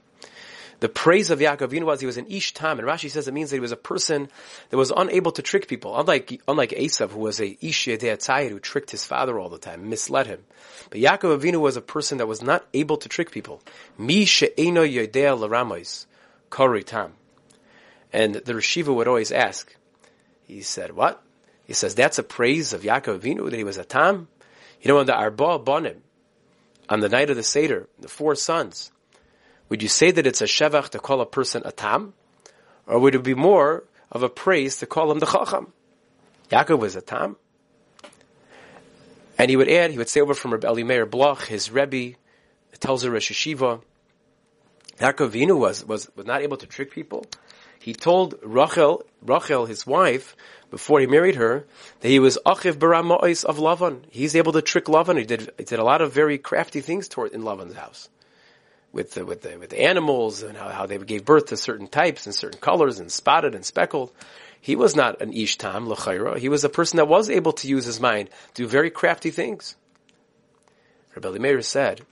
The 0.83 0.89
praise 0.89 1.31
of 1.31 1.39
Yaakov 1.39 1.69
Avinu 1.69 1.85
was 1.85 2.01
he 2.01 2.07
was 2.07 2.17
an 2.17 2.27
Ish 2.29 2.55
Tam, 2.55 2.81
and 2.81 2.89
Rashi 2.89 3.09
says 3.09 3.29
it 3.29 3.35
means 3.35 3.51
that 3.51 3.57
he 3.57 3.61
was 3.61 3.71
a 3.71 3.77
person 3.77 4.29
that 4.71 4.77
was 4.77 4.91
unable 4.91 5.31
to 5.31 5.41
trick 5.41 5.69
people. 5.69 5.97
Unlike, 5.97 6.43
unlike 6.49 6.71
Esav, 6.71 7.13
who 7.13 7.21
was 7.21 7.41
a 7.41 7.57
Ish 7.61 7.87
Yedei 7.87 8.51
who 8.51 8.59
tricked 8.59 8.91
his 8.91 9.05
father 9.05 9.39
all 9.39 9.49
the 9.49 9.59
time, 9.59 9.89
misled 9.89 10.27
him. 10.27 10.41
But 10.91 10.99
Yaakov 10.99 11.39
Avinu 11.39 11.61
was 11.61 11.77
a 11.77 11.81
person 11.81 12.19
that 12.19 12.27
was 12.27 12.43
not 12.43 12.67
able 12.75 12.97
to 12.97 13.09
trick 13.09 13.31
people. 13.31 13.63
Mi 13.97 14.25
she'eno 14.25 14.85
Yedei 14.85 15.39
l'ramos, 15.39 16.09
kori 16.51 16.83
tam. 16.83 17.13
And 18.13 18.35
the 18.35 18.55
Rashiva 18.55 18.93
would 18.93 19.07
always 19.07 19.31
ask, 19.31 19.73
he 20.49 20.63
said, 20.63 20.97
what? 20.97 21.23
He 21.65 21.75
says, 21.75 21.95
that's 21.95 22.19
a 22.19 22.25
praise 22.25 22.73
of 22.73 22.83
Yaakov 22.83 23.21
Avinu, 23.21 23.49
that 23.49 23.57
he 23.57 23.63
was 23.63 23.79
a 23.79 23.85
tam? 23.85 24.27
You 24.81 24.89
know, 24.89 24.97
when 24.97 25.07
the 25.07 25.15
Arba 25.15 25.61
Bonim, 25.61 25.99
on 26.89 26.99
the 26.99 27.09
night 27.09 27.31
of 27.31 27.37
the 27.37 27.45
Seder, 27.45 27.89
the 28.01 28.09
four 28.09 28.35
sons, 28.35 28.91
would 29.73 29.83
you 29.83 29.89
say 29.89 30.11
that 30.11 30.27
it's 30.27 30.43
a 30.43 30.45
shevach 30.45 30.91
to 30.91 30.99
call 30.99 31.23
a 31.23 31.25
person 31.25 31.63
a 31.65 31.73
tam? 31.73 32.13
Or 32.87 32.99
would 32.99 33.15
it 33.15 33.23
be 33.23 33.33
more 33.33 33.85
of 34.11 34.23
a 34.23 34.29
praise 34.29 34.77
to 34.81 34.87
call 34.87 35.11
him 35.11 35.19
the 35.19 35.25
chacham? 35.25 35.73
Yaakov 36.51 36.79
was 36.79 36.95
a 36.95 37.01
tam. 37.01 37.37
And 39.39 39.49
he 39.49 39.57
would 39.57 39.71
add, 39.71 39.91
he 39.91 39.97
would 39.97 40.11
say 40.11 40.21
over 40.21 40.35
from 40.35 40.53
Rabbi 40.53 40.69
Elya 40.69 40.85
Meir 40.85 41.07
Bloch, 41.07 41.47
his 41.47 41.71
Rebbe, 41.71 42.19
tells 42.81 43.03
a 43.03 43.11
Rosh 43.11 43.33
Hashiva, 43.33 43.81
Yaakov 44.99 45.59
was, 45.59 45.87
was, 45.87 46.11
was 46.17 46.27
not 46.27 46.43
able 46.43 46.59
to 46.59 46.67
trick 46.67 46.91
people. 46.91 47.25
He 47.81 47.95
told 47.95 48.35
Rachel, 48.43 49.07
Rachel, 49.23 49.65
his 49.65 49.87
wife, 49.87 50.37
before 50.71 51.01
he 51.01 51.07
married 51.07 51.37
her, 51.37 51.65
that 52.01 52.09
he 52.09 52.19
was 52.19 52.39
achiv 52.45 52.75
barama'is 52.75 53.43
of 53.47 53.57
Lavan. 53.57 54.03
He's 54.11 54.37
able 54.37 54.53
to 54.53 54.61
trick 54.61 54.85
Lavan. 54.85 55.17
He 55.17 55.25
did, 55.25 55.51
he 55.57 55.65
did 55.65 55.79
a 55.79 55.85
lot 55.85 56.03
of 56.03 56.13
very 56.13 56.37
crafty 56.37 56.83
things 56.83 57.09
toward, 57.09 57.33
in 57.33 57.41
Lavan's 57.41 57.75
house 57.75 58.11
with 58.93 59.13
the, 59.13 59.25
with 59.25 59.43
the, 59.43 59.59
with 59.59 59.71
the 59.71 59.81
animals 59.81 60.43
and 60.43 60.57
how, 60.57 60.69
how 60.69 60.87
they 60.87 60.99
gave 60.99 61.25
birth 61.25 61.47
to 61.47 61.57
certain 61.57 61.87
types 61.87 62.27
and 62.27 62.35
certain 62.35 62.61
colors 62.61 62.99
and 62.99 63.11
spotted 63.11 63.55
and 63.55 63.65
speckled. 63.65 64.13
He 64.61 64.77
was 64.77 64.95
not 64.95 65.21
an 65.21 65.33
ishtam 65.33 65.87
l'chayra. 65.89 66.39
He 66.39 66.49
was 66.49 66.63
a 66.65 66.69
person 66.69 66.99
that 66.99 67.09
was 67.09 67.31
able 67.31 67.53
to 67.55 67.69
use 67.69 67.85
his 67.85 68.01
mind, 68.01 68.31
do 68.55 68.67
very 68.67 68.91
crafty 68.91 69.31
things. 69.31 69.75
Rabbi 71.17 71.39
Meir 71.39 71.63
said 71.63 72.03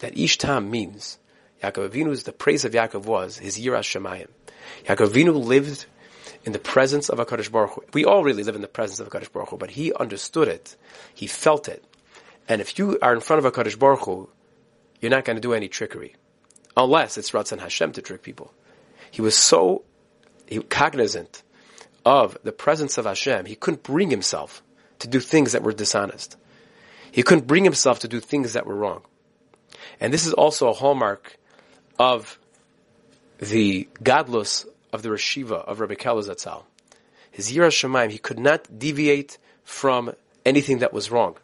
that 0.00 0.14
ishtam 0.14 0.68
means 0.68 1.18
Yaakov 1.62 1.90
Avinu's 1.90 2.24
the 2.24 2.32
praise 2.32 2.64
of 2.64 2.72
Yaakov 2.72 3.04
was 3.04 3.38
his 3.38 3.58
yiras 3.58 3.84
shemayim. 3.84 4.28
Yaakov 4.84 5.08
Avinu 5.08 5.42
lived 5.42 5.86
in 6.44 6.52
the 6.52 6.58
presence 6.58 7.08
of 7.08 7.18
Hakadosh 7.18 7.50
Baruch 7.50 7.70
Hu. 7.72 7.84
We 7.92 8.04
all 8.04 8.22
really 8.22 8.42
live 8.42 8.56
in 8.56 8.62
the 8.62 8.68
presence 8.68 9.00
of 9.00 9.08
Hakadosh 9.08 9.32
Baruch 9.32 9.50
Hu, 9.50 9.56
but 9.56 9.70
he 9.70 9.92
understood 9.92 10.48
it, 10.48 10.76
he 11.14 11.26
felt 11.26 11.68
it, 11.68 11.84
and 12.48 12.60
if 12.60 12.78
you 12.78 12.98
are 13.00 13.14
in 13.14 13.20
front 13.20 13.44
of 13.44 13.52
Hakadosh 13.52 13.78
Baruch 13.78 14.04
Hu, 14.04 14.28
you're 15.00 15.10
not 15.10 15.24
going 15.24 15.36
to 15.36 15.40
do 15.40 15.52
any 15.52 15.68
trickery. 15.68 16.14
Unless 16.76 17.18
it's 17.18 17.30
Ratzon 17.30 17.60
Hashem 17.60 17.92
to 17.92 18.02
trick 18.02 18.22
people. 18.22 18.52
He 19.10 19.22
was 19.22 19.36
so 19.36 19.84
cognizant 20.68 21.42
of 22.04 22.38
the 22.44 22.52
presence 22.52 22.98
of 22.98 23.04
Hashem, 23.04 23.46
he 23.46 23.56
couldn't 23.56 23.82
bring 23.82 24.10
himself 24.10 24.62
to 25.00 25.08
do 25.08 25.18
things 25.18 25.52
that 25.52 25.62
were 25.62 25.72
dishonest. 25.72 26.36
He 27.10 27.22
couldn't 27.22 27.46
bring 27.46 27.64
himself 27.64 28.00
to 28.00 28.08
do 28.08 28.20
things 28.20 28.52
that 28.52 28.66
were 28.66 28.76
wrong. 28.76 29.02
And 30.00 30.12
this 30.12 30.26
is 30.26 30.32
also 30.32 30.68
a 30.68 30.72
hallmark 30.72 31.36
of 31.98 32.38
the 33.38 33.88
godless 34.02 34.66
of 34.92 35.02
the 35.02 35.08
Rashiva 35.08 35.64
of 35.64 35.80
Rabbi 35.80 35.94
Kala 35.94 36.22
Zatzal. 36.22 36.62
His 37.30 37.52
Yira 37.52 37.68
Shemaim, 37.68 38.10
he 38.10 38.18
could 38.18 38.38
not 38.38 38.78
deviate 38.78 39.38
from 39.64 40.14
anything 40.44 40.78
that 40.78 40.92
was 40.92 41.10
wrong. 41.10 41.36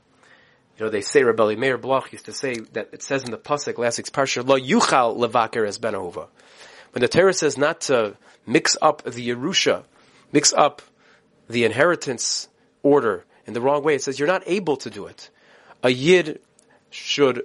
You 0.78 0.86
know, 0.86 0.90
they 0.90 1.02
say, 1.02 1.22
Rebbe 1.22 1.56
Meir 1.56 1.78
Bloch 1.78 2.12
used 2.12 2.26
to 2.26 2.32
say 2.32 2.54
that 2.72 2.88
it 2.92 3.02
says 3.02 3.24
in 3.24 3.30
the 3.30 3.38
Pasuk, 3.38 3.78
last 3.78 3.98
week's 3.98 4.10
Parsha, 4.10 4.46
Lo 4.46 4.58
Yuchal 4.58 5.16
Levaker 5.16 5.66
es 5.66 5.78
Ben 5.78 5.94
When 5.94 6.30
the 6.94 7.08
Torah 7.08 7.34
says 7.34 7.58
not 7.58 7.82
to 7.82 8.16
mix 8.46 8.76
up 8.80 9.02
the 9.02 9.28
Yerusha, 9.28 9.84
mix 10.32 10.52
up 10.52 10.82
the 11.48 11.64
inheritance 11.64 12.48
order 12.82 13.24
in 13.46 13.52
the 13.52 13.60
wrong 13.60 13.82
way, 13.82 13.94
it 13.94 14.02
says 14.02 14.18
you're 14.18 14.28
not 14.28 14.42
able 14.46 14.76
to 14.78 14.90
do 14.90 15.06
it. 15.06 15.30
A 15.82 15.90
Yid 15.90 16.40
should 16.90 17.44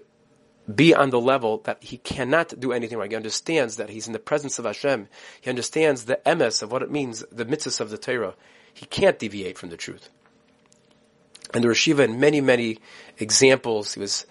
be 0.74 0.94
on 0.94 1.10
the 1.10 1.20
level 1.20 1.60
that 1.60 1.84
he 1.84 1.98
cannot 1.98 2.60
do 2.60 2.72
anything 2.72 2.98
wrong. 2.98 3.10
He 3.10 3.16
understands 3.16 3.78
that 3.78 3.90
he's 3.90 4.08
in 4.08 4.14
the 4.14 4.20
presence 4.20 4.60
of 4.60 4.66
Hashem. 4.66 5.08
He 5.42 5.50
understands 5.50 6.06
the 6.06 6.20
emes 6.26 6.62
of 6.62 6.72
what 6.72 6.82
it 6.82 6.92
means, 6.92 7.24
the 7.32 7.46
mitzvahs 7.46 7.80
of 7.80 7.90
the 7.90 7.98
Torah. 7.98 8.36
He 8.74 8.86
can't 8.86 9.18
deviate 9.18 9.58
from 9.58 9.70
the 9.70 9.78
truth. 9.78 10.10
And 11.54 11.64
the 11.64 11.70
Rashiva 11.70 12.00
in 12.00 12.20
many, 12.20 12.42
many 12.42 12.80
examples, 13.18 13.94
he 13.94 14.00
was 14.00 14.26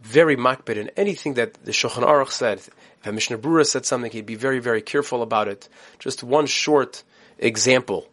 very 0.00 0.36
makbid 0.36 0.76
in 0.76 0.90
anything 0.96 1.34
that 1.34 1.54
the 1.64 1.72
Shulchan 1.72 2.04
Aruch 2.04 2.30
said. 2.30 2.58
If 2.58 3.06
a 3.06 3.12
Mishnah 3.12 3.38
Brura 3.38 3.66
said 3.66 3.86
something, 3.86 4.10
he'd 4.10 4.26
be 4.26 4.34
very, 4.34 4.58
very 4.58 4.82
careful 4.82 5.22
about 5.22 5.48
it. 5.48 5.68
Just 5.98 6.22
one 6.22 6.46
short 6.46 7.02
example. 7.38 8.06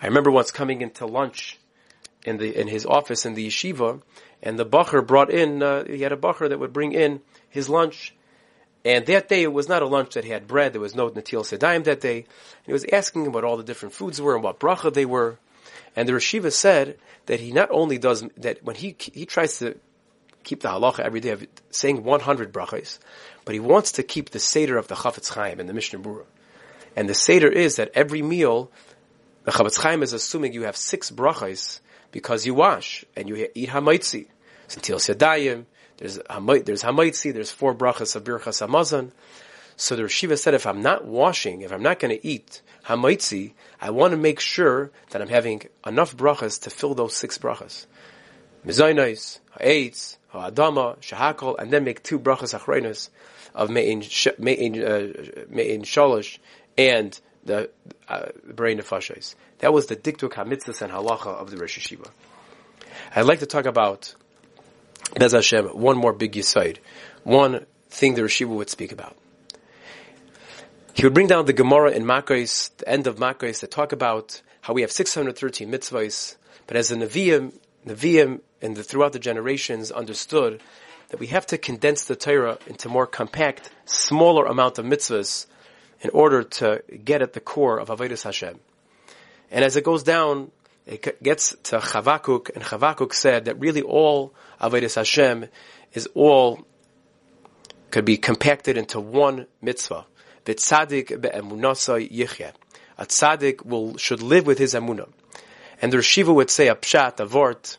I 0.00 0.06
remember 0.06 0.30
once 0.30 0.50
coming 0.50 0.82
into 0.82 1.06
lunch 1.06 1.58
in 2.24 2.38
the 2.38 2.58
in 2.58 2.68
his 2.68 2.86
office 2.86 3.26
in 3.26 3.34
the 3.34 3.46
yeshiva, 3.46 4.02
and 4.42 4.58
the 4.58 4.66
bacher 4.66 5.06
brought 5.06 5.30
in. 5.30 5.62
Uh, 5.62 5.84
he 5.84 6.02
had 6.02 6.12
a 6.12 6.16
bacher 6.16 6.48
that 6.48 6.58
would 6.58 6.72
bring 6.72 6.92
in 6.92 7.20
his 7.48 7.68
lunch, 7.68 8.14
and 8.84 9.06
that 9.06 9.28
day 9.28 9.42
it 9.42 9.52
was 9.52 9.68
not 9.68 9.82
a 9.82 9.86
lunch 9.86 10.14
that 10.14 10.24
had 10.24 10.46
bread. 10.46 10.72
There 10.74 10.80
was 10.80 10.94
no 10.94 11.08
natil 11.10 11.42
sedayim 11.42 11.84
that 11.84 12.00
day. 12.00 12.18
And 12.18 12.66
he 12.66 12.72
was 12.72 12.84
asking 12.92 13.26
him 13.26 13.32
what 13.32 13.44
all 13.44 13.56
the 13.56 13.64
different 13.64 13.94
foods 13.94 14.20
were 14.20 14.34
and 14.34 14.44
what 14.44 14.60
bracha 14.60 14.92
they 14.92 15.06
were. 15.06 15.38
And 15.96 16.08
the 16.08 16.12
Rashiva 16.12 16.52
said 16.52 16.98
that 17.26 17.40
he 17.40 17.52
not 17.52 17.70
only 17.70 17.98
does 17.98 18.24
that 18.38 18.62
when 18.64 18.76
he 18.76 18.96
he 18.98 19.26
tries 19.26 19.58
to 19.58 19.76
keep 20.42 20.60
the 20.60 20.68
halacha 20.68 21.00
every 21.00 21.20
day 21.20 21.30
of 21.30 21.46
saying 21.70 22.04
100 22.04 22.52
brachas, 22.52 22.98
but 23.44 23.54
he 23.54 23.60
wants 23.60 23.92
to 23.92 24.02
keep 24.02 24.30
the 24.30 24.38
seder 24.38 24.76
of 24.76 24.88
the 24.88 24.94
Chafetz 24.94 25.30
Chaim 25.30 25.60
and 25.60 25.68
the 25.68 25.72
Mishnah 25.72 26.00
Brura. 26.00 26.24
And 26.96 27.08
the 27.08 27.14
seder 27.14 27.48
is 27.48 27.76
that 27.76 27.90
every 27.94 28.22
meal, 28.22 28.70
the 29.44 29.52
Chafetz 29.52 29.80
Chaim 29.80 30.02
is 30.02 30.12
assuming 30.12 30.52
you 30.52 30.62
have 30.62 30.76
six 30.76 31.10
brachas 31.10 31.80
because 32.12 32.46
you 32.46 32.54
wash 32.54 33.04
and 33.16 33.28
you 33.28 33.48
eat 33.54 33.70
hamaitzi. 33.70 34.26
Until 34.74 34.98
sedayim, 34.98 35.66
there's 35.98 36.16
there's 36.16 36.82
hamaitzi, 36.82 37.32
there's 37.32 37.50
four 37.50 37.74
brachas 37.74 38.16
of 38.16 38.24
birchas 38.24 38.66
hamazon. 38.66 39.10
So 39.76 39.96
the 39.96 40.04
Rashiva 40.04 40.38
said, 40.38 40.54
if 40.54 40.66
I'm 40.66 40.82
not 40.82 41.04
washing, 41.04 41.62
if 41.62 41.72
I'm 41.72 41.82
not 41.82 41.98
going 41.98 42.16
to 42.16 42.26
eat 42.26 42.62
hamaitzi, 42.86 43.52
I 43.80 43.90
want 43.90 44.12
to 44.12 44.16
make 44.16 44.40
sure 44.40 44.90
that 45.10 45.22
I'm 45.22 45.28
having 45.28 45.62
enough 45.86 46.16
brachas 46.16 46.62
to 46.62 46.70
fill 46.70 46.94
those 46.94 47.16
six 47.16 47.38
brachas. 47.38 47.86
Mizaynais, 48.66 49.40
ha'etz, 49.52 50.18
ha'adama, 50.28 50.98
shahakol, 50.98 51.58
and 51.58 51.70
then 51.70 51.84
make 51.84 52.02
two 52.02 52.18
brachas 52.18 52.58
achreinas 52.58 53.10
of 53.54 53.70
uh, 53.70 53.72
me'in 53.72 54.00
shalosh 55.82 56.38
and 56.76 57.20
the 57.44 57.70
uh, 58.08 58.26
brain 58.52 58.78
of 58.78 58.88
fashais. 58.88 59.34
That 59.58 59.72
was 59.72 59.86
the 59.86 59.96
diktuk 59.96 60.32
hamitzvahs 60.32 60.82
and 60.82 60.92
halacha 60.92 61.26
of 61.26 61.50
the 61.50 61.56
Rosh 61.56 61.78
Hashiva. 61.78 62.08
I'd 63.14 63.22
like 63.22 63.40
to 63.40 63.46
talk 63.46 63.66
about 63.66 64.14
Bez 65.18 65.32
Hashem, 65.32 65.66
one 65.66 65.96
more 65.96 66.12
big 66.12 66.32
yisaid, 66.32 66.78
one 67.22 67.66
thing 67.88 68.14
the 68.14 68.22
Rashiva 68.22 68.48
would 68.48 68.70
speak 68.70 68.92
about. 68.92 69.16
He 70.94 71.04
would 71.04 71.12
bring 71.12 71.26
down 71.26 71.46
the 71.46 71.52
Gemara 71.52 71.90
in 71.90 72.04
Makos, 72.04 72.70
the 72.76 72.88
end 72.88 73.08
of 73.08 73.16
Makos, 73.16 73.58
to 73.60 73.66
talk 73.66 73.90
about 73.90 74.40
how 74.60 74.74
we 74.74 74.82
have 74.82 74.92
613 74.92 75.68
mitzvahs, 75.68 76.36
but 76.68 76.76
as 76.76 76.90
the 76.90 76.94
Nevi'im, 76.94 77.52
Nevi'im 77.84 78.40
and 78.62 78.76
the, 78.76 78.84
throughout 78.84 79.12
the 79.12 79.18
generations 79.18 79.90
understood 79.90 80.60
that 81.08 81.18
we 81.18 81.26
have 81.26 81.46
to 81.46 81.58
condense 81.58 82.04
the 82.04 82.14
Torah 82.14 82.58
into 82.68 82.88
more 82.88 83.08
compact, 83.08 83.70
smaller 83.86 84.46
amount 84.46 84.78
of 84.78 84.86
mitzvahs 84.86 85.46
in 86.00 86.10
order 86.10 86.44
to 86.44 86.84
get 87.04 87.22
at 87.22 87.32
the 87.32 87.40
core 87.40 87.80
of 87.80 87.88
Avodah 87.88 88.22
Hashem. 88.22 88.60
And 89.50 89.64
as 89.64 89.76
it 89.76 89.82
goes 89.82 90.04
down, 90.04 90.52
it 90.86 91.20
gets 91.20 91.56
to 91.64 91.80
Chavakuk, 91.80 92.50
and 92.54 92.62
Chavakuk 92.62 93.12
said 93.12 93.46
that 93.46 93.58
really 93.58 93.82
all 93.82 94.32
Avodah 94.60 94.94
Hashem 94.94 95.46
is 95.92 96.08
all 96.14 96.64
could 97.90 98.04
be 98.04 98.16
compacted 98.16 98.76
into 98.76 99.00
one 99.00 99.48
mitzvah. 99.60 100.06
V'tzadik 100.44 101.20
be'emunasa 101.20 102.08
yichya. 102.10 102.52
A 102.98 103.06
tzaddik 103.06 103.64
will, 103.64 103.96
should 103.96 104.22
live 104.22 104.46
with 104.46 104.58
his 104.58 104.74
emunah. 104.74 105.08
And 105.82 105.92
the 105.92 105.98
Rashiva 105.98 106.34
would 106.34 106.50
say 106.50 106.68
a 106.68 106.76
pshat, 106.76 107.18
a 107.18 107.26
vort, 107.26 107.78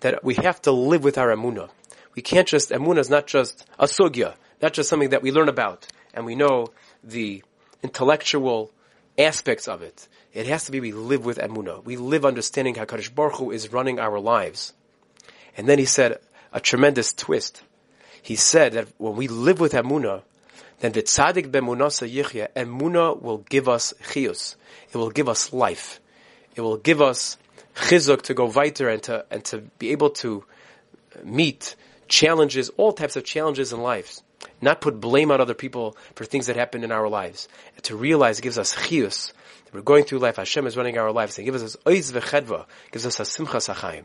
that 0.00 0.24
we 0.24 0.34
have 0.34 0.62
to 0.62 0.72
live 0.72 1.04
with 1.04 1.18
our 1.18 1.28
emunah. 1.28 1.68
We 2.14 2.22
can't 2.22 2.48
just, 2.48 2.70
emunah 2.70 2.98
is 2.98 3.10
not 3.10 3.26
just 3.26 3.66
a 3.78 3.84
sugya, 3.84 4.34
not 4.62 4.72
just 4.72 4.88
something 4.88 5.10
that 5.10 5.22
we 5.22 5.30
learn 5.30 5.48
about 5.48 5.86
and 6.14 6.24
we 6.24 6.34
know 6.34 6.68
the 7.04 7.42
intellectual 7.82 8.72
aspects 9.18 9.68
of 9.68 9.82
it. 9.82 10.08
It 10.32 10.46
has 10.46 10.64
to 10.64 10.72
be 10.72 10.80
we 10.80 10.92
live 10.92 11.24
with 11.24 11.38
emunah. 11.38 11.84
We 11.84 11.96
live 11.96 12.24
understanding 12.24 12.76
how 12.76 12.84
Kadosh 12.84 13.14
Baruch 13.14 13.36
Hu 13.36 13.50
is 13.50 13.72
running 13.72 13.98
our 13.98 14.18
lives. 14.18 14.72
And 15.56 15.68
then 15.68 15.78
he 15.78 15.84
said 15.84 16.18
a 16.52 16.60
tremendous 16.60 17.12
twist. 17.12 17.62
He 18.22 18.36
said 18.36 18.72
that 18.72 18.88
when 18.98 19.16
we 19.16 19.28
live 19.28 19.60
with 19.60 19.72
emunah, 19.72 20.22
then 20.80 20.92
the 20.92 21.02
tzaddik 21.02 21.50
bemunasa 21.50 22.10
yichya, 22.10 22.52
emuna 22.54 23.20
will 23.20 23.38
give 23.38 23.68
us 23.68 23.94
chiyus. 24.02 24.56
It 24.92 24.96
will 24.96 25.10
give 25.10 25.28
us 25.28 25.52
life. 25.52 26.00
It 26.54 26.62
will 26.62 26.78
give 26.78 27.00
us 27.00 27.36
chizuk 27.74 28.22
to 28.22 28.34
go 28.34 28.46
weiter 28.46 28.88
and 28.88 29.02
to, 29.04 29.24
and 29.30 29.44
to 29.46 29.58
be 29.78 29.90
able 29.90 30.10
to 30.10 30.44
meet 31.22 31.76
challenges, 32.08 32.70
all 32.70 32.92
types 32.92 33.16
of 33.16 33.24
challenges 33.24 33.72
in 33.72 33.80
life. 33.80 34.20
Not 34.62 34.80
put 34.80 35.00
blame 35.00 35.30
on 35.30 35.40
other 35.40 35.54
people 35.54 35.96
for 36.14 36.24
things 36.24 36.46
that 36.46 36.56
happen 36.56 36.82
in 36.82 36.92
our 36.92 37.08
lives. 37.08 37.48
And 37.76 37.84
to 37.84 37.96
realize 37.96 38.38
it 38.38 38.42
gives 38.42 38.58
us 38.58 38.74
chiyus. 38.74 39.32
We're 39.72 39.82
going 39.82 40.04
through 40.04 40.18
life. 40.18 40.36
Hashem 40.36 40.66
is 40.66 40.76
running 40.76 40.98
our 40.98 41.12
lives. 41.12 41.38
And 41.38 41.44
gives 41.44 41.62
us 41.62 41.76
oiz 41.86 42.12
v'chedva. 42.12 42.66
Gives 42.90 43.06
us 43.06 43.20
a 43.20 43.24
simcha 43.24 43.58
sachayim. 43.58 44.04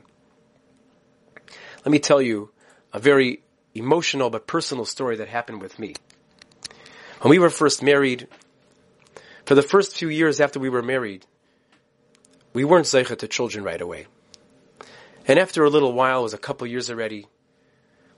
Let 1.86 1.92
me 1.92 2.00
tell 2.00 2.22
you 2.22 2.52
a 2.94 3.00
very 3.00 3.42
emotional 3.74 4.30
but 4.30 4.46
personal 4.46 4.86
story 4.86 5.18
that 5.18 5.28
happened 5.28 5.62
with 5.62 5.80
me. 5.80 5.96
When 7.22 7.32
we 7.32 7.40
were 7.40 7.50
first 7.50 7.82
married, 7.82 8.28
for 9.46 9.56
the 9.56 9.62
first 9.62 9.96
few 9.96 10.10
years 10.10 10.42
after 10.42 10.60
we 10.60 10.70
were 10.70 10.82
married, 10.82 11.26
we 12.54 12.64
weren't 12.64 12.86
zeicha 12.86 13.18
to 13.18 13.28
children 13.28 13.64
right 13.64 13.82
away. 13.82 14.08
And 15.28 15.40
after 15.40 15.64
a 15.64 15.70
little 15.70 15.94
while, 15.94 16.20
it 16.20 16.24
was 16.24 16.34
a 16.34 16.38
couple 16.38 16.68
years 16.68 16.90
already, 16.90 17.28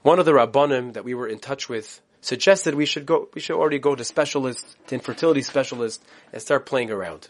one 0.01 0.19
of 0.19 0.25
the 0.25 0.31
rabbanim 0.31 0.93
that 0.93 1.03
we 1.03 1.13
were 1.13 1.27
in 1.27 1.39
touch 1.39 1.69
with 1.69 2.01
suggested 2.21 2.75
we 2.75 2.85
should 2.85 3.05
go, 3.05 3.29
we 3.33 3.41
should 3.41 3.57
already 3.57 3.79
go 3.79 3.95
to 3.95 4.03
specialists, 4.03 4.75
to 4.87 4.95
infertility 4.95 5.41
specialists, 5.41 6.03
and 6.33 6.41
start 6.41 6.65
playing 6.65 6.91
around. 6.91 7.29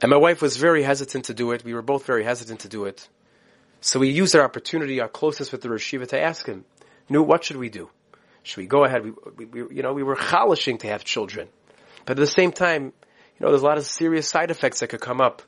And 0.00 0.10
my 0.10 0.16
wife 0.16 0.42
was 0.42 0.56
very 0.56 0.82
hesitant 0.82 1.26
to 1.26 1.34
do 1.34 1.52
it. 1.52 1.64
We 1.64 1.74
were 1.74 1.82
both 1.82 2.06
very 2.06 2.24
hesitant 2.24 2.60
to 2.60 2.68
do 2.68 2.84
it. 2.84 3.08
So 3.80 4.00
we 4.00 4.08
used 4.08 4.34
our 4.34 4.42
opportunity, 4.42 5.00
our 5.00 5.08
closest 5.08 5.52
with 5.52 5.62
the 5.62 5.68
Rashiva, 5.68 6.08
to 6.08 6.20
ask 6.20 6.46
him, 6.46 6.64
"Nu, 7.08 7.22
what 7.22 7.44
should 7.44 7.56
we 7.56 7.68
do? 7.68 7.90
Should 8.46 8.58
we 8.58 8.66
go 8.66 8.84
ahead? 8.84 9.02
We, 9.04 9.12
we, 9.36 9.44
we, 9.44 9.76
you 9.76 9.82
know, 9.82 9.92
we 9.92 10.04
were 10.04 10.14
chalishing 10.14 10.78
to 10.78 10.86
have 10.86 11.02
children, 11.04 11.48
but 12.04 12.12
at 12.12 12.20
the 12.20 12.28
same 12.28 12.52
time, 12.52 12.84
you 12.84 13.40
know, 13.40 13.50
there's 13.50 13.62
a 13.62 13.64
lot 13.64 13.76
of 13.76 13.84
serious 13.84 14.28
side 14.28 14.52
effects 14.52 14.78
that 14.80 14.86
could 14.86 15.00
come 15.00 15.20
up 15.20 15.42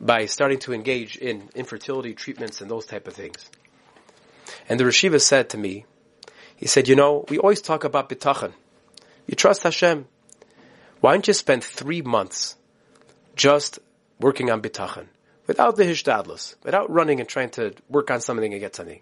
by 0.00 0.26
starting 0.26 0.58
to 0.60 0.72
engage 0.72 1.16
in 1.16 1.48
infertility 1.54 2.12
treatments 2.12 2.60
and 2.60 2.68
those 2.68 2.86
type 2.86 3.06
of 3.06 3.14
things. 3.14 3.48
And 4.68 4.80
the 4.80 4.84
Rashiva 4.84 5.20
said 5.20 5.50
to 5.50 5.58
me, 5.58 5.84
he 6.56 6.66
said, 6.66 6.88
you 6.88 6.96
know, 6.96 7.24
we 7.28 7.38
always 7.38 7.60
talk 7.60 7.84
about 7.84 8.08
bitachon. 8.08 8.52
You 9.28 9.36
trust 9.36 9.62
Hashem. 9.62 10.06
Why 11.00 11.12
don't 11.12 11.28
you 11.28 11.34
spend 11.34 11.62
three 11.62 12.02
months 12.02 12.56
just 13.36 13.78
working 14.18 14.50
on 14.50 14.60
bitachon? 14.60 15.06
Without 15.46 15.76
the 15.76 15.84
hishtadlus, 15.84 16.56
without 16.64 16.90
running 16.90 17.20
and 17.20 17.28
trying 17.28 17.50
to 17.50 17.74
work 17.88 18.10
on 18.10 18.20
something 18.20 18.52
and 18.52 18.60
get 18.60 18.74
something. 18.74 19.00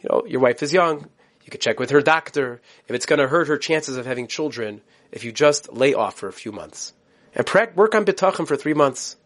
You 0.00 0.08
know, 0.12 0.24
your 0.26 0.40
wife 0.40 0.62
is 0.62 0.72
young. 0.72 1.08
You 1.44 1.50
could 1.50 1.60
check 1.60 1.78
with 1.78 1.90
her 1.90 2.00
doctor. 2.00 2.60
If 2.88 2.94
it's 2.94 3.06
going 3.06 3.18
to 3.18 3.28
hurt 3.28 3.48
her 3.48 3.58
chances 3.58 3.96
of 3.96 4.06
having 4.06 4.26
children, 4.26 4.80
if 5.12 5.24
you 5.24 5.32
just 5.32 5.72
lay 5.72 5.94
off 5.94 6.16
for 6.16 6.28
a 6.28 6.32
few 6.32 6.52
months. 6.52 6.92
And 7.34 7.46
work 7.74 7.94
on 7.94 8.04
bitachon 8.04 8.46
for 8.46 8.56
three 8.56 8.74
months. 8.74 9.16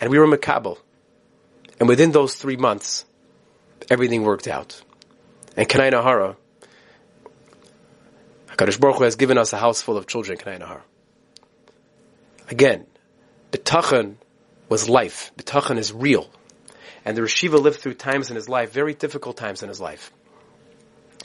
And 0.00 0.10
we 0.10 0.18
were 0.18 0.26
makabel. 0.26 0.78
And 1.80 1.88
within 1.88 2.12
those 2.12 2.34
three 2.34 2.56
months, 2.56 3.04
everything 3.90 4.22
worked 4.22 4.48
out. 4.48 4.82
And 5.56 5.68
Kanai 5.68 5.92
Nahara, 5.92 6.36
HaKadosh 8.48 8.80
Baruch 8.80 8.98
Hu 8.98 9.04
has 9.04 9.16
given 9.16 9.38
us 9.38 9.52
a 9.52 9.58
house 9.58 9.80
full 9.80 9.96
of 9.96 10.06
children, 10.06 10.38
Kanai 10.38 10.60
Nahara. 10.60 10.82
Again, 12.50 12.86
bitachon 13.52 14.16
was 14.68 14.88
life. 14.88 15.32
Bitachon 15.36 15.78
is 15.78 15.92
real. 15.92 16.28
And 17.04 17.16
the 17.16 17.22
Rashiva 17.22 17.60
lived 17.60 17.80
through 17.80 17.94
times 17.94 18.30
in 18.30 18.36
his 18.36 18.48
life, 18.48 18.72
very 18.72 18.94
difficult 18.94 19.36
times 19.36 19.62
in 19.62 19.68
his 19.68 19.80
life. 19.80 20.12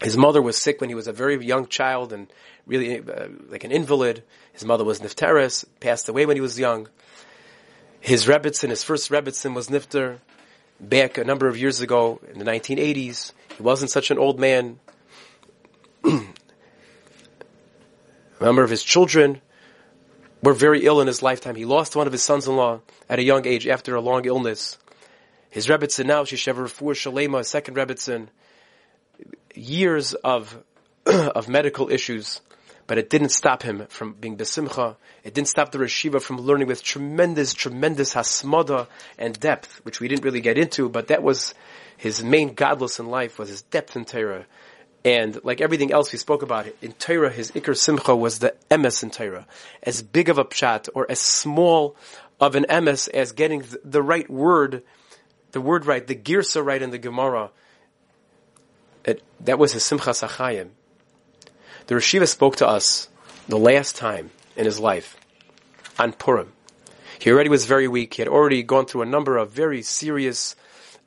His 0.02 0.18
mother 0.18 0.42
was 0.42 0.62
sick 0.62 0.82
when 0.82 0.90
he 0.90 0.96
was 0.96 1.08
a 1.08 1.14
very 1.14 1.44
young 1.46 1.68
child 1.68 2.14
and 2.14 2.28
really 2.66 3.00
uh, 3.00 3.28
like 3.50 3.64
an 3.64 3.72
invalid. 3.72 4.24
His 4.52 4.66
mother 4.66 4.84
was 4.84 5.00
Nifteris, 5.00 5.66
passed 5.80 6.10
away 6.10 6.26
when 6.26 6.36
he 6.38 6.42
was 6.42 6.60
young. 6.60 6.88
His 8.00 8.26
Rebbitzin, 8.26 8.70
his 8.70 8.84
first 8.84 9.10
Rebbitzin 9.10 9.54
was 9.54 9.70
Nifter 9.70 10.18
back 10.80 11.18
a 11.18 11.24
number 11.24 11.48
of 11.48 11.58
years 11.58 11.80
ago 11.82 12.20
in 12.32 12.40
the 12.40 12.46
1980s. 12.46 13.32
He 13.56 13.64
wasn't 13.64 13.92
such 13.92 14.12
an 14.12 14.18
old 14.18 14.40
man. 14.40 14.80
a 16.04 16.24
number 18.42 18.64
of 18.64 18.70
his 18.70 18.84
children 18.84 19.42
were 20.42 20.54
very 20.54 20.86
ill 20.86 21.00
in 21.00 21.08
his 21.08 21.24
lifetime. 21.24 21.56
He 21.56 21.66
lost 21.66 21.96
one 21.96 22.08
of 22.08 22.14
his 22.14 22.24
sons-in-law 22.24 22.82
at 23.10 23.20
a 23.20 23.24
young 23.24 23.48
age 23.48 23.68
after 23.68 23.96
a 23.96 24.02
long 24.02 24.26
illness. 24.26 24.78
His 25.50 25.68
Rebbitzin 25.68 26.06
now, 26.06 26.24
Shishever 26.24 26.68
Refuah 26.68 26.94
Shalema, 26.94 27.46
second 27.46 27.78
Rebbitzin, 27.78 28.28
years 29.54 30.14
of, 30.14 30.58
of 31.06 31.48
medical 31.48 31.90
issues 31.90 32.42
but 32.88 32.98
it 32.98 33.10
didn't 33.10 33.30
stop 33.30 33.64
him 33.64 33.86
from 33.88 34.14
being 34.14 34.38
besimcha. 34.38 34.96
It 35.24 35.34
didn't 35.34 35.48
stop 35.48 35.72
the 35.72 35.78
Rashiva 35.78 36.22
from 36.22 36.38
learning 36.38 36.68
with 36.68 36.84
tremendous, 36.84 37.54
tremendous 37.54 38.14
hasmada 38.14 38.88
and 39.18 39.40
depth, 39.40 39.80
which 39.84 40.00
we 40.00 40.08
didn't 40.08 40.26
really 40.26 40.42
get 40.42 40.58
into, 40.58 40.90
but 40.90 41.08
that 41.08 41.24
was 41.24 41.54
his 41.98 42.24
main 42.24 42.54
godless 42.54 43.00
in 43.00 43.08
life 43.08 43.40
was 43.40 43.50
his 43.50 43.62
depth 43.62 43.96
in 43.96 44.06
Torah. 44.06 44.46
And 45.06 45.40
like 45.44 45.62
everything 45.62 45.92
else 45.92 46.12
we 46.12 46.18
spoke 46.18 46.44
about, 46.44 46.68
in 46.82 46.94
Torah, 46.94 47.30
his 47.30 47.52
Iker 47.52 47.76
Simcha 47.76 48.16
was 48.16 48.40
the 48.40 48.56
emes 48.72 49.04
in 49.04 49.12
Torah. 49.12 49.48
As 49.82 50.02
big 50.02 50.30
of 50.30 50.38
a 50.38 50.46
pshat, 50.46 50.90
or 50.94 51.10
as 51.10 51.20
small 51.20 51.96
of 52.40 52.56
an 52.56 52.66
emes 52.70 53.10
as 53.10 53.34
getting 53.34 53.64
the 53.84 54.02
right 54.02 54.30
word, 54.30 54.84
the 55.52 55.62
word 55.62 55.86
right, 55.86 56.06
the 56.06 56.16
girsa 56.16 56.64
right 56.64 56.82
in 56.82 56.92
the 56.92 56.98
Gemara. 56.98 57.52
It, 59.06 59.22
that 59.42 59.60
was 59.60 59.74
his 59.74 59.84
Simcha 59.84 60.12
Sachayim. 60.12 60.70
The 61.88 61.96
Rashiva 61.96 62.28
spoke 62.28 62.58
to 62.58 62.68
us 62.68 63.10
the 63.48 63.58
last 63.58 63.96
time 63.96 64.32
in 64.56 64.66
his 64.66 64.80
life 64.80 65.18
on 66.00 66.14
Purim. 66.14 66.54
He 67.20 67.32
already 67.32 67.50
was 67.50 67.66
very 67.66 67.88
weak. 67.88 68.14
He 68.16 68.22
had 68.22 68.30
already 68.30 68.64
gone 68.64 68.86
through 68.86 69.04
a 69.04 69.06
number 69.06 69.38
of 69.38 69.52
very 69.52 69.82
serious 69.82 70.56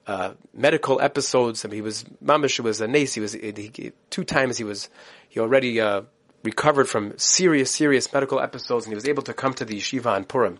uh, 0.06 0.34
medical 0.54 1.00
episodes. 1.00 1.64
I 1.64 1.68
mean, 1.68 1.76
he 1.76 1.82
was 1.82 2.04
mamish 2.24 2.60
was 2.60 2.80
a 2.80 2.86
nace. 2.86 3.14
He 3.14 3.20
was 3.20 3.32
he, 3.32 3.92
two 4.10 4.24
times. 4.24 4.56
He 4.56 4.64
was 4.64 4.88
he 5.28 5.40
already 5.40 5.80
uh, 5.80 6.02
recovered 6.42 6.88
from 6.88 7.18
serious, 7.18 7.70
serious 7.70 8.12
medical 8.12 8.40
episodes, 8.40 8.84
and 8.84 8.92
he 8.92 8.94
was 8.94 9.08
able 9.08 9.24
to 9.24 9.34
come 9.34 9.52
to 9.54 9.64
the 9.64 9.78
yeshiva 9.78 10.06
on 10.06 10.24
Purim. 10.24 10.58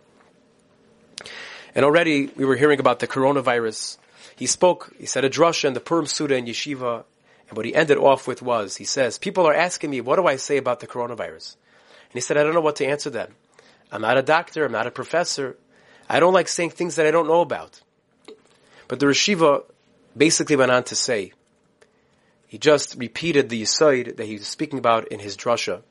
And 1.75 1.85
already 1.85 2.27
we 2.37 2.45
were 2.45 2.57
hearing 2.57 2.81
about 2.81 2.99
the 2.99 3.07
coronavirus. 3.07 3.99
He 4.35 4.47
spoke. 4.47 4.93
He 4.99 5.07
said 5.07 5.25
a 5.25 5.31
drasha 5.31 5.67
in 5.67 5.75
the 5.75 5.81
Purim 5.81 6.07
Suda 6.07 6.37
in 6.37 6.47
yeshiva, 6.47 7.05
and 7.49 7.57
what 7.57 7.67
he 7.67 7.75
ended 7.75 7.99
off 7.99 8.27
with 8.27 8.43
was, 8.43 8.77
he 8.77 8.85
says, 8.85 9.19
people 9.19 9.47
are 9.47 9.55
asking 9.55 9.91
me, 9.91 10.01
what 10.01 10.17
do 10.17 10.27
I 10.27 10.37
say 10.37 10.57
about 10.57 10.81
the 10.81 10.87
coronavirus? 10.87 11.57
And 12.11 12.15
he 12.15 12.21
said, 12.21 12.37
I 12.37 12.43
don't 12.43 12.55
know 12.55 12.61
what 12.61 12.77
to 12.77 12.87
answer 12.87 13.11
them. 13.11 13.35
I'm 13.93 14.03
not 14.03 14.19
a 14.19 14.23
doctor. 14.23 14.65
I'm 14.65 14.73
not 14.73 14.87
a 14.87 14.91
professor. 14.91 15.57
I 16.09 16.19
don't 16.19 16.35
like 16.35 16.49
saying 16.49 16.71
things 16.71 16.97
that 16.97 17.07
I 17.07 17.11
don't 17.11 17.29
know 17.29 17.41
about. 17.41 17.81
But 18.89 19.01
the 19.01 19.07
Rashiva 19.07 19.65
basically 20.17 20.57
went 20.57 20.73
on 20.73 20.85
to 20.85 20.97
say, 20.97 21.33
he 22.49 22.59
just 22.59 22.97
repeated 22.97 23.49
the 23.49 23.63
Yisoid 23.63 24.17
that 24.17 24.27
he 24.27 24.35
was 24.35 24.47
speaking 24.47 24.79
about 24.79 25.09
in 25.09 25.19
his 25.19 25.37
drasha. 25.37 25.83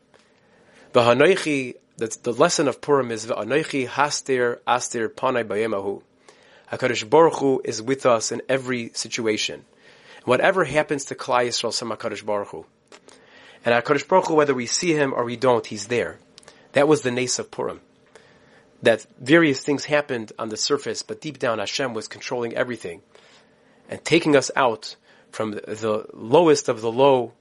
The 0.94 1.02
Hanoichi, 1.02 1.76
the 1.98 2.34
lesson 2.34 2.68
of 2.68 2.82
Purim 2.82 3.12
is 3.12 3.26
Hanoichi 3.26 3.88
haster 3.88 4.60
aster 4.66 5.10
panai 5.10 5.44
bayemahu. 5.44 6.02
HaKadosh 6.72 7.10
Baruch 7.10 7.36
Hu 7.40 7.62
is 7.64 7.82
with 7.82 8.06
us 8.06 8.32
in 8.32 8.42
every 8.50 8.92
situation. 8.94 9.66
Whatever 10.26 10.66
happens 10.66 11.06
to 11.06 11.16
Klal 11.16 11.48
Yisrael, 11.48 11.72
some 11.72 11.90
Baruch 12.26 12.48
Hu. 12.50 12.66
And 13.64 13.74
HaKadosh 13.74 14.08
Baruch 14.08 14.28
Hu, 14.28 14.36
whether 14.36 14.54
we 14.54 14.66
see 14.66 14.94
him 14.94 15.14
or 15.14 15.24
we 15.24 15.38
don't, 15.38 15.66
he's 15.66 15.88
there. 15.88 16.18
That 16.74 16.88
was 16.88 17.02
the 17.02 17.12
nace 17.12 17.40
of 17.40 17.52
Purim. 17.52 17.80
That 18.82 19.06
various 19.20 19.62
things 19.62 19.86
happened 19.86 20.34
on 20.38 20.50
the 20.50 20.58
surface, 20.58 21.04
but 21.04 21.22
deep 21.22 21.40
down 21.40 21.60
Hashem 21.60 21.94
was 21.94 22.08
controlling 22.08 22.56
everything. 22.56 23.02
And 23.88 24.04
taking 24.04 24.36
us 24.36 24.52
out 24.56 24.96
from 25.32 25.52
the 25.52 26.08
lowest 26.14 26.70
of 26.70 26.82
the 26.82 26.92
low, 26.92 27.34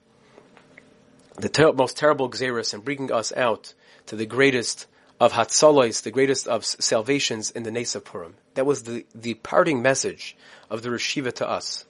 the 1.36 1.48
ter- 1.48 1.72
most 1.72 1.96
terrible 1.96 2.30
Xeris, 2.30 2.74
and 2.74 2.84
bringing 2.84 3.10
us 3.10 3.32
out 3.34 3.72
to 4.06 4.16
the 4.16 4.26
greatest 4.26 4.86
of 5.18 5.32
Hatzalos, 5.32 6.02
the 6.02 6.10
greatest 6.10 6.46
of 6.46 6.64
salvations 6.64 7.50
in 7.50 7.62
the 7.62 7.70
of 7.94 8.04
Purim. 8.04 8.34
That 8.54 8.66
was 8.66 8.82
the, 8.82 9.06
the 9.14 9.34
parting 9.34 9.80
message 9.80 10.36
of 10.68 10.82
the 10.82 10.90
Rishiva 10.90 11.32
to 11.34 11.48
us. 11.48 11.86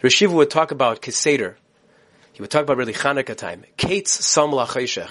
Rashiva 0.00 0.32
would 0.32 0.50
talk 0.50 0.70
about 0.70 1.02
Keseder. 1.02 1.56
He 2.32 2.40
would 2.40 2.50
talk 2.50 2.62
about 2.62 2.76
really 2.76 2.92
Hanukkah 2.92 3.36
time. 3.36 3.64
Kates 3.76 4.12
Sam 4.12 4.52
Lacheshech. 4.52 5.10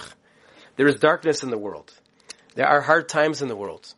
There 0.76 0.86
is 0.86 0.96
darkness 0.96 1.42
in 1.42 1.50
the 1.50 1.58
world. 1.58 1.92
There 2.54 2.66
are 2.66 2.80
hard 2.80 3.08
times 3.08 3.42
in 3.42 3.48
the 3.48 3.56
world. 3.56 3.94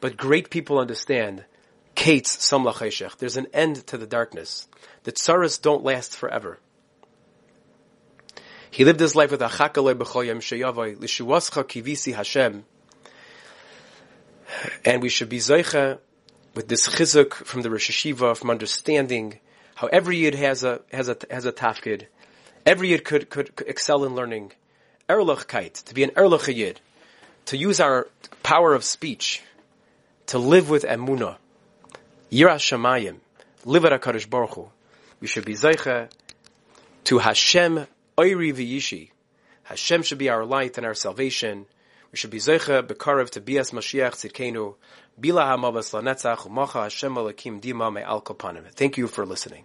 But 0.00 0.16
great 0.16 0.50
people 0.50 0.80
understand 0.80 1.44
Kates 1.94 2.44
Sam 2.44 2.64
Lacheshech. 2.64 3.18
There's 3.18 3.36
an 3.36 3.46
end 3.52 3.86
to 3.88 3.98
the 3.98 4.06
darkness. 4.06 4.66
The 5.04 5.12
tsaras 5.12 5.62
don't 5.62 5.84
last 5.84 6.16
forever. 6.16 6.58
He 8.72 8.84
lived 8.84 9.00
his 9.00 9.14
life 9.14 9.30
with 9.30 9.40
Achakalei 9.40 9.94
B'choyem 9.94 10.38
Sheyavai 10.38 10.96
Lishuascha 10.96 11.62
Kivisi 11.62 12.14
Hashem. 12.14 12.64
And 14.84 15.02
we 15.02 15.08
should 15.08 15.28
be 15.28 15.38
Zeicha 15.38 15.98
with 16.54 16.68
this 16.68 16.88
chizuk 16.88 17.34
from 17.34 17.62
the 17.62 17.70
Rosh 17.70 17.90
Hashiva, 17.90 18.36
from 18.36 18.50
understanding 18.50 19.38
how 19.82 19.88
every 19.88 20.18
yid 20.18 20.36
has 20.36 20.62
a 20.62 20.80
has 20.92 21.08
a 21.08 21.16
has 21.28 21.44
a 21.44 21.50
tafkid. 21.50 22.04
Every 22.64 22.90
yid 22.90 23.04
could, 23.04 23.28
could, 23.28 23.56
could 23.56 23.66
excel 23.66 24.04
in 24.04 24.14
learning. 24.14 24.52
Erlachkeit, 25.08 25.82
to 25.86 25.92
be 25.92 26.04
an 26.04 26.10
erlach 26.10 26.54
yid, 26.54 26.80
to 27.46 27.56
use 27.56 27.80
our 27.80 28.06
power 28.44 28.74
of 28.74 28.84
speech, 28.84 29.42
to 30.26 30.38
live 30.38 30.70
with 30.70 30.84
emuna, 30.84 31.34
Yira 32.30 32.58
Shamayim, 32.68 33.16
live 33.64 33.84
at 33.84 34.00
HaKadosh 34.00 34.30
Baruch 34.30 34.54
Hu. 34.54 34.68
We 35.18 35.26
should 35.26 35.44
be 35.44 35.54
Zeicha 35.54 36.08
to 37.02 37.18
Hashem 37.18 37.88
Oiri 38.16 38.54
V'yishi. 38.54 39.10
Hashem 39.64 40.04
should 40.04 40.18
be 40.18 40.28
our 40.28 40.44
light 40.44 40.78
and 40.78 40.86
our 40.86 40.94
salvation. 40.94 41.66
We 42.12 42.18
should 42.18 42.30
be 42.30 42.38
Zeicha 42.38 42.86
Bekarev 42.86 43.30
to 43.30 43.40
Bias 43.40 43.72
Mashiach 43.72 44.12
Tzidkenu. 44.12 44.76
Bila 45.20 45.42
HaMavas 45.56 45.90
LaNetzach 45.92 46.46
Umacha 46.46 46.84
Hashem 46.84 47.16
Alakim 47.16 47.60
Dima 47.60 47.92
Me'al. 47.92 48.20
Thank 48.76 48.96
you 48.96 49.08
for 49.08 49.26
listening. 49.26 49.64